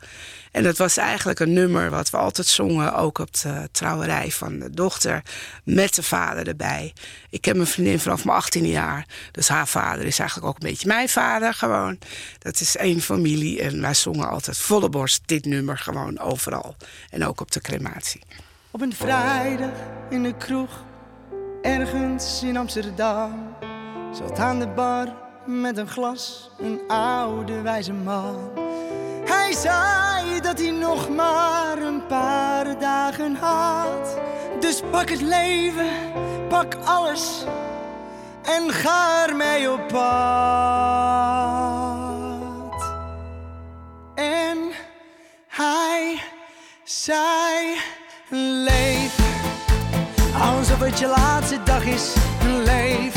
En 0.51 0.63
dat 0.63 0.77
was 0.77 0.97
eigenlijk 0.97 1.39
een 1.39 1.53
nummer 1.53 1.89
wat 1.89 2.09
we 2.09 2.17
altijd 2.17 2.47
zongen, 2.47 2.95
ook 2.95 3.17
op 3.17 3.33
de 3.33 3.69
trouwerij 3.71 4.31
van 4.31 4.59
de 4.59 4.69
dochter, 4.69 5.23
met 5.63 5.95
de 5.95 6.03
vader 6.03 6.47
erbij. 6.47 6.93
Ik 7.29 7.45
heb 7.45 7.55
mijn 7.55 7.67
vriendin 7.67 7.99
vanaf 7.99 8.25
mijn 8.25 8.41
18e 8.43 8.67
jaar, 8.67 9.05
dus 9.31 9.47
haar 9.47 9.67
vader 9.67 10.05
is 10.05 10.19
eigenlijk 10.19 10.49
ook 10.49 10.55
een 10.61 10.69
beetje 10.69 10.87
mijn 10.87 11.09
vader 11.09 11.53
gewoon. 11.53 11.99
Dat 12.39 12.59
is 12.59 12.77
één 12.77 13.01
familie 13.01 13.61
en 13.61 13.81
wij 13.81 13.93
zongen 13.93 14.29
altijd 14.29 14.57
volle 14.57 14.89
borst 14.89 15.21
dit 15.25 15.45
nummer 15.45 15.77
gewoon 15.77 16.19
overal. 16.19 16.75
En 17.09 17.25
ook 17.25 17.41
op 17.41 17.51
de 17.51 17.61
crematie. 17.61 18.21
Op 18.71 18.81
een 18.81 18.95
vrijdag 18.95 19.71
in 20.09 20.23
de 20.23 20.37
kroeg, 20.37 20.83
ergens 21.61 22.43
in 22.43 22.57
Amsterdam, 22.57 23.55
zat 24.11 24.39
aan 24.39 24.59
de 24.59 24.67
bar 24.67 25.07
met 25.45 25.77
een 25.77 25.87
glas 25.87 26.49
een 26.59 26.81
oude 26.87 27.61
wijze 27.61 27.93
man. 27.93 28.35
Hij 29.25 29.53
zei 29.53 30.39
dat 30.39 30.59
hij 30.59 30.71
nog 30.71 31.09
maar 31.09 31.77
een 31.77 32.05
paar 32.05 32.79
dagen 32.79 33.35
had. 33.35 34.19
Dus 34.59 34.81
pak 34.91 35.09
het 35.09 35.21
leven, 35.21 35.89
pak 36.49 36.75
alles 36.85 37.45
en 38.41 38.69
ga 38.71 39.27
ermee 39.27 39.71
op 39.71 39.87
pad. 39.87 40.01
En 44.15 44.57
hij 45.47 46.21
zei: 46.83 47.77
het 50.89 50.99
je 50.99 51.07
laatste 51.07 51.63
dag 51.63 51.83
is. 51.83 52.13
Leef 52.65 53.13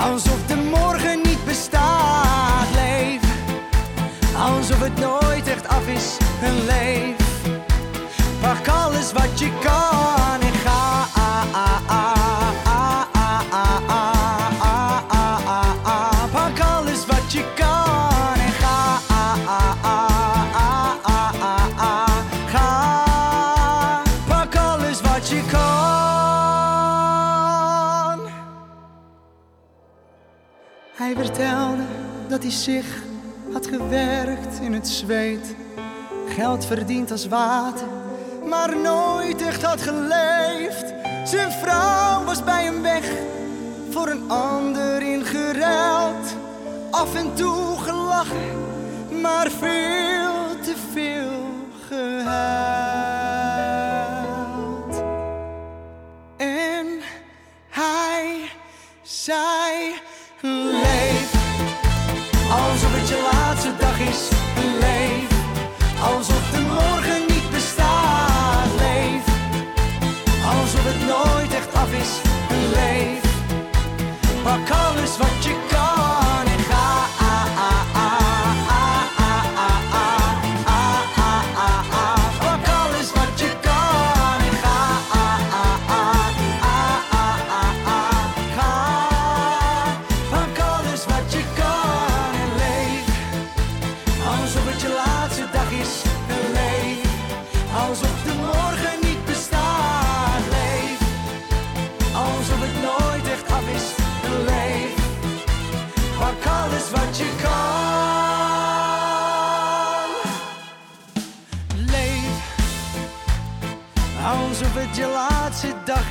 alsof 0.00 0.46
de 0.46 0.56
morgen 0.56 1.20
niet 1.22 1.44
bestaat. 1.44 2.66
Leef 2.74 3.20
alsof 4.36 4.80
het 4.80 4.98
nooit 4.98 5.48
echt 5.48 5.68
af 5.68 5.86
is, 5.86 6.16
een 6.42 6.64
leef. 6.64 7.16
Pak 8.40 8.68
alles 8.68 9.12
wat 9.12 9.38
je 9.38 9.50
kan 9.60 10.21
Hij 30.92 31.14
vertelde 31.16 31.82
dat 32.28 32.42
hij 32.42 32.52
zich 32.52 33.02
had 33.52 33.66
gewerkt 33.66 34.60
in 34.60 34.72
het 34.72 34.88
zweet, 34.88 35.54
geld 36.28 36.64
verdiend 36.64 37.10
als 37.10 37.28
water, 37.28 37.86
maar 38.48 38.76
nooit 38.76 39.42
echt 39.42 39.62
had 39.62 39.82
geleefd. 39.82 40.94
Zijn 41.24 41.52
vrouw 41.52 42.24
was 42.24 42.44
bij 42.44 42.64
hem 42.64 42.82
weg, 42.82 43.10
voor 43.90 44.08
een 44.08 44.30
ander 44.30 45.02
ingeruild, 45.02 46.36
af 46.90 47.14
en 47.14 47.34
toe 47.34 47.78
gelachen, 47.78 48.60
maar 49.20 49.50
veel 49.50 50.60
te 50.62 50.74
veel 50.92 51.50
gehuild. 51.88 52.71
Alsof 66.22 66.50
de 66.50 66.60
morgen 66.60 67.20
niet 67.28 67.50
bestaat. 67.50 68.68
Leef 68.78 69.24
alsof 70.44 70.84
het 70.84 71.06
nooit 71.06 71.54
echt 71.54 71.74
af 71.74 71.92
is. 71.92 72.12
Leef 72.72 73.20
pak 74.42 74.70
alles 74.70 75.16
wat 75.16 75.44
je 75.44 75.61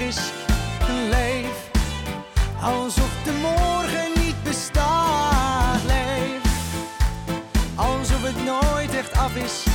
is. 0.07 0.17
Leef 1.09 1.69
alsof 2.61 3.11
de 3.23 3.31
morgen 3.41 4.23
niet 4.23 4.43
bestaat. 4.43 5.83
Leef 5.85 6.41
alsof 7.75 8.23
het 8.23 8.43
nooit 8.43 8.95
echt 8.95 9.17
af 9.17 9.35
is. 9.35 9.70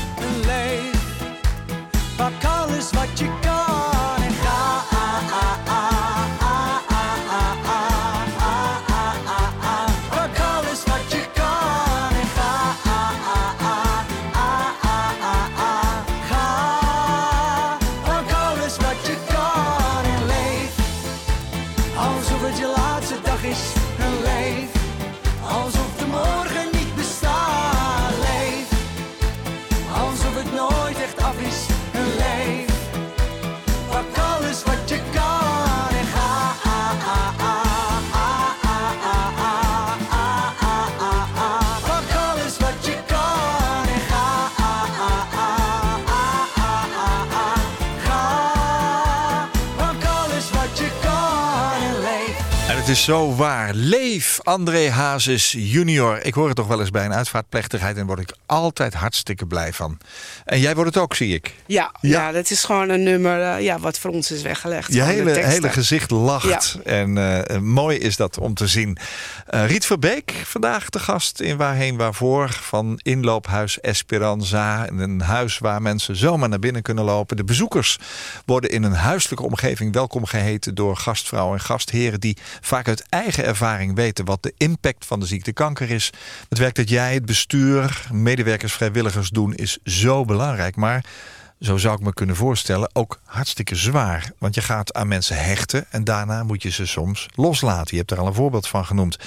Zo 53.07 53.34
waar. 53.34 53.74
André 54.43 54.91
Hazes 54.91 55.53
junior. 55.53 56.19
Ik 56.23 56.35
hoor 56.35 56.47
het 56.47 56.57
toch 56.57 56.67
wel 56.67 56.81
eens 56.81 56.91
bij 56.91 57.05
een 57.05 57.14
uitvaartplechtigheid... 57.14 57.97
en 57.97 58.07
word 58.07 58.19
ik 58.19 58.35
altijd 58.47 58.95
hartstikke 58.95 59.47
blij 59.47 59.73
van. 59.73 59.99
En 60.45 60.61
jij 60.61 60.75
wordt 60.75 60.95
het 60.95 61.03
ook, 61.03 61.14
zie 61.14 61.35
ik. 61.35 61.55
Ja, 61.67 61.93
Ja. 62.01 62.11
ja. 62.11 62.33
dat 62.33 62.51
is 62.51 62.64
gewoon 62.64 62.89
een 62.89 63.03
nummer 63.03 63.43
eh, 63.43 63.62
ja, 63.62 63.79
wat 63.79 63.99
voor 63.99 64.11
ons 64.11 64.31
is 64.31 64.43
weggelegd. 64.43 64.93
Je 64.93 65.03
hele, 65.03 65.31
hele 65.31 65.69
gezicht 65.69 66.11
lacht. 66.11 66.79
En 66.85 67.19
eh, 67.19 67.59
mooi 67.59 67.99
is 67.99 68.17
dat 68.17 68.39
om 68.39 68.55
te 68.55 68.67
zien. 68.67 68.99
Eh, 69.47 69.67
Riet 69.67 69.87
Verbeek, 69.87 70.33
vandaag 70.45 70.91
de 70.91 70.99
gast 70.99 71.41
in 71.41 71.57
Waarheen 71.57 71.97
Waarvoor... 71.97 72.51
van 72.51 73.01
inloophuis 73.03 73.81
Esperanza. 73.81 74.89
Een 74.89 75.21
huis 75.21 75.59
waar 75.59 75.83
mensen 75.83 76.17
zomaar 76.17 76.49
naar 76.49 76.59
binnen 76.59 76.83
kunnen 76.83 77.05
lopen. 77.05 77.37
De 77.37 77.45
bezoekers 77.45 77.99
worden 78.45 78.71
in 78.71 78.83
een 78.83 78.93
huiselijke 78.93 79.45
omgeving 79.45 79.93
welkom 79.93 80.25
geheten... 80.25 80.75
door 80.75 80.97
gastvrouwen 80.97 81.59
en 81.59 81.64
gastheren... 81.64 82.21
die 82.21 82.37
vaak 82.61 82.89
uit 82.89 83.05
eigen 83.09 83.45
ervaring 83.45 83.95
weten... 83.95 84.05
wat 84.24 84.42
de 84.42 84.54
impact 84.57 85.07
van 85.07 85.20
de 85.20 85.26
ziekte 85.26 85.52
kanker 85.52 85.90
is. 85.90 86.12
Het 86.48 86.59
werk 86.59 86.74
dat 86.74 86.88
jij, 86.88 87.14
het 87.14 87.26
bestuur, 87.26 88.07
medewerkers, 88.12 88.72
vrijwilligers 88.72 89.30
doen... 89.30 89.54
is 89.54 89.78
zo 89.84 90.24
belangrijk, 90.24 90.76
maar 90.76 91.04
zo 91.61 91.76
zou 91.76 91.94
ik 91.94 92.00
me 92.00 92.14
kunnen 92.14 92.36
voorstellen, 92.36 92.90
ook 92.92 93.20
hartstikke 93.24 93.74
zwaar. 93.74 94.30
Want 94.38 94.54
je 94.54 94.61
gaat 94.61 94.94
aan 94.94 95.09
mensen 95.09 95.44
hechten 95.44 95.86
en 95.90 96.04
daarna 96.04 96.42
moet 96.42 96.62
je 96.62 96.70
ze 96.70 96.86
soms 96.86 97.26
loslaten. 97.34 97.90
Je 97.90 97.96
hebt 97.96 98.11
er 98.11 98.18
al 98.18 98.26
een 98.26 98.34
voorbeeld 98.34 98.68
van 98.68 98.84
genoemd. 98.84 99.18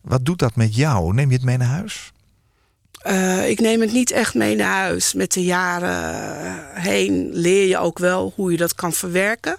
Wat 0.00 0.24
doet 0.24 0.38
dat 0.38 0.56
met 0.56 0.76
jou? 0.76 1.14
Neem 1.14 1.28
je 1.28 1.36
het 1.36 1.44
mee 1.44 1.56
naar 1.56 1.68
huis? 1.68 2.12
Eh, 3.02 3.48
ik 3.48 3.60
neem 3.60 3.80
het 3.80 3.92
niet 3.92 4.10
echt 4.10 4.34
mee 4.34 4.56
naar 4.56 4.80
huis. 4.80 5.14
Met 5.14 5.32
de 5.32 5.44
jaren 5.44 6.80
heen 6.80 7.28
leer 7.32 7.68
je 7.68 7.78
ook 7.78 7.98
wel 7.98 8.32
hoe 8.36 8.50
je 8.50 8.56
dat 8.56 8.74
kan 8.74 8.92
verwerken. 8.92 9.56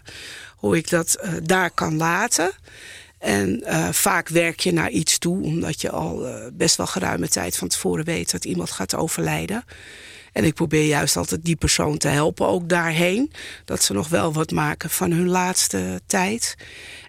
Hoe 0.56 0.78
ik 0.78 0.90
dat 0.90 1.14
eh, 1.14 1.32
daar 1.44 1.72
kan 1.72 1.98
laten. 1.98 2.52
En 3.24 3.64
eh, 3.64 3.90
vaak 3.92 4.30
werk 4.30 4.60
je 4.60 4.74
naar 4.74 4.90
iets 4.90 5.18
toe, 5.18 5.44
omdat 5.44 5.82
je 5.82 5.90
al 5.90 6.28
eh, 6.28 6.46
best 6.54 6.76
wel 6.76 6.88
geruime 6.88 7.28
tijd 7.28 7.58
van 7.58 7.68
tevoren 7.68 8.06
weet 8.06 8.32
dat 8.32 8.46
iemand 8.46 8.72
gaat 8.72 8.96
overlijden. 8.96 9.64
En 10.32 10.44
ik 10.44 10.54
probeer 10.54 10.86
juist 10.86 11.18
altijd 11.18 11.46
die 11.46 11.56
persoon 11.56 11.98
te 11.98 12.08
helpen, 12.08 12.48
ook 12.48 12.70
daarheen. 12.70 13.32
Dat 13.66 13.84
ze 13.84 13.94
nog 13.94 14.08
wel 14.08 14.34
wat 14.34 14.52
maken 14.52 14.90
van 14.90 15.12
hun 15.12 15.28
laatste 15.28 16.02
tijd. 16.06 16.56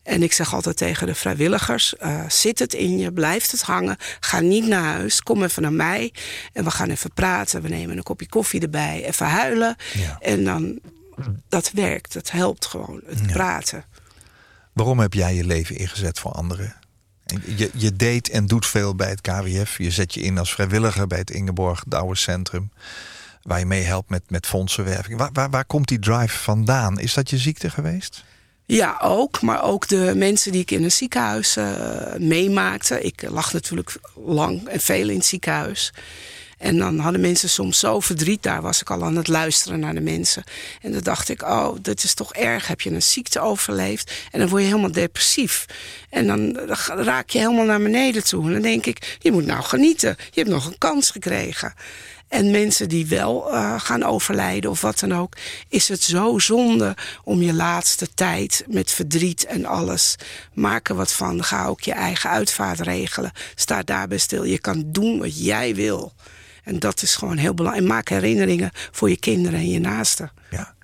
En 0.03 0.23
ik 0.23 0.33
zeg 0.33 0.55
altijd 0.55 0.77
tegen 0.77 1.07
de 1.07 1.15
vrijwilligers: 1.15 1.97
eh, 1.97 2.29
zit 2.29 2.59
het 2.59 2.75
in 2.75 2.99
je, 2.99 3.12
blijft 3.12 3.51
het 3.51 3.62
hangen. 3.62 3.97
Ga 4.21 4.41
niet 4.41 4.67
naar 4.67 4.95
huis, 4.95 5.23
kom 5.23 5.43
even 5.43 5.62
naar 5.62 5.73
mij. 5.73 6.12
En 6.53 6.65
we 6.65 6.71
gaan 6.71 6.91
even 6.91 7.12
praten. 7.12 7.62
We 7.62 7.69
nemen 7.69 7.97
een 7.97 8.03
kopje 8.03 8.29
koffie 8.29 8.61
erbij, 8.61 9.05
even 9.05 9.27
huilen. 9.27 9.77
Ja. 9.95 10.19
En 10.21 10.45
dan, 10.45 10.79
dat 11.49 11.71
werkt, 11.71 12.12
dat 12.12 12.31
helpt 12.31 12.67
gewoon, 12.67 13.01
het 13.07 13.27
praten. 13.27 13.85
Waarom 14.75 14.99
heb 14.99 15.14
jij 15.14 15.35
je 15.35 15.45
leven 15.45 15.77
ingezet 15.77 16.18
voor 16.18 16.33
anderen? 16.33 16.75
Je, 17.57 17.70
je 17.75 17.93
deed 17.93 18.29
en 18.29 18.47
doet 18.47 18.66
veel 18.66 18.95
bij 18.95 19.09
het 19.09 19.20
KWF. 19.20 19.79
Je 19.79 19.91
zet 19.91 20.14
je 20.14 20.20
in 20.20 20.39
als 20.39 20.55
vrijwilliger 20.55 21.07
bij 21.07 21.18
het 21.18 21.31
Ingeborg 21.31 21.85
Douwe 21.87 22.16
Centrum. 22.16 22.70
Waar 23.43 23.59
je 23.59 23.66
mee 23.66 23.83
helpt 23.83 24.11
met, 24.11 24.31
met 24.31 24.47
fondsenwerving. 24.47 25.18
Waar, 25.18 25.31
waar, 25.33 25.51
waar 25.51 25.64
komt 25.64 25.89
die 25.89 25.99
drive 25.99 26.39
vandaan? 26.39 26.99
Is 26.99 27.14
dat 27.14 27.31
je 27.31 27.39
ziekte 27.39 27.70
geweest? 27.70 28.25
Ja, 28.66 28.99
ook. 29.03 29.43
Maar 29.43 29.62
ook 29.62 29.89
de 29.89 30.12
mensen 30.16 30.53
die 30.53 30.61
ik 30.61 30.70
in 30.70 30.85
een 30.85 30.93
ziekenhuis 30.93 31.57
eh, 31.57 32.14
meemaakte. 32.18 33.01
Ik 33.01 33.31
lag 33.31 33.53
natuurlijk 33.53 33.97
lang 34.27 34.68
en 34.68 34.81
veel 34.81 35.09
in 35.09 35.16
het 35.16 35.27
ziekenhuis. 35.27 35.93
En 36.59 36.78
dan 36.78 36.98
hadden 36.98 37.20
mensen 37.20 37.48
soms 37.48 37.78
zo 37.78 38.00
verdriet. 38.00 38.42
Daar 38.42 38.62
was 38.62 38.80
ik 38.80 38.90
al 38.90 39.05
aan 39.05 39.16
het 39.16 39.28
luisteren 39.28 39.80
naar 39.80 39.94
de 39.94 40.00
mensen. 40.00 40.44
En 40.82 40.92
dan 40.92 41.02
dacht 41.02 41.28
ik, 41.28 41.42
oh, 41.42 41.76
dit 41.82 42.05
is 42.05 42.14
toch 42.14 42.32
erg. 42.32 42.66
Heb 42.66 42.80
je 42.80 42.90
een 42.90 43.02
ziekte 43.02 43.40
overleefd? 43.40 44.12
En 44.30 44.38
dan 44.38 44.48
word 44.48 44.62
je 44.62 44.68
helemaal 44.68 44.92
depressief. 44.92 45.66
En 46.15 46.27
dan 46.27 46.57
raak 46.87 47.31
je 47.31 47.39
helemaal 47.39 47.65
naar 47.65 47.83
beneden 47.83 48.25
toe. 48.25 48.47
En 48.47 48.53
dan 48.53 48.62
denk 48.62 48.87
ik, 48.87 49.17
je 49.19 49.33
moet 49.33 49.47
nou 49.47 49.62
genieten. 49.62 50.17
Je 50.31 50.41
hebt 50.41 50.53
nog 50.53 50.67
een 50.67 50.79
kans 50.79 51.11
gekregen. 51.11 51.75
En 52.29 52.51
mensen 52.51 52.89
die 52.89 53.07
wel 53.07 53.53
uh, 53.55 53.81
gaan 53.81 54.03
overlijden 54.03 54.71
of 54.71 54.81
wat 54.81 54.99
dan 54.99 55.15
ook, 55.15 55.37
is 55.69 55.89
het 55.89 56.03
zo 56.03 56.39
zonde 56.39 56.97
om 57.25 57.43
je 57.43 57.55
laatste 57.55 58.15
tijd 58.15 58.65
met 58.69 58.91
verdriet 58.91 59.45
en 59.45 59.65
alles. 59.65 60.17
Maak 60.53 60.89
er 60.89 60.95
wat 60.95 61.12
van. 61.12 61.45
Ga 61.45 61.67
ook 61.67 61.81
je 61.81 61.93
eigen 61.93 62.31
uitvaart 62.31 62.81
regelen. 62.81 63.33
Sta 63.55 63.83
daarbij 63.83 64.19
stil. 64.19 64.45
Je 64.45 64.59
kan 64.59 64.83
doen 64.87 65.19
wat 65.19 65.45
jij 65.45 65.75
wil. 65.75 66.12
En 66.65 66.79
dat 66.79 67.03
is 67.03 67.17
gewoon 67.17 67.37
heel 67.37 67.55
belangrijk. 67.55 67.87
En 67.87 67.95
maak 67.95 68.09
herinneringen 68.09 68.71
voor 68.91 69.11
je 69.11 69.19
kinderen 69.19 69.59
en 69.59 69.71
je 69.71 69.81
naasten. 69.81 70.33
Ja. 70.51 70.75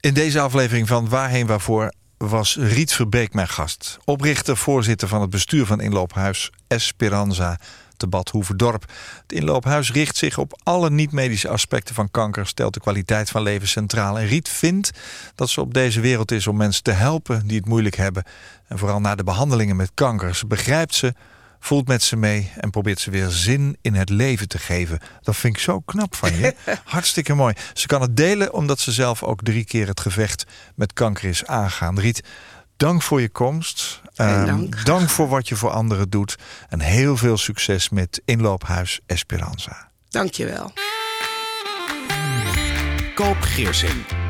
In 0.00 0.14
deze 0.14 0.40
aflevering 0.40 0.88
van 0.88 1.08
Waarheen 1.08 1.46
Waarvoor 1.46 1.92
was 2.28 2.56
Riet 2.56 2.92
Verbeek 2.92 3.34
mijn 3.34 3.48
gast. 3.48 3.98
Oprichter, 4.04 4.56
voorzitter 4.56 5.08
van 5.08 5.20
het 5.20 5.30
bestuur 5.30 5.66
van 5.66 5.80
inloophuis 5.80 6.50
Esperanza 6.66 7.58
te 7.96 8.06
Bad 8.06 8.28
Hoeverdorp. 8.28 8.84
Het 9.22 9.32
inloophuis 9.32 9.92
richt 9.92 10.16
zich 10.16 10.38
op 10.38 10.60
alle 10.62 10.90
niet-medische 10.90 11.48
aspecten 11.48 11.94
van 11.94 12.10
kanker, 12.10 12.46
stelt 12.46 12.74
de 12.74 12.80
kwaliteit 12.80 13.30
van 13.30 13.42
leven 13.42 13.68
centraal. 13.68 14.18
En 14.18 14.26
Riet 14.26 14.48
vindt 14.48 14.90
dat 15.34 15.48
ze 15.48 15.60
op 15.60 15.74
deze 15.74 16.00
wereld 16.00 16.30
is 16.30 16.46
om 16.46 16.56
mensen 16.56 16.82
te 16.82 16.90
helpen 16.90 17.46
die 17.46 17.56
het 17.56 17.66
moeilijk 17.66 17.96
hebben. 17.96 18.24
En 18.66 18.78
vooral 18.78 19.00
na 19.00 19.14
de 19.14 19.24
behandelingen 19.24 19.76
met 19.76 19.90
kanker. 19.94 20.34
Ze 20.34 20.46
begrijpt 20.46 20.94
ze, 20.94 21.14
voelt 21.60 21.88
met 21.88 22.02
ze 22.02 22.16
mee 22.16 22.52
en 22.56 22.70
probeert 22.70 23.00
ze 23.00 23.10
weer 23.10 23.28
zin 23.28 23.76
in 23.80 23.94
het 23.94 24.08
leven 24.08 24.48
te 24.48 24.58
geven. 24.58 24.98
Dat 25.20 25.36
vind 25.36 25.56
ik 25.56 25.62
zo 25.62 25.80
knap 25.80 26.14
van 26.14 26.36
je. 26.36 26.54
Hartstikke 26.84 27.34
mooi. 27.34 27.54
Ze 27.72 27.86
kan 27.86 28.00
het 28.00 28.16
delen 28.16 28.52
omdat 28.52 28.78
ze 28.78 28.92
zelf 28.92 29.22
ook 29.22 29.42
drie 29.42 29.64
keer 29.64 29.86
het 29.86 30.00
gevecht 30.00 30.44
met 30.74 30.92
kanker 30.92 31.28
is 31.28 31.46
aangaan. 31.46 32.00
Riet, 32.00 32.22
dank 32.76 33.02
voor 33.02 33.20
je 33.20 33.28
komst. 33.28 34.00
Um, 34.16 34.46
dank. 34.46 34.84
dank 34.84 35.08
voor 35.08 35.28
wat 35.28 35.48
je 35.48 35.56
voor 35.56 35.70
anderen 35.70 36.10
doet. 36.10 36.36
En 36.68 36.80
heel 36.80 37.16
veel 37.16 37.36
succes 37.36 37.88
met 37.88 38.22
Inloophuis 38.24 39.00
Esperanza. 39.06 39.90
Dankjewel. 40.08 40.72
Koop 43.14 43.40
Geersing. 43.40 44.29